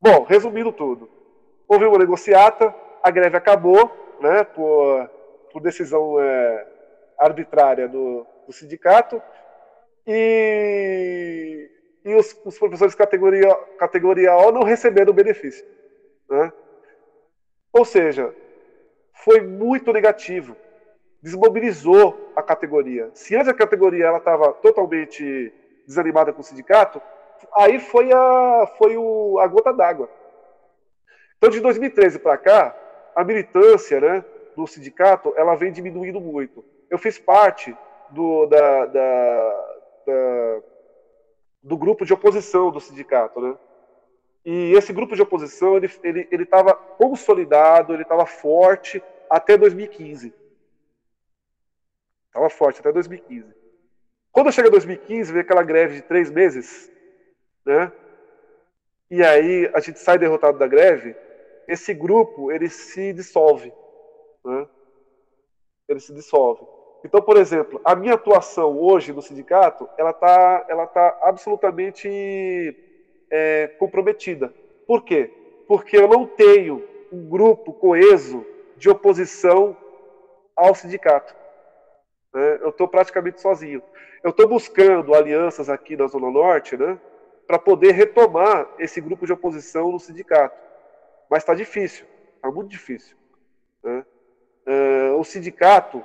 Bom, 0.00 0.24
resumindo 0.24 0.72
tudo, 0.72 1.08
houve 1.66 1.86
uma 1.86 1.98
negociata, 1.98 2.74
a 3.02 3.10
greve 3.10 3.36
acabou, 3.36 3.90
né, 4.20 4.44
por, 4.44 5.08
por 5.52 5.60
decisão 5.60 6.20
é, 6.20 6.66
arbitrária 7.18 7.88
do, 7.88 8.26
do, 8.46 8.52
sindicato, 8.52 9.20
e, 10.06 11.70
e 12.04 12.14
os, 12.14 12.38
os, 12.44 12.58
professores 12.58 12.94
categoria, 12.94 13.54
categoria 13.78 14.34
O 14.36 14.52
não 14.52 14.62
receberam 14.62 15.10
o 15.10 15.14
benefício. 15.14 15.66
Né? 16.30 16.52
Ou 17.72 17.84
seja, 17.84 18.34
foi 19.12 19.40
muito 19.40 19.92
negativo, 19.92 20.56
desmobilizou 21.22 22.32
a 22.34 22.42
categoria. 22.42 23.10
Se 23.14 23.34
antes 23.34 23.48
a 23.48 23.54
categoria 23.54 24.16
estava 24.16 24.52
totalmente 24.54 25.52
desanimada 25.86 26.32
com 26.32 26.40
o 26.40 26.44
sindicato, 26.44 27.02
aí 27.54 27.78
foi 27.78 28.12
a, 28.12 28.66
foi 28.78 28.96
o, 28.96 29.38
a 29.38 29.46
gota 29.46 29.72
d'água. 29.72 30.08
Então, 31.36 31.50
de 31.50 31.60
2013 31.60 32.18
para 32.18 32.36
cá, 32.36 32.76
a 33.14 33.24
militância 33.24 34.00
né, 34.00 34.24
do 34.56 34.66
sindicato 34.66 35.32
ela 35.36 35.54
vem 35.54 35.72
diminuindo 35.72 36.20
muito. 36.20 36.64
Eu 36.90 36.98
fiz 36.98 37.18
parte 37.18 37.76
do, 38.10 38.46
da, 38.46 38.86
da, 38.86 39.74
da, 40.06 40.62
do 41.62 41.76
grupo 41.76 42.04
de 42.04 42.12
oposição 42.12 42.70
do 42.70 42.80
sindicato. 42.80 43.40
Né? 43.40 43.56
E 44.44 44.72
esse 44.72 44.92
grupo 44.92 45.14
de 45.14 45.22
oposição 45.22 45.76
ele 45.76 45.86
estava 45.86 46.70
ele, 46.70 46.78
consolidado, 46.96 47.92
ele 47.92 48.02
estava 48.02 48.24
forte 48.24 49.02
até 49.28 49.56
2015. 49.56 50.34
Estava 52.28 52.48
forte 52.48 52.80
até 52.80 52.92
2015. 52.92 53.54
Quando 54.32 54.52
chega 54.52 54.70
2015, 54.70 55.32
vem 55.32 55.42
aquela 55.42 55.62
greve 55.62 55.96
de 55.96 56.02
três 56.02 56.30
meses, 56.30 56.90
né? 57.64 57.92
E 59.10 59.22
aí 59.22 59.70
a 59.74 59.80
gente 59.80 59.98
sai 59.98 60.18
derrotado 60.18 60.58
da 60.58 60.66
greve, 60.66 61.16
esse 61.66 61.92
grupo 61.92 62.52
ele 62.52 62.68
se 62.68 63.12
dissolve, 63.12 63.72
né? 64.44 64.68
Ele 65.88 66.00
se 66.00 66.14
dissolve. 66.14 66.64
Então, 67.04 67.22
por 67.22 67.36
exemplo, 67.36 67.80
a 67.84 67.94
minha 67.94 68.14
atuação 68.14 68.76
hoje 68.78 69.12
no 69.12 69.22
sindicato, 69.22 69.88
ela 69.96 70.10
está 70.10 70.66
ela 70.68 70.86
tá 70.86 71.16
absolutamente 71.22 72.76
é, 73.30 73.68
comprometida. 73.78 74.52
Por 74.86 75.04
quê? 75.04 75.32
Porque 75.66 75.96
eu 75.96 76.08
não 76.08 76.26
tenho 76.26 76.84
um 77.12 77.28
grupo 77.28 77.72
coeso 77.72 78.44
de 78.76 78.88
oposição 78.88 79.76
ao 80.56 80.74
sindicato. 80.74 81.34
Né? 82.34 82.58
Eu 82.62 82.70
estou 82.70 82.88
praticamente 82.88 83.40
sozinho. 83.40 83.82
Eu 84.22 84.30
estou 84.30 84.48
buscando 84.48 85.14
alianças 85.14 85.68
aqui 85.68 85.96
na 85.96 86.06
Zona 86.06 86.30
Norte, 86.30 86.76
né? 86.76 86.98
Para 87.46 87.58
poder 87.58 87.92
retomar 87.92 88.68
esse 88.78 89.00
grupo 89.00 89.24
de 89.24 89.32
oposição 89.32 89.92
no 89.92 90.00
sindicato. 90.00 90.56
Mas 91.30 91.42
está 91.42 91.54
difícil, 91.54 92.06
está 92.34 92.50
muito 92.50 92.68
difícil. 92.68 93.16
Né? 93.82 94.04
Uh, 94.66 95.18
o 95.18 95.24
sindicato 95.24 96.04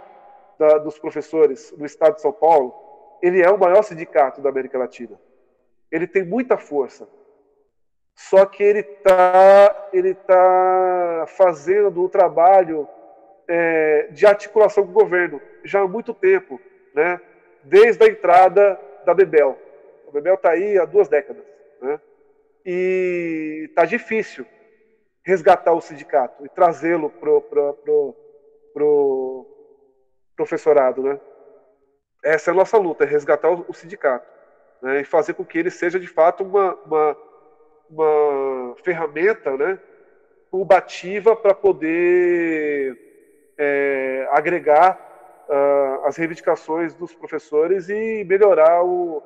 da, 0.58 0.78
dos 0.78 0.98
professores 1.00 1.72
do 1.72 1.86
Estado 1.86 2.16
de 2.16 2.22
São 2.22 2.32
Paulo, 2.32 2.74
ele 3.22 3.42
é 3.42 3.50
o 3.50 3.58
maior 3.58 3.84
sindicato 3.84 4.42
da 4.42 4.50
América 4.50 4.78
Latina. 4.78 5.20
Ele 5.92 6.08
tem 6.08 6.24
muita 6.24 6.58
força. 6.58 7.08
Só 8.16 8.46
que 8.46 8.62
ele 8.62 8.80
está 8.80 9.90
ele 9.92 10.14
tá 10.14 11.26
fazendo 11.28 12.04
o 12.04 12.10
trabalho 12.10 12.88
é, 13.48 14.08
de 14.12 14.26
articulação 14.26 14.84
com 14.86 14.92
o 14.92 15.02
governo 15.04 15.42
já 15.64 15.82
há 15.82 15.88
muito 15.88 16.14
tempo, 16.14 16.60
né? 16.94 17.20
desde 17.64 18.04
a 18.04 18.08
entrada 18.08 18.80
da 19.06 19.14
Bebel. 19.14 19.58
A 20.08 20.12
Bebel 20.12 20.36
está 20.36 20.52
aí 20.52 20.78
há 20.78 20.86
duas 20.86 21.08
décadas. 21.08 21.44
Né? 21.82 22.00
E 22.66 23.66
está 23.70 23.86
difícil 23.86 24.46
resgatar 25.24 25.74
o 25.74 25.82
sindicato 25.82 26.46
e 26.46 26.50
trazê-lo 26.50 27.10
para 27.10 27.32
o 28.84 29.53
professorado. 30.36 31.02
Né? 31.04 31.20
Essa 32.24 32.52
é 32.52 32.54
a 32.54 32.56
nossa 32.56 32.78
luta, 32.78 33.04
é 33.04 33.08
resgatar 33.08 33.50
o, 33.50 33.66
o 33.68 33.74
sindicato 33.74 34.28
né? 34.82 35.02
e 35.02 35.04
fazer 35.06 35.34
com 35.34 35.46
que 35.46 35.58
ele 35.58 35.72
seja 35.72 36.00
de 36.00 36.08
fato 36.08 36.44
uma, 36.44 36.76
uma, 36.86 37.18
uma 37.90 38.76
ferramenta 38.84 39.56
né? 39.58 39.80
combativa 40.52 41.36
para 41.36 41.54
poder 41.54 42.98
é, 43.58 44.28
agregar 44.32 45.00
uh, 45.50 46.06
as 46.06 46.18
reivindicações 46.18 46.94
dos 46.94 47.14
professores 47.14 47.90
e 47.90 48.24
melhorar 48.24 48.84
o, 48.84 49.24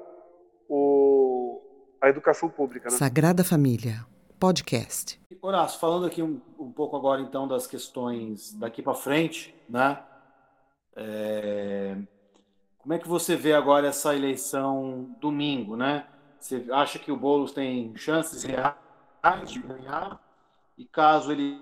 o 0.69 1.61
a 2.01 2.09
educação 2.09 2.47
pública. 2.49 2.89
Né? 2.89 2.97
Sagrada 2.97 3.43
Família, 3.43 4.05
podcast. 4.39 5.19
Horácio, 5.41 5.79
falando 5.79 6.05
aqui 6.05 6.21
um, 6.21 6.39
um 6.59 6.71
pouco 6.71 6.95
agora 6.95 7.21
então 7.21 7.47
das 7.47 7.65
questões 7.65 8.53
daqui 8.53 8.81
para 8.81 8.93
frente, 8.93 9.55
né? 9.69 9.99
É, 10.99 11.95
como 12.79 12.93
é 12.93 12.97
que 12.97 13.07
você 13.07 13.35
vê 13.35 13.53
agora 13.53 13.87
essa 13.87 14.15
eleição 14.15 15.15
domingo, 15.19 15.75
né? 15.75 16.07
Você 16.39 16.65
acha 16.71 16.97
que 16.97 17.11
o 17.11 17.17
Boulos 17.17 17.51
tem 17.51 17.95
chances 17.95 18.43
reais 18.43 18.75
de 19.45 19.59
ganhar? 19.59 20.19
E 20.75 20.85
caso 20.85 21.31
ele 21.31 21.61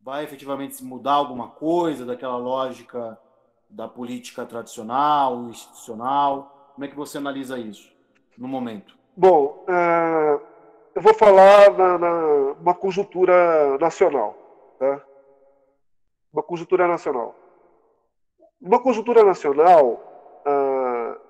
vai 0.00 0.24
efetivamente 0.24 0.82
mudar 0.82 1.12
alguma 1.12 1.48
coisa 1.48 2.04
daquela 2.04 2.36
lógica 2.36 3.18
da 3.68 3.86
política 3.86 4.44
tradicional, 4.44 5.48
institucional? 5.48 6.72
Como 6.74 6.84
é 6.84 6.88
que 6.88 6.96
você 6.96 7.18
analisa 7.18 7.58
isso 7.58 7.92
no 8.36 8.48
momento? 8.48 8.98
Bom, 9.16 9.64
uh, 9.68 10.40
eu 10.94 11.02
vou 11.02 11.14
falar 11.14 11.70
na, 11.76 11.98
na 11.98 12.26
uma 12.60 12.74
conjuntura 12.74 13.78
nacional, 13.78 14.34
tá? 14.78 15.00
Uma 16.32 16.42
conjuntura 16.42 16.88
nacional. 16.88 17.34
Uma 18.60 18.82
conjuntura 18.82 19.24
nacional, 19.24 20.42
uh, 20.46 21.20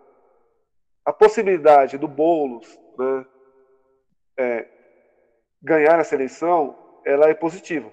a 1.05 1.13
possibilidade 1.13 1.97
do 1.97 2.09
Boulos 2.09 2.79
né, 2.99 3.27
é, 4.37 4.69
ganhar 5.63 6.01
essa 6.01 6.15
eleição, 6.15 6.77
ela 7.05 7.29
é 7.29 7.35
positiva 7.35 7.91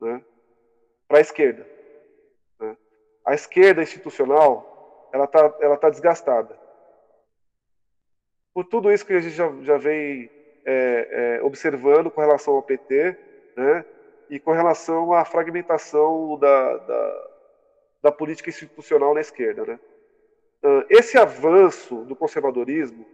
né, 0.00 0.22
para 1.06 1.18
a 1.18 1.20
esquerda. 1.20 1.66
Né. 2.58 2.76
A 3.24 3.34
esquerda 3.34 3.82
institucional 3.82 5.08
ela 5.12 5.24
está 5.24 5.56
ela 5.60 5.76
tá 5.76 5.90
desgastada. 5.90 6.58
Por 8.54 8.64
tudo 8.64 8.92
isso 8.92 9.06
que 9.06 9.12
a 9.12 9.20
gente 9.20 9.34
já, 9.34 9.50
já 9.62 9.76
vem 9.76 10.30
é, 10.64 11.36
é, 11.38 11.42
observando 11.42 12.10
com 12.10 12.20
relação 12.20 12.54
ao 12.54 12.62
PT, 12.62 13.16
né, 13.56 13.84
e 14.28 14.38
com 14.38 14.52
relação 14.52 15.12
à 15.12 15.24
fragmentação 15.24 16.38
da, 16.38 16.76
da, 16.76 17.29
da 18.02 18.10
política 18.10 18.50
institucional 18.50 19.14
na 19.14 19.20
esquerda. 19.20 19.64
Né. 19.64 19.78
Esse 20.88 21.18
avanço 21.18 22.04
do 22.04 22.16
conservadorismo 22.16 23.06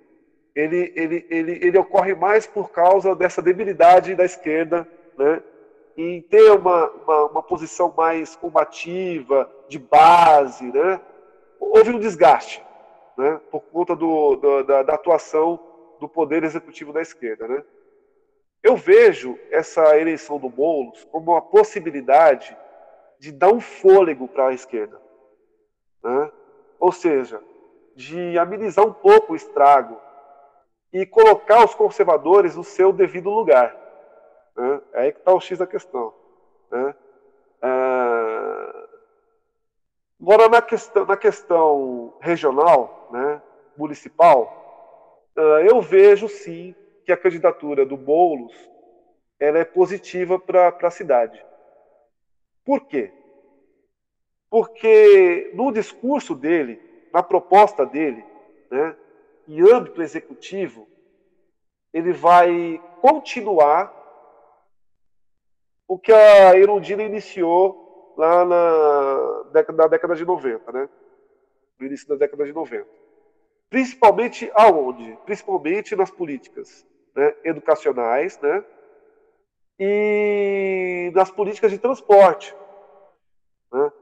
ele, 0.57 0.91
ele, 0.97 1.27
ele, 1.29 1.53
ele 1.63 1.79
ocorre 1.79 2.15
mais 2.15 2.47
por 2.47 2.71
causa 2.71 3.15
dessa 3.15 3.43
debilidade 3.43 4.15
da 4.15 4.25
esquerda 4.25 4.89
né, 5.19 5.43
em 5.97 6.23
ter 6.23 6.51
uma, 6.51 6.91
uma, 6.91 7.25
uma, 7.27 7.43
posição 7.43 7.93
mais 7.95 8.35
combativa, 8.35 9.51
de 9.69 9.79
base, 9.79 10.65
né? 10.73 10.99
houve 11.61 11.91
um 11.91 11.99
desgaste 11.99 12.63
né? 13.19 13.39
por 13.51 13.61
conta 13.65 13.95
do, 13.95 14.37
do, 14.37 14.63
da, 14.63 14.83
da, 14.83 14.95
atuação 14.95 15.61
do 16.01 16.09
poder 16.09 16.43
executivo 16.43 16.93
da 16.93 17.03
esquerda. 17.03 17.47
Né? 17.47 17.63
Eu 18.63 18.77
vejo 18.77 19.39
essa 19.51 19.99
eleição 19.99 20.39
do 20.39 20.49
Boulos 20.49 21.05
como 21.05 21.33
uma 21.33 21.43
possibilidade 21.43 22.57
de 23.19 23.33
dar 23.33 23.53
um 23.53 23.61
fôlego 23.61 24.29
para 24.29 24.49
a 24.49 24.55
esquerda. 24.55 25.01
Né? 26.03 26.31
Ou 26.79 26.93
seja, 26.93 27.43
de 27.95 28.39
amenizar 28.39 28.87
um 28.87 28.93
pouco 28.93 29.33
o 29.33 29.37
estrago 29.37 30.01
e 30.93 31.05
colocar 31.07 31.65
os 31.65 31.75
conservadores 31.75 32.57
no 32.57 32.65
seu 32.65 32.93
devido 32.93 33.31
lugar. 33.31 33.75
Né? 34.57 34.81
É 34.93 35.01
aí 35.01 35.13
que 35.13 35.19
está 35.19 35.33
o 35.33 35.41
X 35.41 35.59
da 35.59 35.67
questão. 35.67 36.13
Né? 36.71 36.95
Ah, 37.63 38.87
agora, 40.21 40.49
na 40.49 40.63
questão, 40.63 41.07
na 41.07 41.17
questão 41.17 42.15
regional, 42.21 43.09
né, 43.11 43.43
municipal, 43.77 45.23
ah, 45.37 45.61
eu 45.69 45.81
vejo 45.81 46.29
sim 46.29 46.75
que 47.05 47.13
a 47.13 47.17
candidatura 47.17 47.87
do 47.87 47.97
Boulos 47.97 48.55
ela 49.39 49.59
é 49.59 49.65
positiva 49.65 50.39
para 50.39 50.75
a 50.83 50.91
cidade. 50.91 51.45
Por 52.67 52.81
quê? 52.89 53.13
Porque 54.51 55.53
no 55.55 55.71
discurso 55.71 56.35
dele, 56.35 56.81
na 57.13 57.23
proposta 57.23 57.87
dele, 57.87 58.25
né, 58.69 58.97
em 59.47 59.61
âmbito 59.61 60.03
executivo, 60.03 60.89
ele 61.93 62.13
vai 62.13 62.83
continuar 63.01 63.95
o 65.87 65.97
que 65.97 66.13
a 66.13 66.59
Erundina 66.59 67.05
iniciou 67.05 68.15
lá 68.17 68.45
na 68.45 69.43
década, 69.53 69.83
na 69.85 69.89
década 69.89 70.17
de 70.17 70.25
90, 70.25 70.73
né? 70.73 70.89
No 71.79 71.87
início 71.87 72.09
da 72.09 72.17
década 72.17 72.45
de 72.45 72.53
90. 72.53 72.85
Principalmente 73.71 74.51
aonde? 74.55 75.17
Principalmente 75.25 75.95
nas 75.95 76.11
políticas 76.11 76.85
né? 77.15 77.35
educacionais, 77.45 78.41
né? 78.41 78.65
E 79.79 81.13
nas 81.15 81.31
políticas 81.31 81.71
de 81.71 81.79
transporte. 81.79 82.55
Né? 83.73 83.93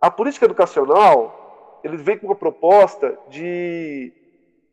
A 0.00 0.10
política 0.10 0.46
educacional, 0.46 1.80
ele 1.84 1.96
vem 1.96 2.18
com 2.18 2.26
uma 2.26 2.34
proposta 2.34 3.18
de, 3.28 4.12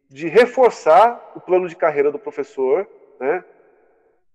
de 0.09 0.27
reforçar 0.27 1.31
o 1.35 1.39
plano 1.39 1.67
de 1.67 1.75
carreira 1.75 2.11
do 2.11 2.19
professor, 2.19 2.87
né? 3.19 3.43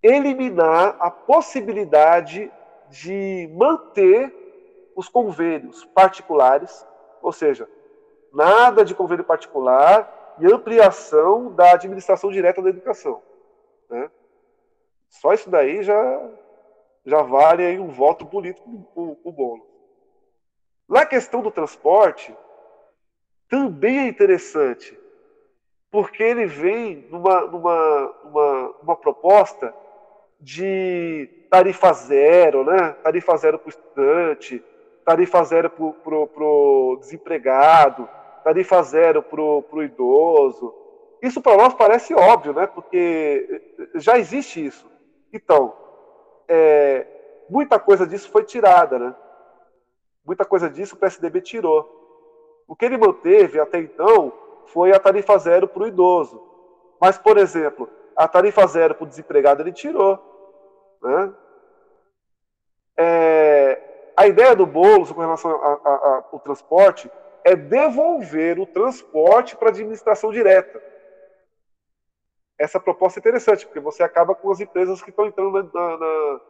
eliminar 0.02 0.96
a 0.98 1.10
possibilidade 1.10 2.50
de 2.88 3.48
manter 3.54 4.32
os 4.94 5.08
convênios 5.08 5.84
particulares, 5.86 6.86
ou 7.22 7.32
seja, 7.32 7.68
nada 8.32 8.84
de 8.84 8.94
convênio 8.94 9.24
particular 9.24 10.36
e 10.38 10.46
ampliação 10.46 11.52
da 11.52 11.72
administração 11.72 12.30
direta 12.30 12.60
da 12.60 12.70
educação. 12.70 13.22
Né? 13.88 14.10
Só 15.12 15.32
isso 15.32 15.50
daí 15.50 15.82
já, 15.82 16.30
já 17.04 17.22
vale 17.22 17.64
aí 17.64 17.78
um 17.78 17.88
voto 17.88 18.24
político 18.26 18.68
o, 18.96 19.16
o 19.22 19.30
bolo. 19.30 19.66
Na 20.88 21.06
questão 21.06 21.42
do 21.42 21.50
transporte, 21.50 22.34
também 23.48 24.00
é 24.00 24.08
interessante, 24.08 24.98
porque 25.90 26.22
ele 26.22 26.46
vem 26.46 27.06
numa, 27.10 27.40
numa 28.82 28.96
proposta 28.96 29.72
de 30.40 31.28
tarifa 31.50 31.92
zero, 31.92 32.64
né? 32.64 32.92
tarifa 33.02 33.36
zero 33.36 33.58
para 33.58 33.66
o 33.66 33.70
estudante, 33.70 34.64
tarifa 35.04 35.44
zero 35.44 35.70
para 35.70 36.44
o 36.44 36.96
desempregado, 36.98 38.08
tarifa 38.42 38.82
zero 38.82 39.22
para 39.22 39.40
o 39.40 39.82
idoso. 39.82 40.74
Isso 41.20 41.40
para 41.40 41.56
nós 41.56 41.74
parece 41.74 42.14
óbvio, 42.14 42.54
né? 42.54 42.66
porque 42.66 43.62
já 43.94 44.18
existe 44.18 44.64
isso. 44.64 44.91
Então, 45.32 45.74
é, 46.46 47.06
muita 47.48 47.78
coisa 47.78 48.06
disso 48.06 48.30
foi 48.30 48.44
tirada. 48.44 48.98
Né? 48.98 49.14
Muita 50.24 50.44
coisa 50.44 50.68
disso 50.68 50.94
o 50.94 50.98
PSDB 50.98 51.40
tirou. 51.40 52.00
O 52.68 52.76
que 52.76 52.84
ele 52.84 52.98
manteve 52.98 53.58
até 53.58 53.78
então 53.78 54.32
foi 54.66 54.92
a 54.92 55.00
tarifa 55.00 55.36
zero 55.38 55.66
para 55.66 55.82
o 55.82 55.86
idoso. 55.88 56.42
Mas, 57.00 57.18
por 57.18 57.36
exemplo, 57.36 57.88
a 58.16 58.28
tarifa 58.28 58.66
zero 58.66 58.94
para 58.94 59.04
o 59.04 59.08
desempregado 59.08 59.62
ele 59.62 59.72
tirou. 59.72 60.18
Né? 61.02 61.32
É, 62.96 64.12
A 64.16 64.26
ideia 64.26 64.54
do 64.54 64.66
Boulos 64.66 65.10
com 65.10 65.20
relação 65.20 65.50
ao 66.30 66.38
transporte 66.40 67.10
é 67.44 67.56
devolver 67.56 68.60
o 68.60 68.66
transporte 68.66 69.56
para 69.56 69.68
a 69.68 69.70
administração 69.70 70.30
direta. 70.30 70.91
Essa 72.58 72.78
proposta 72.78 73.18
é 73.18 73.20
interessante, 73.20 73.66
porque 73.66 73.80
você 73.80 74.02
acaba 74.02 74.34
com 74.34 74.50
as 74.50 74.60
empresas 74.60 75.02
que 75.02 75.10
estão 75.10 75.26
entrando 75.26 75.52
na, 75.52 75.62
na, 75.62 76.40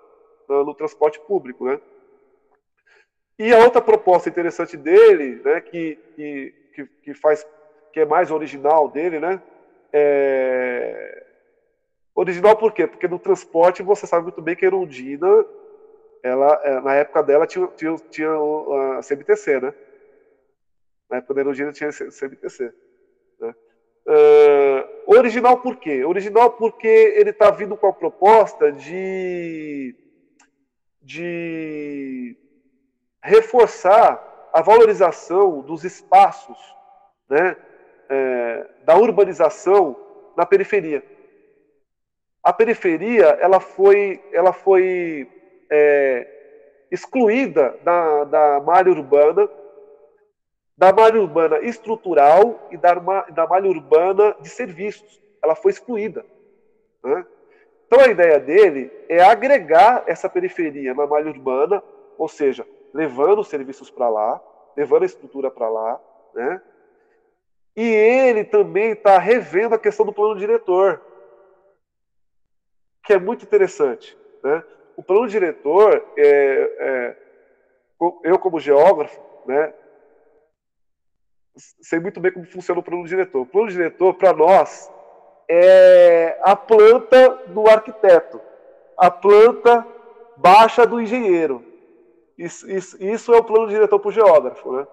na, 0.49 0.65
no 0.65 0.75
transporte 0.75 1.21
público. 1.21 1.65
Né? 1.65 1.81
E 3.39 3.53
a 3.53 3.59
outra 3.59 3.81
proposta 3.81 4.29
interessante 4.29 4.77
dele, 4.77 5.41
né, 5.45 5.61
que, 5.61 5.97
que, 6.15 6.87
que, 7.03 7.15
faz, 7.15 7.47
que 7.93 8.01
é 8.01 8.05
mais 8.05 8.31
original 8.31 8.89
dele, 8.89 9.19
né, 9.19 9.43
é... 9.93 11.27
original 12.15 12.57
por 12.57 12.73
quê? 12.73 12.87
Porque 12.87 13.09
no 13.09 13.19
transporte 13.19 13.83
você 13.83 14.07
sabe 14.07 14.25
muito 14.25 14.43
bem 14.43 14.57
que 14.57 14.65
a 14.65 14.69
Erundina, 14.69 15.47
ela, 16.23 16.61
é, 16.63 16.81
na 16.81 16.95
época 16.95 17.23
dela 17.23 17.47
tinha, 17.47 17.67
tinha, 17.69 17.97
tinha 18.11 18.31
a 18.99 19.01
CMTC, 19.03 19.61
né? 19.61 19.75
Na 21.11 21.17
época 21.19 21.35
da 21.35 21.41
Erundina 21.41 21.73
tinha 21.73 21.91
a 21.91 21.93
CMTC. 21.93 22.73
Uh, 24.07 24.89
original 25.07 25.59
por 25.59 25.77
quê? 25.77 26.05
Original 26.05 26.51
porque 26.51 26.89
ele 26.89 27.31
está 27.31 27.51
vindo 27.51 27.77
com 27.77 27.87
a 27.87 27.93
proposta 27.93 28.73
de, 28.73 29.95
de 31.01 32.37
reforçar 33.23 34.51
a 34.53 34.61
valorização 34.61 35.61
dos 35.61 35.85
espaços 35.85 36.59
né, 37.29 37.57
é, 38.09 38.67
da 38.85 38.97
urbanização 38.97 39.97
na 40.37 40.45
periferia. 40.45 41.03
A 42.43 42.53
periferia 42.53 43.39
ela 43.41 43.61
foi, 43.61 44.23
ela 44.33 44.53
foi 44.53 45.31
é, 45.71 46.29
excluída 46.91 47.79
da, 47.83 48.25
da 48.25 48.61
malha 48.61 48.91
urbana 48.91 49.49
da 50.77 50.93
malha 50.93 51.21
urbana 51.21 51.61
estrutural 51.61 52.69
e 52.71 52.77
da, 52.77 52.95
da 52.95 53.47
malha 53.47 53.69
urbana 53.69 54.35
de 54.41 54.49
serviços. 54.49 55.21
Ela 55.43 55.55
foi 55.55 55.73
excluída. 55.73 56.25
Né? 57.03 57.27
Então 57.87 58.01
a 58.01 58.09
ideia 58.09 58.41
dele 58.41 58.91
é 59.09 59.23
agregar 59.23 60.05
essa 60.07 60.29
periferia 60.29 60.95
na 60.95 61.07
malha 61.07 61.29
urbana, 61.29 61.83
ou 62.17 62.29
seja, 62.29 62.67
levando 62.93 63.41
os 63.41 63.49
serviços 63.49 63.91
para 63.91 64.09
lá, 64.09 64.43
levando 64.77 65.03
a 65.03 65.07
estrutura 65.07 65.51
para 65.51 65.69
lá, 65.69 66.01
né? 66.35 66.63
E 67.77 67.83
ele 67.83 68.45
também 68.45 68.93
está 68.93 69.19
revendo 69.19 69.75
a 69.75 69.79
questão 69.79 70.05
do 70.05 70.13
plano 70.13 70.39
diretor, 70.39 71.01
que 73.03 73.15
é 73.15 73.19
muito 73.19 73.45
interessante. 73.45 74.17
Né? 74.43 74.63
O 74.97 75.03
plano 75.03 75.27
diretor, 75.27 76.05
é, 76.17 76.25
é, 76.25 77.17
eu 78.25 78.39
como 78.39 78.61
geógrafo, 78.61 79.21
né, 79.47 79.73
sei 81.57 82.01
muito 82.01 82.21
bem 82.21 82.33
como 82.33 82.47
funciona 82.47 82.81
o 82.81 82.83
plano 82.83 83.07
diretor. 83.07 83.43
O 83.43 83.47
plano 83.47 83.69
diretor, 83.69 84.15
para 84.15 84.33
nós, 84.33 84.91
é 85.49 86.39
a 86.43 86.57
planta 86.57 87.31
do 87.49 87.69
arquiteto, 87.69 88.41
a 88.97 89.11
planta 89.11 89.87
baixa 90.37 90.87
do 90.87 91.01
engenheiro. 91.01 91.65
Isso, 92.39 92.71
isso, 92.71 93.05
isso 93.05 93.35
é 93.35 93.39
o 93.39 93.45
plano 93.45 93.69
diretor 93.69 93.99
para 93.99 94.09
o 94.09 94.13
geógrafo. 94.13 94.73
Né? 94.73 94.87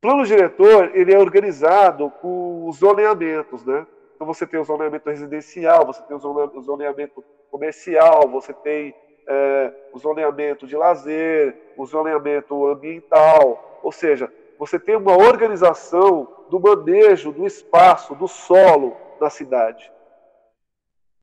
Plano 0.00 0.24
diretor 0.24 0.90
ele 0.94 1.12
é 1.12 1.18
organizado 1.18 2.10
com 2.22 2.66
os 2.66 2.78
zoneamentos. 2.78 3.64
Né? 3.64 3.86
Então 4.14 4.26
você 4.26 4.46
tem 4.46 4.58
o 4.58 4.64
zoneamento 4.64 5.08
residencial, 5.08 5.86
você 5.86 6.02
tem 6.02 6.16
o 6.16 6.62
zoneamento 6.62 7.22
comercial, 7.50 8.28
você 8.28 8.52
tem 8.52 8.94
é, 9.28 9.72
o 9.92 9.98
zoneamento 9.98 10.66
de 10.66 10.76
lazer, 10.76 11.56
o 11.76 11.84
zoneamento 11.84 12.66
ambiental, 12.66 13.80
ou 13.82 13.92
seja, 13.92 14.32
você 14.60 14.78
tem 14.78 14.94
uma 14.94 15.16
organização 15.16 16.28
do 16.50 16.60
manejo 16.60 17.32
do 17.32 17.46
espaço, 17.46 18.14
do 18.14 18.28
solo 18.28 18.94
na 19.18 19.30
cidade. 19.30 19.90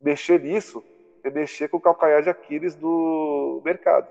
Mexer 0.02 0.42
nisso 0.42 0.84
é 1.24 1.30
mexer 1.30 1.68
com 1.68 1.78
o 1.78 1.80
calcanhar 1.80 2.24
de 2.24 2.32
Aquiles 2.32 2.74
do 2.74 3.62
mercado. 3.64 4.08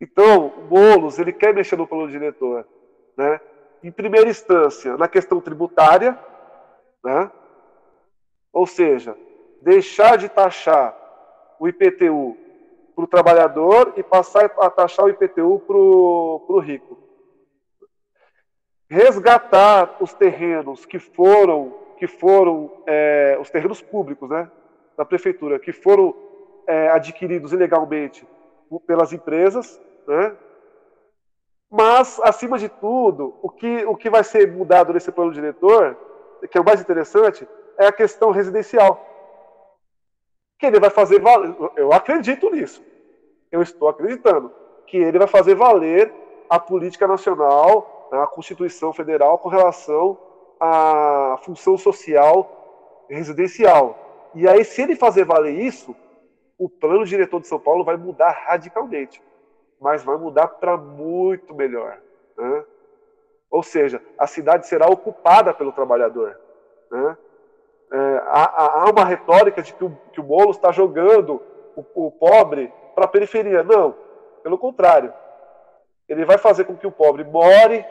Então, 0.00 0.46
o 0.46 0.60
Boulos, 0.62 1.18
ele 1.18 1.34
quer 1.34 1.52
mexer 1.52 1.76
no 1.76 1.86
plano 1.86 2.08
diretor. 2.08 2.66
Né? 3.14 3.38
Em 3.84 3.92
primeira 3.92 4.30
instância, 4.30 4.96
na 4.96 5.06
questão 5.06 5.38
tributária, 5.38 6.18
né? 7.04 7.30
ou 8.50 8.66
seja, 8.66 9.14
deixar 9.60 10.16
de 10.16 10.30
taxar 10.30 10.96
o 11.60 11.68
IPTU 11.68 12.38
para 12.94 13.04
o 13.04 13.08
trabalhador 13.08 13.92
e 13.98 14.02
passar 14.02 14.50
a 14.58 14.70
taxar 14.70 15.04
o 15.04 15.10
IPTU 15.10 15.58
para 15.66 15.76
o 15.76 16.58
rico 16.58 17.01
resgatar 18.92 19.96
os 20.00 20.12
terrenos 20.12 20.84
que 20.84 20.98
foram, 20.98 21.74
que 21.96 22.06
foram 22.06 22.70
é, 22.86 23.38
os 23.40 23.48
terrenos 23.48 23.80
públicos, 23.80 24.28
né, 24.28 24.50
da 24.98 25.02
prefeitura, 25.02 25.58
que 25.58 25.72
foram 25.72 26.14
é, 26.66 26.90
adquiridos 26.90 27.54
ilegalmente 27.54 28.26
pelas 28.86 29.10
empresas, 29.10 29.80
né, 30.06 30.36
mas, 31.70 32.20
acima 32.22 32.58
de 32.58 32.68
tudo, 32.68 33.34
o 33.40 33.48
que, 33.48 33.82
o 33.86 33.96
que 33.96 34.10
vai 34.10 34.22
ser 34.22 34.52
mudado 34.52 34.92
nesse 34.92 35.10
plano 35.10 35.32
diretor, 35.32 35.96
que 36.50 36.58
é 36.58 36.60
o 36.60 36.64
mais 36.64 36.82
interessante, 36.82 37.48
é 37.78 37.86
a 37.86 37.92
questão 37.92 38.30
residencial. 38.30 39.02
Que 40.58 40.66
ele 40.66 40.78
vai 40.78 40.90
fazer 40.90 41.18
valer, 41.18 41.56
eu 41.76 41.90
acredito 41.94 42.50
nisso, 42.50 42.84
eu 43.50 43.62
estou 43.62 43.88
acreditando, 43.88 44.52
que 44.86 44.98
ele 44.98 45.18
vai 45.18 45.26
fazer 45.26 45.54
valer 45.54 46.12
a 46.50 46.60
política 46.60 47.08
nacional 47.08 47.91
a 48.20 48.26
Constituição 48.26 48.92
Federal 48.92 49.38
com 49.38 49.48
relação 49.48 50.18
à 50.60 51.38
função 51.42 51.78
social 51.78 53.06
residencial. 53.08 54.30
E 54.34 54.48
aí, 54.48 54.64
se 54.64 54.82
ele 54.82 54.96
fazer 54.96 55.24
valer 55.24 55.58
isso, 55.58 55.94
o 56.58 56.68
plano 56.68 57.04
diretor 57.04 57.40
de 57.40 57.48
São 57.48 57.58
Paulo 57.58 57.84
vai 57.84 57.96
mudar 57.96 58.30
radicalmente, 58.46 59.22
mas 59.80 60.02
vai 60.02 60.16
mudar 60.16 60.46
para 60.48 60.76
muito 60.76 61.54
melhor. 61.54 61.98
Né? 62.36 62.64
Ou 63.50 63.62
seja, 63.62 64.00
a 64.18 64.26
cidade 64.26 64.66
será 64.66 64.86
ocupada 64.86 65.52
pelo 65.52 65.72
trabalhador. 65.72 66.38
Né? 66.90 67.16
É, 67.92 68.22
há, 68.26 68.82
há, 68.82 68.90
uma 68.90 69.04
retórica 69.04 69.62
de 69.62 69.74
que 69.74 69.84
o, 69.84 69.98
que 70.12 70.20
o 70.20 70.22
Boulos 70.22 70.56
está 70.56 70.72
jogando 70.72 71.42
o, 71.76 72.06
o 72.06 72.10
pobre 72.10 72.72
para 72.94 73.04
a 73.04 73.08
periferia. 73.08 73.62
Não, 73.62 73.94
pelo 74.42 74.56
contrário. 74.56 75.12
Ele 76.08 76.24
vai 76.24 76.38
fazer 76.38 76.64
com 76.64 76.76
que 76.76 76.86
o 76.86 76.92
pobre 76.92 77.24
more 77.24 77.84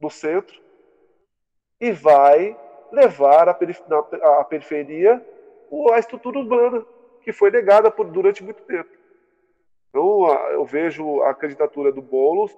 no 0.00 0.10
centro 0.10 0.60
e 1.80 1.92
vai 1.92 2.56
levar 2.92 3.48
a, 3.48 3.54
perif 3.54 3.80
a 4.22 4.44
periferia 4.44 5.24
a 5.92 5.98
estrutura 5.98 6.38
urbana 6.38 6.84
que 7.22 7.32
foi 7.32 7.50
negada 7.50 7.90
por, 7.90 8.06
durante 8.06 8.42
muito 8.42 8.62
tempo. 8.62 8.90
Então, 9.88 10.26
eu 10.52 10.64
vejo 10.64 11.22
a 11.22 11.34
candidatura 11.34 11.92
do 11.92 12.00
Boulos 12.00 12.56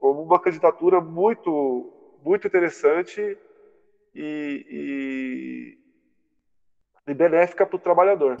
como 0.00 0.22
uma 0.22 0.40
candidatura 0.40 1.00
muito, 1.00 1.92
muito 2.24 2.46
interessante 2.46 3.36
e, 4.14 5.76
e, 7.06 7.10
e 7.10 7.14
benéfica 7.14 7.66
para 7.66 7.76
o 7.76 7.80
trabalhador. 7.80 8.36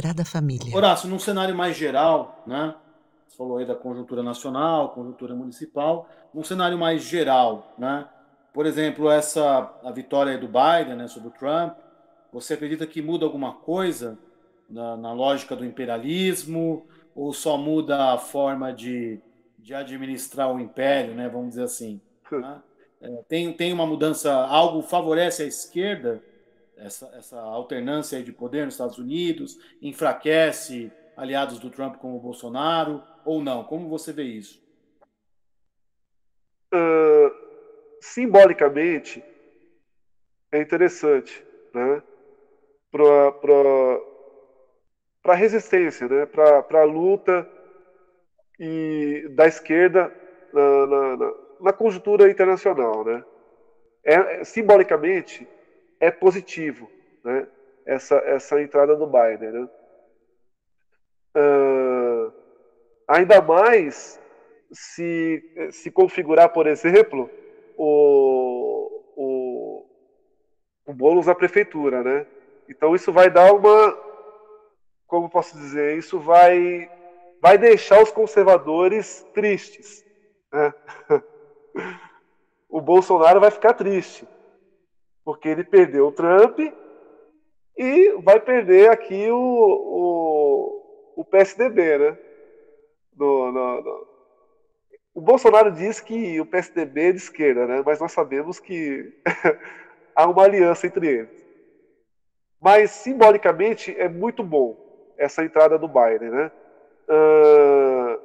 Sagrada 0.00 0.24
Família. 0.24 0.74
Horácio, 0.74 1.10
num 1.10 1.18
cenário 1.18 1.54
mais 1.54 1.76
geral, 1.76 2.42
né? 2.46 2.74
Você 3.28 3.36
falou 3.36 3.58
aí 3.58 3.66
da 3.66 3.74
conjuntura 3.74 4.22
nacional, 4.22 4.94
conjuntura 4.94 5.34
municipal, 5.34 6.08
num 6.32 6.42
cenário 6.42 6.78
mais 6.78 7.02
geral, 7.02 7.74
né? 7.76 8.08
Por 8.54 8.64
exemplo, 8.64 9.10
essa 9.10 9.70
a 9.84 9.92
vitória 9.92 10.38
do 10.38 10.48
Biden, 10.48 10.96
né, 10.96 11.06
sobre 11.06 11.28
o 11.28 11.32
Trump, 11.32 11.76
você 12.32 12.54
acredita 12.54 12.86
que 12.86 13.02
muda 13.02 13.26
alguma 13.26 13.52
coisa 13.52 14.18
na, 14.68 14.96
na 14.96 15.12
lógica 15.12 15.54
do 15.54 15.66
imperialismo 15.66 16.86
ou 17.14 17.32
só 17.34 17.58
muda 17.58 18.14
a 18.14 18.18
forma 18.18 18.72
de, 18.72 19.20
de 19.58 19.74
administrar 19.74 20.50
o 20.50 20.58
império, 20.58 21.14
né? 21.14 21.28
Vamos 21.28 21.50
dizer 21.50 21.64
assim. 21.64 22.00
Né? 22.32 22.62
É, 23.02 23.22
tem, 23.28 23.52
tem 23.52 23.72
uma 23.72 23.86
mudança, 23.86 24.32
algo 24.32 24.82
favorece 24.82 25.42
a 25.42 25.46
esquerda 25.46 26.22
essa, 26.80 27.06
essa 27.16 27.38
alternância 27.40 28.22
de 28.22 28.32
poder 28.32 28.64
nos 28.64 28.74
Estados 28.74 28.98
Unidos, 28.98 29.58
enfraquece 29.80 30.92
aliados 31.16 31.58
do 31.58 31.70
Trump 31.70 31.96
como 31.96 32.16
o 32.16 32.20
Bolsonaro, 32.20 33.02
ou 33.24 33.42
não? 33.42 33.64
Como 33.64 33.88
você 33.88 34.12
vê 34.12 34.24
isso? 34.24 34.62
Uh, 36.72 37.30
simbolicamente, 38.00 39.22
é 40.50 40.60
interessante, 40.60 41.44
né? 41.74 42.02
Para 42.90 44.00
a 45.26 45.34
resistência, 45.34 46.08
né? 46.08 46.26
para 46.26 46.80
a 46.80 46.84
luta 46.84 47.48
e 48.58 49.28
da 49.30 49.46
esquerda 49.46 50.12
na, 50.52 50.86
na, 50.86 51.16
na, 51.16 51.34
na 51.60 51.72
conjuntura 51.72 52.30
internacional, 52.30 53.04
né? 53.04 53.24
É, 54.02 54.42
simbolicamente 54.44 55.46
é 56.00 56.10
positivo, 56.10 56.90
né? 57.22 57.46
Essa 57.86 58.16
essa 58.16 58.60
entrada 58.60 58.96
do 58.96 59.06
Biden, 59.06 59.52
né? 59.52 59.68
Uh, 61.36 62.32
ainda 63.06 63.40
mais 63.40 64.20
se 64.72 65.70
se 65.70 65.90
configurar, 65.90 66.48
por 66.48 66.66
exemplo, 66.66 67.30
o, 67.76 69.02
o, 69.16 69.86
o 70.86 70.92
bônus 70.92 71.26
da 71.26 71.34
prefeitura, 71.34 72.02
né? 72.02 72.26
Então 72.68 72.94
isso 72.94 73.12
vai 73.12 73.30
dar 73.30 73.52
uma, 73.52 73.98
como 75.06 75.28
posso 75.28 75.56
dizer, 75.56 75.98
isso 75.98 76.18
vai 76.20 76.90
vai 77.40 77.56
deixar 77.56 78.02
os 78.02 78.10
conservadores 78.10 79.26
tristes. 79.34 80.04
Né? 80.52 80.72
O 82.72 82.80
Bolsonaro 82.80 83.40
vai 83.40 83.50
ficar 83.50 83.74
triste, 83.74 84.24
porque 85.24 85.48
ele 85.48 85.64
perdeu 85.64 86.08
o 86.08 86.12
Trump 86.12 86.58
e 87.76 88.12
vai 88.22 88.38
perder 88.40 88.90
aqui 88.90 89.30
o, 89.30 89.36
o, 89.38 91.20
o 91.20 91.24
PSDB, 91.24 91.98
né? 91.98 92.18
No, 93.16 93.52
no, 93.52 93.80
no. 93.80 94.10
O 95.14 95.20
Bolsonaro 95.20 95.72
diz 95.72 96.00
que 96.00 96.40
o 96.40 96.46
PSDB 96.46 97.08
é 97.08 97.12
de 97.12 97.18
esquerda, 97.18 97.66
né? 97.66 97.82
Mas 97.84 97.98
nós 97.98 98.12
sabemos 98.12 98.60
que 98.60 99.12
há 100.14 100.28
uma 100.28 100.44
aliança 100.44 100.86
entre 100.86 101.06
eles. 101.06 101.40
Mas 102.60 102.90
simbolicamente 102.90 103.94
é 103.98 104.08
muito 104.08 104.42
bom 104.42 104.76
essa 105.16 105.44
entrada 105.44 105.78
do 105.78 105.88
Biden, 105.88 106.30
né? 106.30 106.52
Uh, 107.08 108.20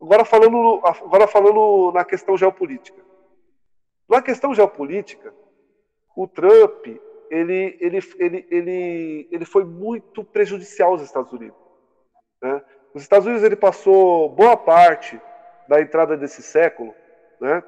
agora, 0.00 0.24
falando, 0.24 0.80
agora 0.84 1.26
falando 1.26 1.92
na 1.92 2.04
questão 2.04 2.36
geopolítica. 2.36 3.00
Na 4.08 4.22
questão 4.22 4.54
geopolítica, 4.54 5.32
o 6.16 6.26
Trump 6.26 6.86
ele, 7.30 7.76
ele, 7.80 7.98
ele, 8.18 8.46
ele, 8.50 9.28
ele 9.30 9.44
foi 9.44 9.64
muito 9.64 10.24
prejudicial 10.24 10.92
aos 10.92 11.02
Estados 11.02 11.32
Unidos. 11.32 11.58
Né? 12.42 12.62
Os 12.94 13.02
Estados 13.02 13.26
Unidos 13.26 13.44
ele 13.44 13.56
passou 13.56 14.28
boa 14.30 14.56
parte 14.56 15.20
da 15.68 15.80
entrada 15.80 16.16
desse 16.16 16.42
século 16.42 16.94
né, 17.40 17.62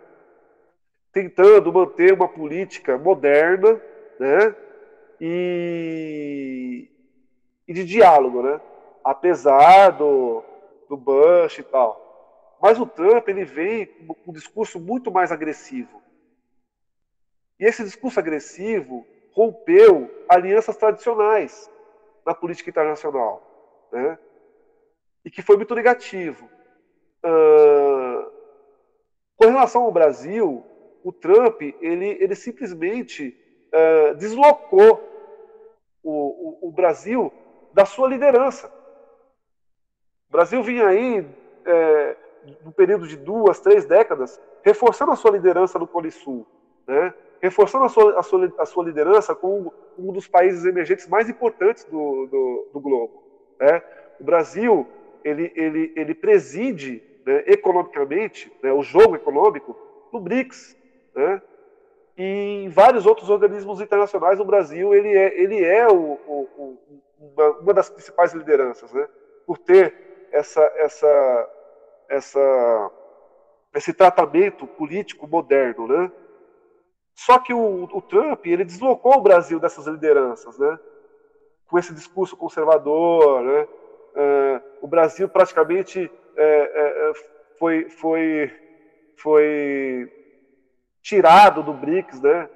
tentando 1.12 1.72
manter 1.72 2.12
uma 2.14 2.28
política 2.28 2.96
moderna 2.96 3.80
né, 4.18 4.56
e, 5.20 6.88
e 7.66 7.72
de 7.72 7.84
diálogo. 7.84 8.42
Né? 8.42 8.60
apesar 9.08 9.90
do, 9.90 10.42
do 10.86 10.96
Bush 10.96 11.58
e 11.58 11.62
tal. 11.62 12.56
Mas 12.60 12.78
o 12.78 12.84
Trump 12.84 13.26
ele 13.28 13.44
vem 13.44 13.86
com 13.86 14.14
um 14.30 14.32
discurso 14.32 14.78
muito 14.78 15.10
mais 15.10 15.32
agressivo. 15.32 16.02
E 17.58 17.64
esse 17.64 17.82
discurso 17.82 18.20
agressivo 18.20 19.06
rompeu 19.32 20.10
alianças 20.28 20.76
tradicionais 20.76 21.70
na 22.24 22.34
política 22.34 22.70
internacional, 22.70 23.88
né? 23.92 24.18
E 25.24 25.30
que 25.30 25.42
foi 25.42 25.56
muito 25.56 25.74
negativo. 25.74 26.48
Uh, 27.24 28.30
com 29.36 29.46
relação 29.46 29.82
ao 29.82 29.92
Brasil, 29.92 30.64
o 31.02 31.12
Trump 31.12 31.62
ele, 31.62 32.16
ele 32.20 32.34
simplesmente 32.34 33.36
uh, 33.72 34.14
deslocou 34.14 35.02
o, 36.02 36.10
o, 36.10 36.68
o 36.68 36.72
Brasil 36.72 37.32
da 37.72 37.84
sua 37.84 38.08
liderança. 38.08 38.72
O 40.28 40.32
Brasil 40.32 40.62
vinha 40.62 40.86
aí, 40.86 41.26
é, 41.64 42.16
no 42.62 42.72
período 42.72 43.06
de 43.06 43.16
duas, 43.16 43.60
três 43.60 43.84
décadas, 43.84 44.40
reforçando 44.62 45.12
a 45.12 45.16
sua 45.16 45.30
liderança 45.30 45.78
no 45.78 45.86
Polisul, 45.86 46.46
né? 46.86 47.14
Reforçando 47.40 47.84
a 47.84 47.88
sua, 47.88 48.18
a 48.18 48.22
sua, 48.22 48.52
a 48.58 48.66
sua 48.66 48.84
liderança 48.84 49.34
como 49.34 49.72
um 49.98 50.12
dos 50.12 50.26
países 50.26 50.64
emergentes 50.64 51.06
mais 51.06 51.28
importantes 51.28 51.84
do, 51.84 52.26
do, 52.26 52.70
do 52.72 52.80
globo. 52.80 53.22
Né? 53.60 53.82
O 54.20 54.24
Brasil 54.24 54.86
ele, 55.24 55.52
ele, 55.54 55.92
ele 55.96 56.14
preside 56.14 57.02
né, 57.24 57.44
economicamente 57.46 58.52
né, 58.62 58.72
o 58.72 58.82
jogo 58.82 59.16
econômico 59.16 59.76
no 60.12 60.20
BRICS. 60.20 60.76
Né? 61.14 61.42
E 62.16 62.64
em 62.64 62.68
vários 62.68 63.06
outros 63.06 63.30
organismos 63.30 63.80
internacionais, 63.80 64.40
o 64.40 64.44
Brasil 64.44 64.94
ele 64.94 65.16
é, 65.16 65.40
ele 65.40 65.64
é 65.64 65.86
o, 65.86 66.18
o, 66.26 66.48
o, 66.56 66.78
uma, 67.36 67.50
uma, 67.58 67.74
das 67.74 67.88
principais 67.90 68.32
lideranças, 68.32 68.92
né? 68.92 69.06
por 69.46 69.58
ter 69.58 70.28
essa, 70.32 70.62
essa, 70.76 71.50
essa, 72.08 72.90
esse 73.74 73.92
tratamento 73.92 74.66
político 74.66 75.26
moderno, 75.26 75.86
né? 75.86 76.12
Só 77.18 77.36
que 77.40 77.52
o, 77.52 77.88
o, 77.92 78.00
Trump 78.00 78.46
ele 78.46 78.64
deslocou 78.64 79.16
o 79.16 79.20
Brasil 79.20 79.58
dessas 79.58 79.88
lideranças, 79.88 80.56
né? 80.56 80.78
Com 81.66 81.76
esse 81.76 81.92
discurso 81.92 82.36
conservador, 82.36 83.42
né? 83.42 83.68
Uh, 84.14 84.62
o 84.82 84.86
Brasil 84.86 85.28
praticamente 85.28 86.08
é, 86.36 86.42
é, 86.44 87.12
foi, 87.58 87.90
foi, 87.90 88.52
foi 89.16 90.12
tirado 91.02 91.60
do 91.60 91.72
BRICS, 91.72 92.20
né? 92.20 92.48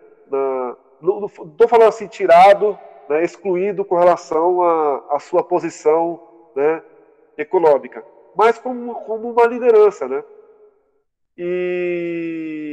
Estou 1.00 1.66
falando 1.68 1.88
assim 1.88 2.06
tirado, 2.06 2.78
né, 3.08 3.24
excluído 3.24 3.84
com 3.84 3.96
relação 3.96 4.62
à 5.10 5.18
sua 5.18 5.42
posição, 5.42 6.22
né, 6.54 6.80
econômica, 7.36 8.04
mas 8.36 8.58
como, 8.58 8.94
como 9.06 9.32
uma 9.32 9.46
liderança, 9.46 10.06
né? 10.06 10.22
E 11.36 12.71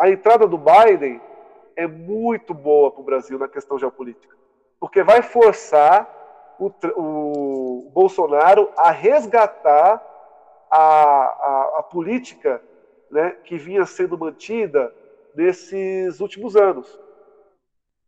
a 0.00 0.08
entrada 0.08 0.46
do 0.46 0.58
Biden 0.58 1.20
é 1.76 1.86
muito 1.86 2.54
boa 2.54 2.90
para 2.90 3.00
o 3.00 3.04
Brasil 3.04 3.38
na 3.38 3.46
questão 3.46 3.78
geopolítica, 3.78 4.34
porque 4.80 5.02
vai 5.02 5.22
forçar 5.22 6.08
o, 6.58 6.72
o 6.96 7.90
Bolsonaro 7.90 8.70
a 8.76 8.90
resgatar 8.90 10.04
a, 10.70 10.80
a, 10.80 11.74
a 11.78 11.82
política 11.82 12.62
né, 13.10 13.30
que 13.44 13.56
vinha 13.56 13.84
sendo 13.86 14.18
mantida 14.18 14.92
nesses 15.34 16.20
últimos 16.20 16.56
anos. 16.56 16.98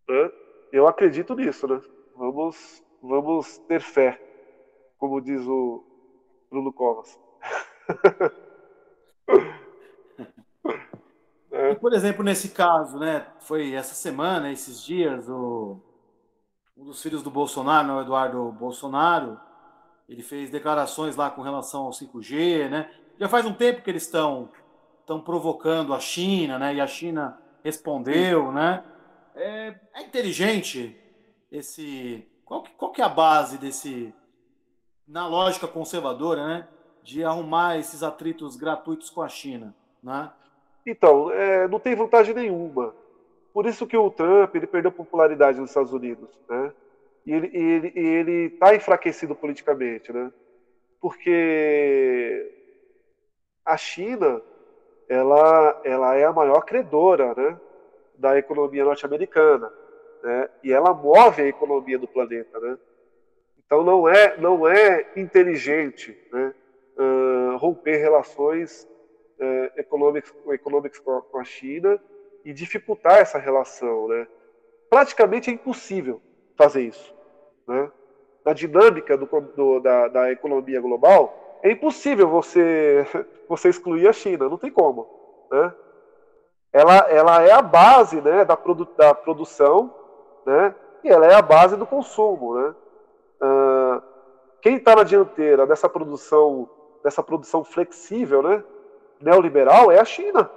Né? 0.08 0.32
Eu 0.72 0.88
acredito 0.88 1.34
nisso, 1.34 1.68
né? 1.68 1.80
Vamos, 2.16 2.82
vamos 3.02 3.58
ter 3.58 3.80
fé 3.80 4.18
como 5.02 5.20
diz 5.20 5.44
o 5.48 5.84
Bruno 6.48 6.72
Covas. 6.72 7.18
é. 11.70 11.74
por 11.74 11.92
exemplo, 11.92 12.24
nesse 12.24 12.50
caso, 12.50 12.98
né, 12.98 13.26
foi 13.40 13.74
essa 13.74 13.94
semana, 13.94 14.50
esses 14.50 14.82
dias, 14.82 15.28
o, 15.28 15.80
um 16.76 16.84
dos 16.84 17.02
filhos 17.02 17.22
do 17.22 17.30
Bolsonaro, 17.30 17.88
né, 17.88 17.94
o 17.94 18.00
Eduardo 18.00 18.52
Bolsonaro, 18.52 19.40
ele 20.08 20.22
fez 20.22 20.50
declarações 20.50 21.16
lá 21.16 21.30
com 21.30 21.42
relação 21.42 21.84
ao 21.84 21.90
5G, 21.90 22.68
né? 22.68 22.90
Já 23.18 23.28
faz 23.28 23.46
um 23.46 23.54
tempo 23.54 23.82
que 23.82 23.90
eles 23.90 24.02
estão 24.02 24.50
estão 25.00 25.20
provocando 25.20 25.92
a 25.92 26.00
China, 26.00 26.58
né? 26.58 26.74
E 26.74 26.80
a 26.80 26.86
China 26.86 27.38
respondeu, 27.62 28.46
Sim. 28.46 28.52
né? 28.52 28.84
É, 29.34 29.80
é, 29.94 30.02
inteligente 30.02 30.96
esse. 31.50 32.26
Qual 32.44 32.62
que, 32.62 32.70
qual 32.72 32.92
que 32.92 33.00
é 33.00 33.04
a 33.04 33.08
base 33.08 33.58
desse 33.58 34.14
na 35.06 35.26
lógica 35.26 35.66
conservadora, 35.66 36.46
né, 36.46 36.68
de 37.02 37.24
arrumar 37.24 37.76
esses 37.76 38.02
atritos 38.02 38.56
gratuitos 38.56 39.10
com 39.10 39.20
a 39.20 39.28
China, 39.28 39.74
né? 40.02 40.30
Então, 40.86 41.30
é, 41.30 41.68
não 41.68 41.78
tem 41.78 41.94
vantagem 41.94 42.34
nenhuma. 42.34 42.94
Por 43.52 43.66
isso 43.66 43.86
que 43.86 43.96
o 43.96 44.10
Trump 44.10 44.54
ele 44.54 44.66
perdeu 44.66 44.90
popularidade 44.90 45.60
nos 45.60 45.70
Estados 45.70 45.92
Unidos, 45.92 46.28
né? 46.48 46.72
E 47.26 47.32
ele 47.32 47.50
ele 47.54 47.92
ele 47.94 48.32
está 48.46 48.74
enfraquecido 48.74 49.34
politicamente, 49.34 50.12
né? 50.12 50.32
Porque 51.00 52.50
a 53.64 53.76
China 53.76 54.40
ela 55.08 55.80
ela 55.84 56.16
é 56.16 56.24
a 56.24 56.32
maior 56.32 56.62
credora, 56.62 57.34
né, 57.34 57.60
da 58.16 58.38
economia 58.38 58.84
norte-americana, 58.84 59.70
né? 60.22 60.48
E 60.64 60.72
ela 60.72 60.94
move 60.94 61.42
a 61.42 61.46
economia 61.46 61.98
do 61.98 62.08
planeta, 62.08 62.58
né? 62.58 62.78
Então 63.72 63.84
não 63.84 64.08
é, 64.08 64.36
não 64.38 64.66
é 64.66 65.06
inteligente 65.16 66.16
né, 66.32 66.54
uh, 66.98 67.56
romper 67.56 67.96
relações 67.96 68.86
uh, 69.38 69.80
econômicas, 69.80 70.32
econômicas 70.48 70.98
com, 71.00 71.20
com, 71.22 71.38
a 71.38 71.44
China 71.44 72.00
e 72.44 72.52
dificultar 72.52 73.18
essa 73.18 73.38
relação. 73.38 74.08
Né? 74.08 74.26
Praticamente 74.90 75.50
é 75.50 75.52
impossível 75.52 76.20
fazer 76.56 76.82
isso. 76.82 77.14
Né? 77.66 77.90
Na 78.44 78.52
dinâmica 78.52 79.16
do, 79.16 79.26
do, 79.26 79.80
da, 79.80 80.08
da 80.08 80.32
economia 80.32 80.80
global, 80.80 81.58
é 81.62 81.70
impossível 81.70 82.28
você, 82.28 83.06
você 83.48 83.68
excluir 83.68 84.08
a 84.08 84.12
China, 84.12 84.48
não 84.48 84.58
tem 84.58 84.70
como. 84.70 85.08
Né? 85.50 85.74
Ela, 86.72 86.98
ela 87.10 87.42
é 87.42 87.52
a 87.52 87.62
base 87.62 88.20
né, 88.20 88.44
da, 88.44 88.56
produ, 88.56 88.88
da 88.96 89.14
produção 89.14 89.94
né, 90.46 90.74
e 91.04 91.08
ela 91.08 91.26
é 91.26 91.34
a 91.34 91.42
base 91.42 91.76
do 91.76 91.86
consumo. 91.86 92.54
Né? 92.54 92.74
quem 94.62 94.76
está 94.76 94.94
na 94.94 95.02
dianteira 95.02 95.66
dessa 95.66 95.88
produção, 95.88 96.70
dessa 97.02 97.20
produção 97.22 97.64
flexível, 97.64 98.42
né, 98.42 98.62
neoliberal 99.22 99.90
é 99.90 100.00
a 100.00 100.04
China. 100.04 100.50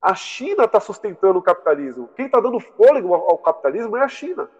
A 0.00 0.14
China 0.14 0.64
está 0.64 0.78
sustentando 0.80 1.38
o 1.38 1.42
capitalismo. 1.42 2.10
Quem 2.14 2.26
está 2.26 2.38
dando 2.38 2.60
fôlego 2.60 3.14
ao, 3.14 3.38
capitalismo 3.38 3.96
é 3.96 4.02
a 4.02 4.08
China. 4.08 4.50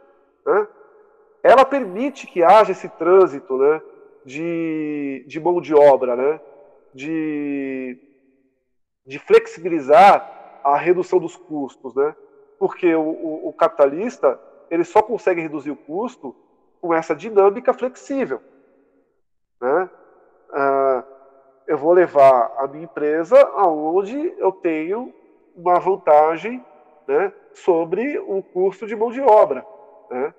Né? 0.45 0.67
Ela 1.43 1.65
permite 1.65 2.27
que 2.27 2.43
haja 2.43 2.73
esse 2.73 2.89
trânsito 2.89 3.59
né, 3.59 3.83
de, 4.25 5.25
de 5.29 5.39
mão 5.39 5.61
de 5.61 5.75
obra, 5.75 6.17
né, 6.17 6.41
de, 6.95 7.99
de 9.07 9.19
flexibilizar 9.19 10.61
a 10.65 10.77
redução 10.79 11.19
dos 11.19 11.37
custos. 11.37 11.95
Né? 11.95 12.17
Porque 12.59 12.95
o, 12.95 13.03
o, 13.03 13.49
o 13.49 13.53
capitalista 13.53 14.41
ele 14.71 14.85
só 14.85 15.03
consegue 15.03 15.43
reduzir 15.43 15.71
o 15.71 15.77
custo 15.77 16.35
com 16.81 16.95
essa 16.95 17.15
dinâmica 17.15 17.75
flexível. 17.75 18.41
Né? 19.61 19.91
Ah, 20.53 21.05
eu 21.75 21.79
vou 21.79 21.93
levar 21.93 22.53
a 22.57 22.69
minha 22.69 22.85
empresa 22.85 23.37
aonde 23.57 24.33
eu 24.39 24.53
tenho 24.53 25.13
uma 25.57 25.81
vantagem 25.81 26.65
né, 27.07 27.33
sobre 27.53 28.17
o 28.19 28.43
custo 28.43 28.87
de 28.87 28.95
mão 28.95 29.11
de 29.11 29.21
obra. 29.21 29.67
Né? 30.09 30.33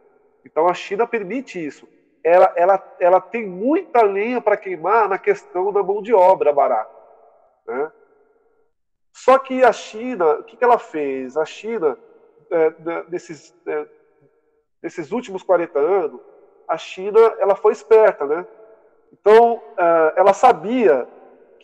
Então 0.46 0.66
a 0.66 0.74
China 0.74 1.06
permite 1.06 1.64
isso. 1.64 1.88
Ela, 2.24 2.54
ela, 2.56 2.96
ela 3.02 3.20
tem 3.20 3.46
muita 3.46 4.02
lenha 4.02 4.40
para 4.40 4.56
queimar 4.56 5.10
na 5.10 5.18
questão 5.18 5.74
da 5.74 5.84
mão 5.84 6.02
de 6.02 6.14
obra 6.14 6.54
barata. 6.54 6.96
Né? 7.68 7.92
Só 9.12 9.38
que 9.38 9.62
a 9.62 9.74
China, 9.74 10.36
o 10.36 10.44
que, 10.46 10.56
que 10.56 10.64
ela 10.64 10.80
fez? 10.80 11.36
A 11.36 11.44
China, 11.44 11.98
é, 12.50 12.74
nesses, 13.10 13.54
é, 13.68 13.86
nesses 14.82 15.12
últimos 15.12 15.44
40 15.44 15.80
anos, 15.80 16.22
a 16.66 16.78
China 16.78 17.20
ela 17.40 17.56
foi 17.56 17.74
esperta, 17.74 18.26
né? 18.26 18.48
Então, 19.12 19.62
é, 19.78 20.14
ela 20.18 20.34
sabia 20.34 21.08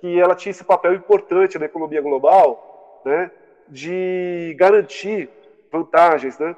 que 0.01 0.19
ela 0.19 0.33
tinha 0.33 0.49
esse 0.49 0.63
papel 0.63 0.95
importante 0.95 1.59
na 1.59 1.67
economia 1.67 2.01
global, 2.01 3.01
né? 3.05 3.29
de 3.67 4.55
garantir 4.57 5.29
vantagens 5.71 6.37
né, 6.39 6.55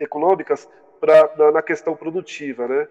econômicas 0.00 0.66
pra, 1.00 1.30
na, 1.36 1.52
na, 1.52 1.62
questão 1.62 1.94
produtiva. 1.94 2.68
Né? 2.68 2.88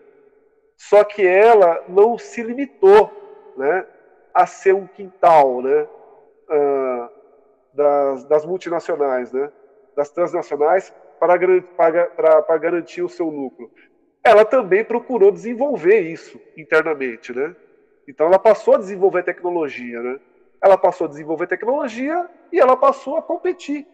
Só 0.77 1.03
que 1.05 1.25
ela 1.25 1.83
não 1.87 2.17
se 2.17 2.43
limitou 2.43 3.09
né, 3.57 3.87
a 4.33 4.45
ser 4.45 4.75
um 4.75 4.85
quintal 4.85 5.61
né, 5.61 5.87
uh, 6.49 7.09
das, 7.73 8.25
das, 8.25 8.45
multinacionais, 8.45 9.31
né, 9.31 9.49
das 9.95 10.09
transnacionais, 10.09 10.93
para, 11.17 11.39
para, 11.77 12.41
para 12.41 12.57
garantir 12.57 13.01
o 13.01 13.09
seu 13.09 13.27
lucro. 13.27 13.71
Ela 14.21 14.43
também 14.43 14.83
procurou 14.83 15.31
desenvolver 15.31 16.01
isso 16.01 16.39
internamente. 16.57 17.33
Né? 17.33 17.55
Então 18.07 18.27
ela 18.27 18.39
passou 18.39 18.75
a 18.75 18.77
desenvolver 18.77 19.23
tecnologia. 19.23 20.01
Né? 20.01 20.19
ela 20.65 20.77
passou 20.77 21.05
a 21.05 21.09
desenvolver 21.09 21.45
tecnologia 21.45 22.27
e 22.51 22.59
ela 22.59 22.75
passou 22.75 23.17
a 23.17 23.21
competir 23.21 23.87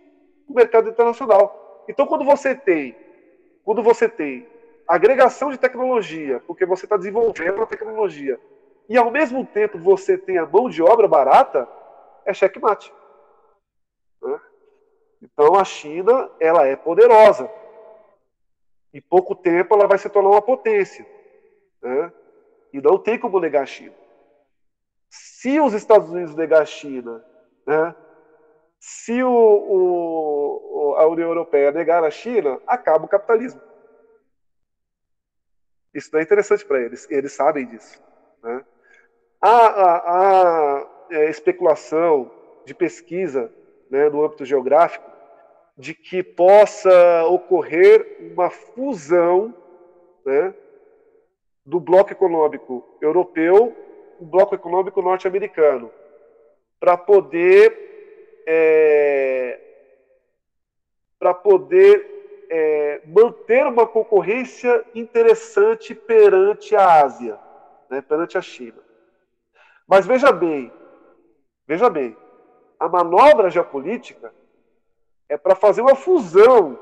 no 0.47 0.55
mercado 0.55 0.89
internacional. 0.89 1.84
Então, 1.88 2.07
quando 2.07 2.24
você 2.24 2.55
tem, 2.55 2.95
quando 3.64 3.84
você 3.84 4.07
tem 4.07 4.47
agregação 4.88 5.51
de 5.51 5.57
tecnologia, 5.57 6.41
porque 6.47 6.66
você 6.66 6.86
está 6.86 6.95
desenvolvendo 6.95 7.62
a 7.62 7.66
tecnologia, 7.66 8.39
e 8.88 8.97
ao 8.97 9.12
mesmo 9.12 9.45
tempo 9.45 9.78
você 9.78 10.18
tem 10.18 10.38
a 10.38 10.45
mão 10.45 10.70
de 10.70 10.82
obra 10.82 11.09
barata, 11.09 11.68
é 12.26 12.34
checkmate. 12.34 12.93
Né? 14.22 14.39
Então, 15.22 15.55
a 15.55 15.66
China 15.66 16.30
ela 16.39 16.66
é 16.66 16.76
poderosa. 16.78 17.51
Em 18.93 19.01
pouco 19.01 19.36
tempo, 19.36 19.74
ela 19.74 19.88
vai 19.88 19.97
se 19.97 20.09
tornar 20.09 20.30
uma 20.30 20.41
potência. 20.41 21.05
Né? 21.82 22.14
E 22.74 22.82
não 22.82 22.97
tem 22.97 23.20
como 23.20 23.41
negar 23.41 23.64
a 23.64 23.66
China. 23.66 24.01
Se 25.12 25.59
os 25.59 25.74
Estados 25.74 26.09
Unidos 26.09 26.34
negar 26.36 26.62
a 26.62 26.66
China, 26.66 27.22
né, 27.68 27.93
se 28.80 29.22
o, 29.22 29.30
o, 29.30 30.95
a 30.95 31.05
União 31.05 31.28
Europeia 31.28 31.70
negar 31.74 32.01
a 32.01 32.09
China, 32.09 32.59
acaba 32.66 33.03
o 33.03 33.09
capitalismo. 33.09 33.62
Isso 35.93 36.09
não 36.14 36.22
é 36.22 36.24
interessante 36.24 36.66
para 36.66 36.80
eles, 36.80 37.05
eles 37.12 37.34
sabem 37.34 37.68
disso. 37.68 38.01
Né? 38.41 38.64
A, 39.41 39.49
a, 39.49 39.97
a 40.78 40.88
é, 41.12 41.30
especulação 41.30 42.32
de 42.66 42.74
pesquisa 42.74 43.51
né, 43.89 44.09
no 44.09 44.24
âmbito 44.24 44.45
geográfico 44.45 45.12
de 45.78 45.93
que 45.93 46.24
possa 46.24 47.26
ocorrer 47.26 48.32
uma 48.32 48.49
fusão 48.49 49.53
né, 50.26 50.53
do 51.66 51.82
bloco 51.82 52.14
econômico 52.14 52.97
europeu 53.01 53.76
o 54.22 54.26
bloco 54.26 54.53
econômico 54.53 55.01
norte-americano 55.01 55.91
para 56.80 56.95
poder 56.95 58.43
é, 58.45 59.59
para 61.17 61.34
poder 61.34 62.45
é, 62.49 63.01
manter 63.05 63.65
uma 63.65 63.88
concorrência 63.88 64.86
interessante 64.93 65.95
perante 65.95 66.76
a 66.76 67.03
Ásia, 67.03 67.39
né, 67.89 68.01
perante 68.01 68.38
a 68.38 68.41
China. 68.41 68.78
Mas 69.88 70.05
veja 70.05 70.32
bem, 70.32 70.72
veja 71.67 71.89
bem, 71.89 72.15
a 72.80 72.88
manobra 72.88 73.49
geopolítica 73.49 74.34
é 75.30 75.38
para 75.38 75.55
fazer 75.55 75.82
uma 75.82 75.95
fusão 75.95 76.78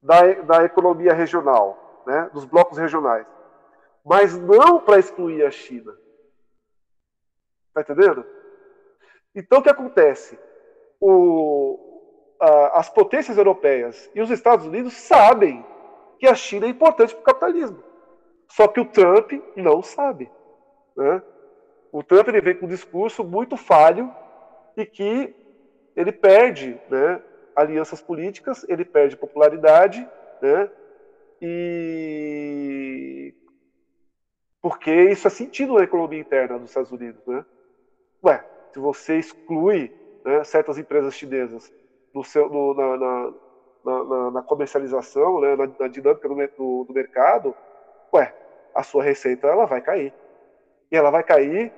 da, 0.00 0.32
da 0.42 0.64
economia 0.64 1.12
regional, 1.12 2.02
né, 2.06 2.30
dos 2.32 2.44
blocos 2.44 2.78
regionais, 2.78 3.26
mas 4.04 4.36
não 4.38 4.80
para 4.80 4.98
excluir 4.98 5.44
a 5.44 5.50
China. 5.50 6.01
Está 7.74 7.80
entendendo? 7.80 8.24
Então, 9.34 9.60
o 9.60 9.62
que 9.62 9.70
acontece? 9.70 10.38
O, 11.00 11.78
a, 12.38 12.80
as 12.80 12.90
potências 12.90 13.38
europeias 13.38 14.10
e 14.14 14.20
os 14.20 14.30
Estados 14.30 14.66
Unidos 14.66 14.92
sabem 14.92 15.64
que 16.18 16.26
a 16.26 16.34
China 16.34 16.66
é 16.66 16.68
importante 16.68 17.14
para 17.14 17.22
o 17.22 17.24
capitalismo. 17.24 17.82
Só 18.48 18.68
que 18.68 18.78
o 18.78 18.84
Trump 18.84 19.32
não 19.56 19.82
sabe. 19.82 20.30
Né? 20.94 21.22
O 21.90 22.02
Trump 22.02 22.28
ele 22.28 22.42
vem 22.42 22.56
com 22.56 22.66
um 22.66 22.68
discurso 22.68 23.24
muito 23.24 23.56
falho 23.56 24.14
e 24.76 24.84
que 24.84 25.34
ele 25.96 26.12
perde 26.12 26.78
né, 26.90 27.22
alianças 27.56 28.02
políticas, 28.02 28.64
ele 28.68 28.84
perde 28.84 29.16
popularidade, 29.16 30.06
né, 30.40 30.70
e 31.40 33.34
porque 34.62 34.92
isso 35.10 35.26
é 35.26 35.30
sentido 35.30 35.74
na 35.74 35.82
economia 35.82 36.20
interna 36.20 36.58
dos 36.58 36.70
Estados 36.70 36.92
Unidos, 36.92 37.20
né? 37.26 37.44
Ué, 38.24 38.44
se 38.72 38.78
você 38.78 39.18
exclui 39.18 39.92
né, 40.24 40.44
certas 40.44 40.78
empresas 40.78 41.14
chinesas 41.14 41.72
no 42.14 42.22
seu, 42.22 42.48
no, 42.48 42.74
na, 42.74 42.96
na, 42.96 43.34
na, 43.84 44.30
na, 44.30 44.42
comercialização, 44.42 45.40
né, 45.40 45.56
na, 45.56 45.88
dinâmica 45.88 46.28
do, 46.28 46.34
do, 46.34 46.84
do, 46.84 46.92
mercado, 46.92 47.54
ué, 48.12 48.34
a 48.74 48.82
sua 48.82 49.02
receita 49.02 49.48
ela 49.48 49.66
vai 49.66 49.80
cair. 49.80 50.14
E 50.90 50.96
ela 50.96 51.10
vai 51.10 51.24
cair 51.24 51.72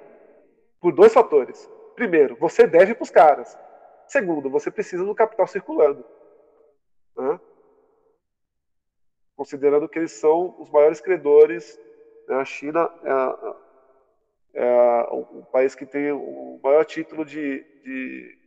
por 0.81 0.93
dois 0.93 1.13
fatores. 1.13 1.71
Primeiro, 1.95 2.37
você 2.37 2.67
deve 2.67 2.95
para 2.95 3.05
os 3.05 3.11
caras. 3.11 3.59
Segundo, 4.07 4.51
você 4.51 4.71
precisa 4.71 5.05
do 5.05 5.15
capital 5.15 5.47
circulando. 5.47 6.05
Né? 7.17 7.41
Considerando 9.37 9.89
que 9.89 9.99
eles 9.99 10.13
são 10.13 10.55
os 10.59 10.71
maiores 10.71 11.01
credores, 11.01 11.81
né? 12.29 12.37
a 12.37 12.45
China 12.45 12.91
é 13.03 13.64
é 14.55 15.09
o 15.11 15.45
país 15.53 15.75
que 15.75 15.85
tem 15.85 16.13
o 16.13 16.61
maior 16.63 16.85
título 16.85 17.25
de, 17.25 17.65
de, 17.83 18.39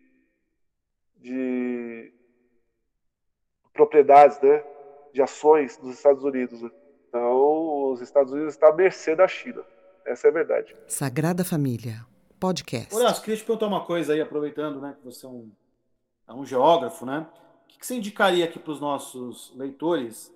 de 1.17 2.13
propriedades, 3.73 4.39
né, 4.41 4.63
de 5.13 5.21
ações 5.21 5.77
dos 5.77 5.95
Estados 5.95 6.23
Unidos. 6.23 6.61
Né? 6.61 6.71
Então, 7.09 7.91
os 7.91 8.01
Estados 8.01 8.31
Unidos 8.31 8.53
estão 8.53 8.69
à 8.69 8.73
mercê 8.75 9.15
da 9.15 9.27
China. 9.27 9.63
Essa 10.05 10.27
é 10.27 10.29
a 10.29 10.33
verdade. 10.33 10.75
Sagrada 10.87 11.43
Família, 11.43 12.05
podcast. 12.39 12.95
Olha, 12.95 13.13
queria 13.13 13.35
te 13.35 13.43
perguntar 13.43 13.67
uma 13.67 13.85
coisa 13.85 14.13
aí, 14.13 14.21
aproveitando 14.21 14.79
né, 14.79 14.95
que 14.97 15.03
você 15.03 15.25
é 15.25 15.29
um, 15.29 15.51
é 16.27 16.33
um 16.33 16.45
geógrafo, 16.45 17.05
né? 17.05 17.27
O 17.65 17.67
que, 17.67 17.79
que 17.79 17.85
você 17.85 17.95
indicaria 17.95 18.45
aqui 18.45 18.57
para 18.57 18.71
os 18.71 18.79
nossos 18.79 19.53
leitores 19.57 20.33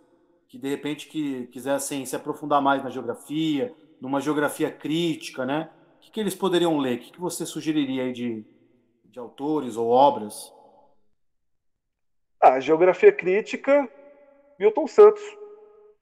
que, 0.50 0.58
de 0.58 0.68
repente, 0.68 1.08
que 1.08 1.48
quisessem 1.48 2.06
se 2.06 2.14
aprofundar 2.14 2.62
mais 2.62 2.84
na 2.84 2.90
geografia, 2.90 3.74
numa 4.02 4.20
geografia 4.20 4.72
crítica, 4.72 5.46
né? 5.46 5.70
O 5.98 6.00
que, 6.00 6.12
que 6.12 6.20
eles 6.20 6.34
poderiam 6.34 6.80
ler? 6.80 6.98
O 6.98 7.00
que, 7.02 7.12
que 7.12 7.22
você 7.22 7.46
sugeriria 7.46 8.04
aí 8.04 8.12
de, 8.12 8.44
de 9.06 9.20
autores 9.20 9.78
ou 9.78 9.90
obras? 9.90 10.52
Ah, 12.42 12.60
geografia 12.60 13.12
crítica, 13.12 13.88
Milton 14.58 14.88
Santos, 14.88 15.22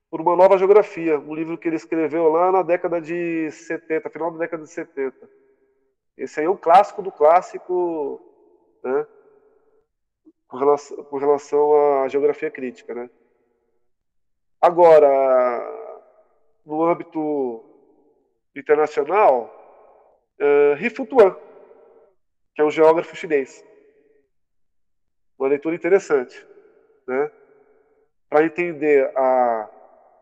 por 0.09 0.21
uma 0.21 0.37
nova 0.37 0.57
geografia, 0.57 1.19
um 1.19 1.35
livro 1.35 1.57
que 1.57 1.67
ele 1.67 1.75
escreveu 1.75 2.29
lá 2.29 2.49
na 2.49 2.63
década 2.63 3.01
de 3.01 3.51
70, 3.51 4.09
final 4.09 4.31
da 4.31 4.37
década 4.37 4.63
de 4.63 4.69
70. 4.69 5.29
Esse 6.17 6.39
aí 6.39 6.45
é 6.45 6.49
um 6.49 6.55
clássico 6.55 7.01
do 7.01 7.11
clássico, 7.11 8.21
né? 8.81 9.05
Com 10.47 10.57
relação, 10.57 11.03
com 11.03 11.17
relação 11.17 12.01
à 12.01 12.07
geografia 12.07 12.49
crítica, 12.49 12.93
né? 12.93 13.09
Agora, 14.61 15.07
no 16.65 16.83
âmbito 16.83 17.68
internacional, 18.59 19.53
uh, 20.39 20.75
Rifutuan. 20.75 21.35
que 22.55 22.61
é 22.61 22.65
um 22.65 22.71
geógrafo 22.71 23.15
chinês. 23.15 23.63
Uma 25.37 25.49
leitura 25.49 25.75
interessante, 25.75 26.45
né? 27.07 27.31
Para 28.29 28.45
entender 28.45 29.11
a, 29.15 29.69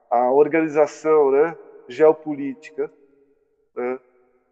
a 0.10 0.32
organização, 0.32 1.32
né, 1.32 1.58
geopolítica, 1.88 2.92
né, 3.76 4.00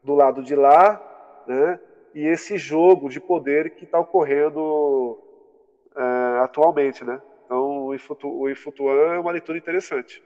do 0.04 0.14
lado 0.14 0.44
de 0.44 0.56
lá, 0.56 1.44
né, 1.48 1.80
e 2.14 2.26
esse 2.28 2.58
jogo 2.58 3.10
de 3.10 3.20
poder 3.20 3.72
que 3.72 3.86
está 3.86 4.00
ocorrendo 4.00 5.20
é, 5.96 6.40
atualmente, 6.44 7.04
né? 7.04 7.22
Então, 7.46 7.86
o 7.86 8.50
Ifutuan 8.50 9.14
é 9.14 9.20
uma 9.20 9.32
leitura 9.32 9.58
interessante. 9.58 10.24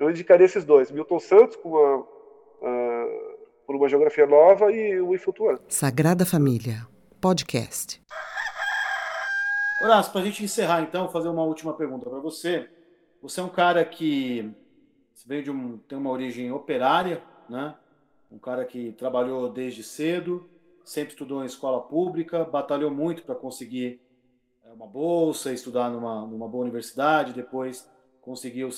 Né? 0.00 0.06
Eu 0.06 0.10
indicaria 0.10 0.46
esses 0.46 0.64
dois: 0.64 0.90
Milton 0.90 1.20
Santos, 1.20 1.56
com 1.56 1.68
uma, 1.68 1.98
uh, 1.98 3.38
por 3.66 3.76
uma 3.76 3.88
geografia 3.88 4.26
nova, 4.26 4.72
e 4.72 4.98
o 5.00 5.14
Ifutuan. 5.14 5.58
Sagrada 5.68 6.24
Família, 6.24 6.86
podcast. 7.20 8.02
Horácio, 9.82 10.12
para 10.12 10.22
a 10.22 10.24
gente 10.24 10.42
encerrar, 10.42 10.82
então, 10.82 11.08
fazer 11.08 11.28
uma 11.28 11.42
última 11.44 11.74
pergunta 11.74 12.08
para 12.08 12.18
você. 12.18 12.68
Você 13.22 13.40
é 13.40 13.42
um 13.42 13.48
cara 13.48 13.84
que 13.84 14.50
veio 15.26 15.42
de 15.42 15.50
um, 15.50 15.78
tem 15.78 15.98
uma 15.98 16.10
origem 16.10 16.50
operária, 16.50 17.22
né? 17.48 17.74
um 18.30 18.38
cara 18.38 18.64
que 18.64 18.92
trabalhou 18.92 19.48
desde 19.50 19.82
cedo, 19.82 20.48
sempre 20.84 21.12
estudou 21.12 21.42
em 21.42 21.46
escola 21.46 21.80
pública, 21.82 22.44
batalhou 22.44 22.90
muito 22.90 23.22
para 23.22 23.34
conseguir 23.34 24.00
é, 24.64 24.72
uma 24.72 24.86
bolsa, 24.86 25.52
estudar 25.52 25.90
numa, 25.90 26.26
numa 26.26 26.48
boa 26.48 26.62
universidade, 26.62 27.32
depois 27.32 27.88
conseguiu 28.22 28.70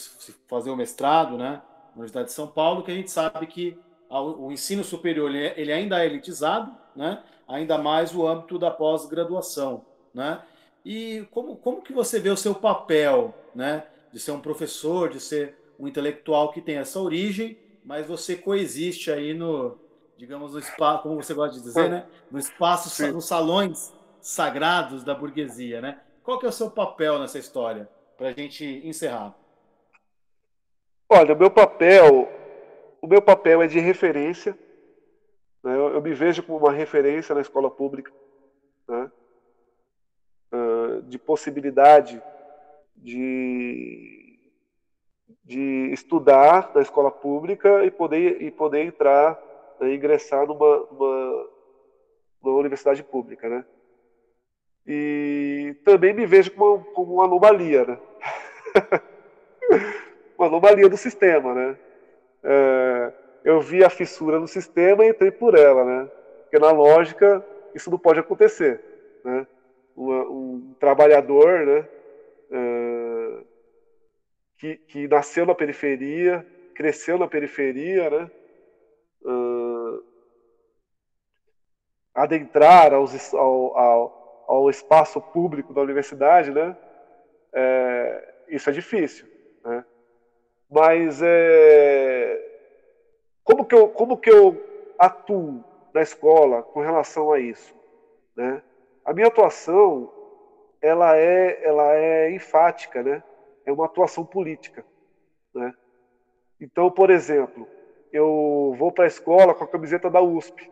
fazer 0.48 0.70
o 0.70 0.76
mestrado 0.76 1.36
né, 1.36 1.62
na 1.90 1.92
Universidade 1.94 2.28
de 2.28 2.34
São 2.34 2.46
Paulo, 2.46 2.82
que 2.82 2.90
a 2.90 2.94
gente 2.94 3.10
sabe 3.10 3.46
que 3.46 3.78
o 4.08 4.52
ensino 4.52 4.84
superior 4.84 5.34
ele 5.34 5.72
ainda 5.72 6.02
é 6.02 6.06
elitizado, 6.06 6.70
né, 6.94 7.22
ainda 7.48 7.78
mais 7.78 8.14
o 8.14 8.26
âmbito 8.26 8.58
da 8.58 8.70
pós-graduação. 8.70 9.84
Né? 10.12 10.40
E 10.84 11.26
como, 11.30 11.56
como 11.56 11.82
que 11.82 11.92
você 11.92 12.20
vê 12.20 12.28
o 12.28 12.36
seu 12.36 12.54
papel 12.54 13.34
né, 13.54 13.84
de 14.12 14.20
ser 14.20 14.32
um 14.32 14.40
professor, 14.40 15.08
de 15.08 15.18
ser 15.18 15.56
um 15.78 15.88
intelectual 15.88 16.52
que 16.52 16.60
tem 16.60 16.76
essa 16.76 17.00
origem 17.00 17.56
mas 17.84 18.06
você 18.06 18.36
coexiste 18.36 19.10
aí 19.10 19.34
no, 19.34 19.76
digamos, 20.16 20.52
no 20.52 20.58
espaço, 20.58 21.02
como 21.02 21.16
você 21.16 21.34
gosta 21.34 21.56
de 21.56 21.62
dizer, 21.62 21.90
né? 21.90 22.06
No 22.30 22.38
espaço, 22.38 23.12
nos 23.12 23.24
salões 23.24 23.92
sagrados 24.20 25.02
da 25.02 25.14
burguesia, 25.14 25.80
né? 25.80 26.00
Qual 26.22 26.38
que 26.38 26.46
é 26.46 26.48
o 26.48 26.52
seu 26.52 26.70
papel 26.70 27.18
nessa 27.18 27.38
história, 27.38 27.88
para 28.22 28.28
a 28.28 28.32
gente 28.32 28.64
encerrar? 28.86 29.34
Olha, 31.08 31.34
o 31.34 31.36
meu 31.36 31.50
papel, 31.50 32.28
o 33.00 33.06
meu 33.08 33.20
papel 33.20 33.60
é 33.62 33.66
de 33.66 33.80
referência. 33.80 34.56
Né? 35.60 35.74
Eu, 35.74 35.94
eu, 35.94 36.00
me 36.00 36.14
vejo 36.14 36.40
como 36.44 36.58
uma 36.58 36.70
referência 36.70 37.34
na 37.34 37.40
escola 37.40 37.68
pública, 37.68 38.12
né? 38.86 39.10
uh, 40.52 41.02
de 41.02 41.18
possibilidade 41.18 42.22
de 42.96 44.20
de 45.44 45.92
estudar 45.92 46.70
na 46.72 46.80
escola 46.80 47.10
pública 47.10 47.84
e 47.84 47.90
poder, 47.90 48.40
e 48.40 48.48
poder 48.48 48.84
entrar, 48.84 49.36
né, 49.80 49.92
ingressar 49.92 50.46
numa, 50.46 50.86
numa, 50.92 51.48
numa, 52.40 52.58
universidade 52.60 53.02
pública, 53.02 53.48
né? 53.48 53.64
E 54.86 55.76
também 55.84 56.12
me 56.12 56.26
vejo 56.26 56.50
como, 56.52 56.84
como 56.92 57.14
uma 57.14 57.24
anomalia, 57.24 57.84
né? 57.84 57.98
uma 60.36 60.48
anomalia 60.48 60.88
do 60.88 60.96
sistema, 60.96 61.54
né? 61.54 61.78
É, 62.42 63.12
eu 63.44 63.60
vi 63.60 63.84
a 63.84 63.90
fissura 63.90 64.40
no 64.40 64.48
sistema 64.48 65.04
e 65.04 65.10
entrei 65.10 65.30
por 65.30 65.56
ela, 65.56 65.84
né? 65.84 66.10
Porque 66.42 66.58
na 66.58 66.72
lógica 66.72 67.44
isso 67.74 67.90
não 67.90 67.98
pode 67.98 68.20
acontecer, 68.20 68.80
né? 69.24 69.46
um 69.96 70.74
trabalhador, 70.80 71.66
né? 71.66 71.88
É, 72.50 73.42
que, 74.58 74.76
que 74.76 75.08
nasceu 75.08 75.44
na 75.44 75.54
periferia, 75.54 76.46
cresceu 76.74 77.18
na 77.18 77.26
periferia, 77.26 78.10
né? 78.10 78.30
Uh, 79.22 80.02
adentrar 82.14 82.92
aos, 82.92 83.32
ao, 83.34 83.76
ao, 83.76 84.21
ao, 84.46 84.70
espaço 84.70 85.20
público 85.20 85.72
da 85.72 85.80
universidade, 85.80 86.50
né? 86.50 86.76
É, 87.52 88.34
isso 88.48 88.70
é 88.70 88.72
difícil, 88.72 89.26
né? 89.64 89.84
Mas 90.70 91.20
é, 91.22 92.40
como 93.44 93.64
que 93.64 93.74
eu 93.74 93.88
como 93.88 94.16
que 94.16 94.30
eu 94.30 94.62
atuo 94.98 95.62
na 95.92 96.00
escola 96.00 96.62
com 96.62 96.80
relação 96.80 97.32
a 97.32 97.38
isso, 97.38 97.74
né? 98.36 98.62
A 99.04 99.12
minha 99.12 99.28
atuação 99.28 100.10
ela 100.80 101.16
é 101.16 101.60
ela 101.62 101.94
é 101.94 102.30
enfática, 102.30 103.02
né? 103.02 103.22
é 103.64 103.72
uma 103.72 103.86
atuação 103.86 104.24
política. 104.24 104.84
Né? 105.54 105.72
Então, 106.60 106.90
por 106.90 107.10
exemplo, 107.10 107.68
eu 108.12 108.74
vou 108.78 108.92
para 108.92 109.04
a 109.04 109.08
escola 109.08 109.54
com 109.54 109.64
a 109.64 109.68
camiseta 109.68 110.10
da 110.10 110.20
USP. 110.20 110.70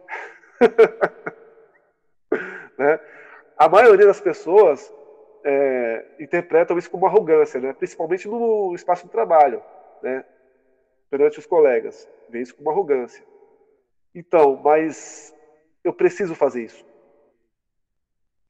né? 2.78 3.00
A 3.60 3.68
maioria 3.68 4.06
das 4.06 4.22
pessoas 4.22 4.90
é, 5.44 6.06
interpretam 6.18 6.78
isso 6.78 6.90
como 6.90 7.04
arrogância, 7.04 7.60
né? 7.60 7.74
principalmente 7.74 8.26
no 8.26 8.74
espaço 8.74 9.04
de 9.04 9.12
trabalho, 9.12 9.62
né? 10.02 10.24
perante 11.10 11.38
os 11.38 11.44
colegas. 11.44 12.08
Vê 12.30 12.40
isso 12.40 12.56
como 12.56 12.70
arrogância. 12.70 13.22
Então, 14.14 14.58
mas 14.64 15.34
eu 15.84 15.92
preciso 15.92 16.34
fazer 16.34 16.64
isso. 16.64 16.86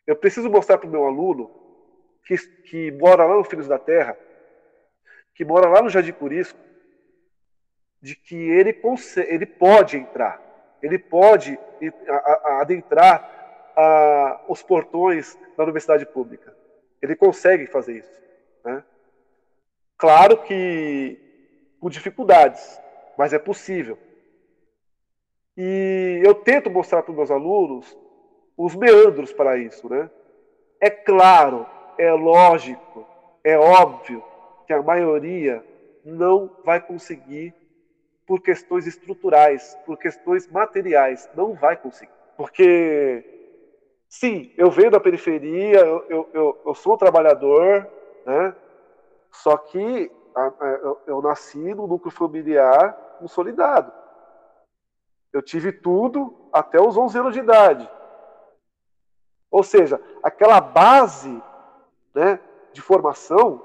Eu 0.06 0.14
preciso 0.14 0.48
mostrar 0.48 0.78
para 0.78 0.86
o 0.86 0.92
meu 0.92 1.04
aluno 1.04 1.50
que, 2.24 2.38
que 2.38 2.92
mora 2.92 3.24
lá 3.24 3.34
no 3.34 3.42
Filhos 3.42 3.66
da 3.66 3.80
Terra 3.80 4.16
que 5.34 5.44
mora 5.44 5.68
lá 5.68 5.82
no 5.82 5.88
Jardim 5.88 6.12
Curisco, 6.12 6.58
de 8.00 8.14
que 8.14 8.36
ele, 8.36 8.78
ele 9.26 9.46
pode 9.46 9.96
entrar, 9.96 10.38
ele 10.80 10.98
pode 10.98 11.58
adentrar 12.60 13.39
a, 13.76 14.40
os 14.48 14.62
portões 14.62 15.38
da 15.56 15.64
universidade 15.64 16.06
pública. 16.06 16.54
Ele 17.00 17.16
consegue 17.16 17.66
fazer 17.66 17.98
isso. 17.98 18.22
Né? 18.64 18.82
Claro 19.96 20.38
que 20.38 21.18
com 21.80 21.88
dificuldades, 21.88 22.78
mas 23.16 23.32
é 23.32 23.38
possível. 23.38 23.98
E 25.56 26.20
eu 26.24 26.34
tento 26.34 26.70
mostrar 26.70 27.02
para 27.02 27.10
os 27.10 27.16
meus 27.16 27.30
alunos 27.30 27.96
os 28.56 28.74
meandros 28.74 29.32
para 29.32 29.56
isso. 29.56 29.88
Né? 29.88 30.10
É 30.80 30.90
claro, 30.90 31.66
é 31.98 32.12
lógico, 32.12 33.06
é 33.42 33.56
óbvio 33.58 34.22
que 34.66 34.72
a 34.72 34.82
maioria 34.82 35.64
não 36.04 36.50
vai 36.64 36.80
conseguir 36.80 37.54
por 38.26 38.40
questões 38.40 38.86
estruturais, 38.86 39.76
por 39.84 39.98
questões 39.98 40.46
materiais, 40.46 41.28
não 41.34 41.52
vai 41.54 41.76
conseguir. 41.76 42.12
Porque, 42.36 43.39
sim, 44.10 44.52
eu 44.58 44.70
venho 44.70 44.90
da 44.90 45.00
periferia, 45.00 45.78
eu, 45.78 46.04
eu, 46.10 46.30
eu, 46.34 46.60
eu 46.66 46.74
sou 46.74 46.94
um 46.94 46.98
trabalhador, 46.98 47.86
né? 48.26 48.54
só 49.30 49.56
que 49.56 50.10
eu, 51.06 51.22
nasci 51.22 51.74
no 51.74 51.86
núcleo 51.86 52.10
familiar 52.10 52.92
consolidado. 53.18 53.92
Eu 55.32 55.40
tive 55.40 55.72
tudo 55.72 56.34
até 56.52 56.80
os 56.80 56.96
11 56.96 57.18
anos 57.18 57.34
de 57.34 57.40
idade. 57.40 57.88
Ou 59.50 59.62
seja, 59.62 60.00
aquela 60.22 60.60
base 60.60 61.42
né, 62.14 62.40
de 62.72 62.80
formação 62.80 63.62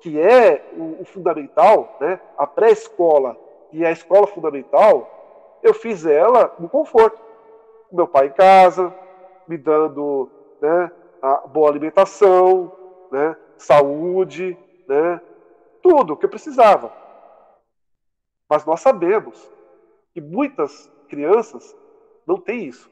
que 0.00 0.20
é 0.20 0.70
o, 0.76 1.02
o 1.02 1.04
fundamental, 1.04 1.96
né, 2.00 2.20
a 2.36 2.46
pré-escola 2.46 3.36
e 3.72 3.84
a 3.84 3.90
escola 3.90 4.26
fundamental, 4.26 5.58
eu 5.62 5.72
fiz 5.72 6.04
ela 6.04 6.54
no 6.58 6.68
conforto. 6.68 7.20
Meu 7.90 8.06
pai 8.06 8.26
em 8.26 8.32
casa, 8.32 8.94
me 9.46 9.56
dando 9.56 10.30
né, 10.60 10.90
boa 11.52 11.70
alimentação, 11.70 12.72
né, 13.10 13.36
saúde, 13.56 14.56
né, 14.86 15.20
tudo 15.82 16.16
que 16.16 16.24
eu 16.24 16.30
precisava. 16.30 16.92
Mas 18.48 18.64
nós 18.64 18.80
sabemos 18.80 19.50
que 20.12 20.20
muitas 20.20 20.90
crianças 21.08 21.76
não 22.26 22.38
têm 22.38 22.66
isso. 22.66 22.90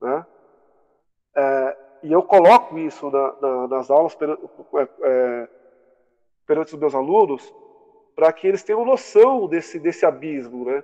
Né? 0.00 0.26
É, 1.34 1.76
e 2.02 2.12
eu 2.12 2.22
coloco 2.22 2.78
isso 2.78 3.10
na, 3.10 3.32
na, 3.40 3.68
nas 3.68 3.90
aulas 3.90 4.16
é, 4.20 4.88
é, 5.02 5.48
perante 6.46 6.74
os 6.74 6.80
meus 6.80 6.94
alunos, 6.94 7.52
para 8.14 8.32
que 8.32 8.46
eles 8.46 8.62
tenham 8.62 8.84
noção 8.84 9.46
desse, 9.46 9.78
desse 9.78 10.06
abismo, 10.06 10.64
né? 10.64 10.82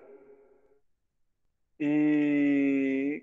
E, 1.80 2.41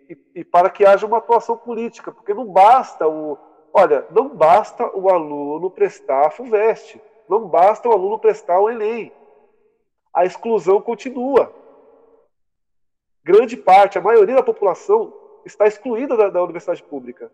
e, 0.09 0.17
e, 0.35 0.43
para 0.43 0.69
que 0.69 0.85
haja 0.85 1.05
uma 1.05 1.19
atuação 1.19 1.55
política, 1.55 2.11
porque 2.11 2.33
não 2.33 2.45
basta 2.45 3.07
o, 3.07 3.37
olha, 3.71 4.07
não 4.09 4.35
basta 4.35 4.89
o 4.97 5.07
aluno 5.09 5.69
prestar 5.69 6.25
a 6.25 6.31
FUVEST, 6.31 6.99
não 7.29 7.47
basta 7.47 7.87
o 7.87 7.91
aluno 7.91 8.17
prestar 8.17 8.59
o 8.59 8.69
Enem, 8.69 9.13
a 10.11 10.25
exclusão 10.25 10.81
continua. 10.81 11.53
grande 13.23 13.55
parte, 13.55 13.99
a 13.99 14.01
maioria 14.01 14.35
da 14.35 14.43
população 14.43 15.13
está 15.45 15.67
excluída 15.67 16.17
da, 16.17 16.29
da 16.29 16.43
universidade 16.43 16.81
pública 16.81 17.31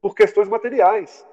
por 0.00 0.14
questões 0.14 0.48
materiais. 0.48 1.26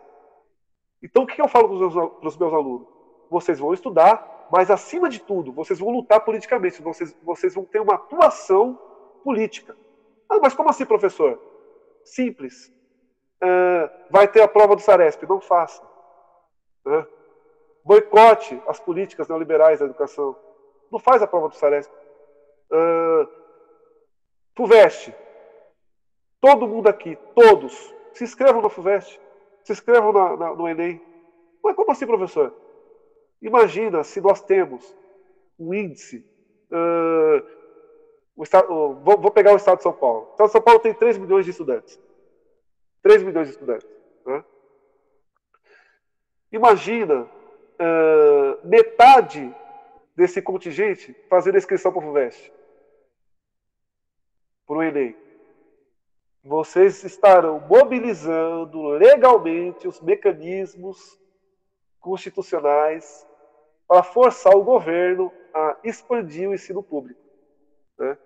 Então, 1.01 1.23
o 1.23 1.27
que 1.27 1.39
eu 1.39 1.47
falo 1.47 1.67
para 1.67 1.87
os, 1.87 1.95
meus, 1.95 2.37
meus 2.37 2.53
alunos? 2.53 2.87
Vocês 3.29 3.59
vão 3.59 3.73
estudar, 3.73 4.47
mas 4.51 4.71
acima 4.71 5.09
de 5.09 5.19
tudo, 5.19 5.51
vocês 5.51 5.77
vão 5.77 5.89
lutar 5.89 6.21
politicamente, 6.21 6.81
vocês, 6.81 7.15
vocês 7.21 7.53
vão 7.53 7.65
ter 7.65 7.79
uma 7.79 7.95
atuação 7.95 8.79
política. 9.23 9.75
Ah, 10.33 10.39
mas 10.41 10.55
como 10.55 10.69
assim, 10.69 10.85
professor? 10.85 11.39
Simples. 12.03 12.73
Uh, 13.41 13.87
vai 14.09 14.27
ter 14.27 14.41
a 14.41 14.47
prova 14.47 14.75
do 14.75 14.81
Saresp, 14.81 15.23
não 15.23 15.39
faça. 15.39 15.83
Uh, 16.85 17.05
boicote 17.85 18.59
as 18.67 18.79
políticas 18.79 19.27
neoliberais 19.27 19.79
da 19.79 19.85
educação. 19.85 20.35
Não 20.91 20.99
faz 20.99 21.21
a 21.21 21.27
prova 21.27 21.49
do 21.49 21.55
Saresp. 21.55 21.91
Uh, 22.71 23.27
FUVEST. 24.57 25.13
Todo 26.41 26.67
mundo 26.67 26.87
aqui, 26.87 27.15
todos, 27.35 27.93
se 28.13 28.23
inscrevam 28.23 28.61
na 28.61 28.69
FUVEST. 28.69 29.21
Se 29.63 29.71
inscrevam 29.71 30.11
na, 30.11 30.35
na, 30.35 30.55
no 30.55 30.67
Enem. 30.67 30.99
Mas 31.63 31.75
como 31.75 31.91
assim, 31.91 32.07
professor? 32.07 32.55
Imagina 33.39 34.03
se 34.03 34.19
nós 34.19 34.41
temos 34.41 34.95
um 35.59 35.73
índice. 35.75 36.25
Uh, 36.71 37.62
estado, 38.41 38.73
uh, 38.73 38.95
vou, 38.95 39.17
vou, 39.19 39.29
pegar 39.29 39.53
o 39.53 39.57
estado 39.57 39.77
de 39.77 39.83
São 39.83 39.93
Paulo. 39.93 40.29
O 40.29 40.31
estado 40.31 40.47
de 40.47 40.51
São 40.53 40.61
Paulo 40.61 40.79
tem 40.79 40.93
3 40.93 41.17
milhões 41.19 41.45
de 41.45 41.51
estudantes. 41.51 41.99
3 43.03 43.21
milhões 43.21 43.47
de 43.47 43.53
estudantes. 43.53 43.87
Né? 44.25 44.43
Imagina 46.51 47.21
uh, 47.23 48.67
metade 48.67 49.53
desse 50.15 50.41
contingente 50.41 51.15
fazendo 51.29 51.57
inscrição 51.57 51.91
para 51.91 51.99
o 51.99 52.03
FUVEST 52.03 52.51
para 54.65 54.77
o 54.77 54.83
Enem. 54.83 55.15
Vocês 56.43 57.03
estarão 57.03 57.59
mobilizando 57.59 58.89
legalmente 58.89 59.87
os 59.87 60.01
mecanismos 60.01 61.19
constitucionais 61.99 63.25
para 63.87 64.03
forçar 64.03 64.53
o 64.55 64.63
governo 64.63 65.31
a 65.53 65.77
expandir 65.83 66.49
o 66.49 66.53
ensino 66.53 66.83
público. 66.83 67.22
Né? 67.97 68.17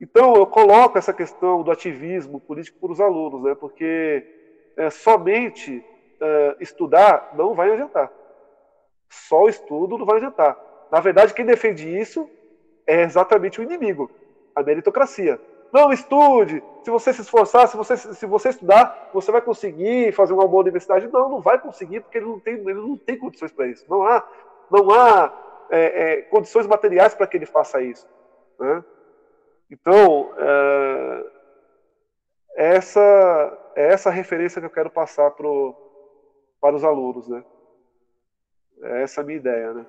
Então, 0.00 0.34
eu 0.34 0.46
coloco 0.46 0.98
essa 0.98 1.12
questão 1.12 1.62
do 1.62 1.70
ativismo 1.70 2.40
político 2.40 2.78
para 2.80 2.92
os 2.92 3.00
alunos, 3.00 3.42
né? 3.42 3.54
porque 3.54 4.26
é, 4.76 4.90
somente 4.90 5.84
é, 6.20 6.56
estudar 6.60 7.32
não 7.34 7.54
vai 7.54 7.72
adiantar. 7.72 8.10
Só 9.08 9.44
o 9.44 9.48
estudo 9.48 9.98
não 9.98 10.06
vai 10.06 10.16
adiantar. 10.16 10.58
Na 10.90 11.00
verdade, 11.00 11.34
quem 11.34 11.44
defende 11.44 11.88
isso 11.88 12.28
é 12.86 13.02
exatamente 13.02 13.60
o 13.60 13.62
inimigo, 13.62 14.10
a 14.54 14.62
meritocracia. 14.62 15.40
Não, 15.72 15.90
estude. 15.90 16.62
Se 16.82 16.90
você 16.90 17.12
se 17.14 17.22
esforçar, 17.22 17.66
se 17.66 17.76
você, 17.76 17.96
se 17.96 18.26
você 18.26 18.50
estudar, 18.50 19.10
você 19.12 19.32
vai 19.32 19.40
conseguir 19.40 20.12
fazer 20.12 20.34
uma 20.34 20.46
boa 20.46 20.62
universidade. 20.62 21.08
Não, 21.08 21.30
não 21.30 21.40
vai 21.40 21.58
conseguir, 21.58 22.00
porque 22.00 22.18
ele 22.18 22.26
não 22.26 22.38
tem, 22.38 22.54
ele 22.54 22.74
não 22.74 22.96
tem 22.96 23.16
condições 23.16 23.52
para 23.52 23.66
isso. 23.66 23.86
Não 23.88 24.02
há, 24.04 24.22
não 24.70 24.90
há 24.90 25.32
é, 25.70 26.18
é, 26.18 26.22
condições 26.22 26.66
materiais 26.66 27.14
para 27.14 27.26
que 27.26 27.38
ele 27.38 27.46
faça 27.46 27.80
isso. 27.80 28.06
Né? 28.58 28.84
Então, 29.72 30.34
é, 30.36 31.24
essa 32.56 33.00
é 33.74 33.90
essa 33.90 34.10
referência 34.10 34.60
que 34.60 34.66
eu 34.66 34.70
quero 34.70 34.90
passar 34.90 35.30
pro, 35.30 35.74
para 36.60 36.76
os 36.76 36.84
alunos. 36.84 37.26
Né? 37.26 37.42
É 38.82 39.02
essa 39.02 39.22
a 39.22 39.24
minha 39.24 39.38
ideia. 39.38 39.72
Né? 39.72 39.86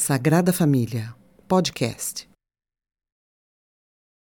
Sagrada 0.09 0.51
Família, 0.51 1.13
podcast. 1.47 2.28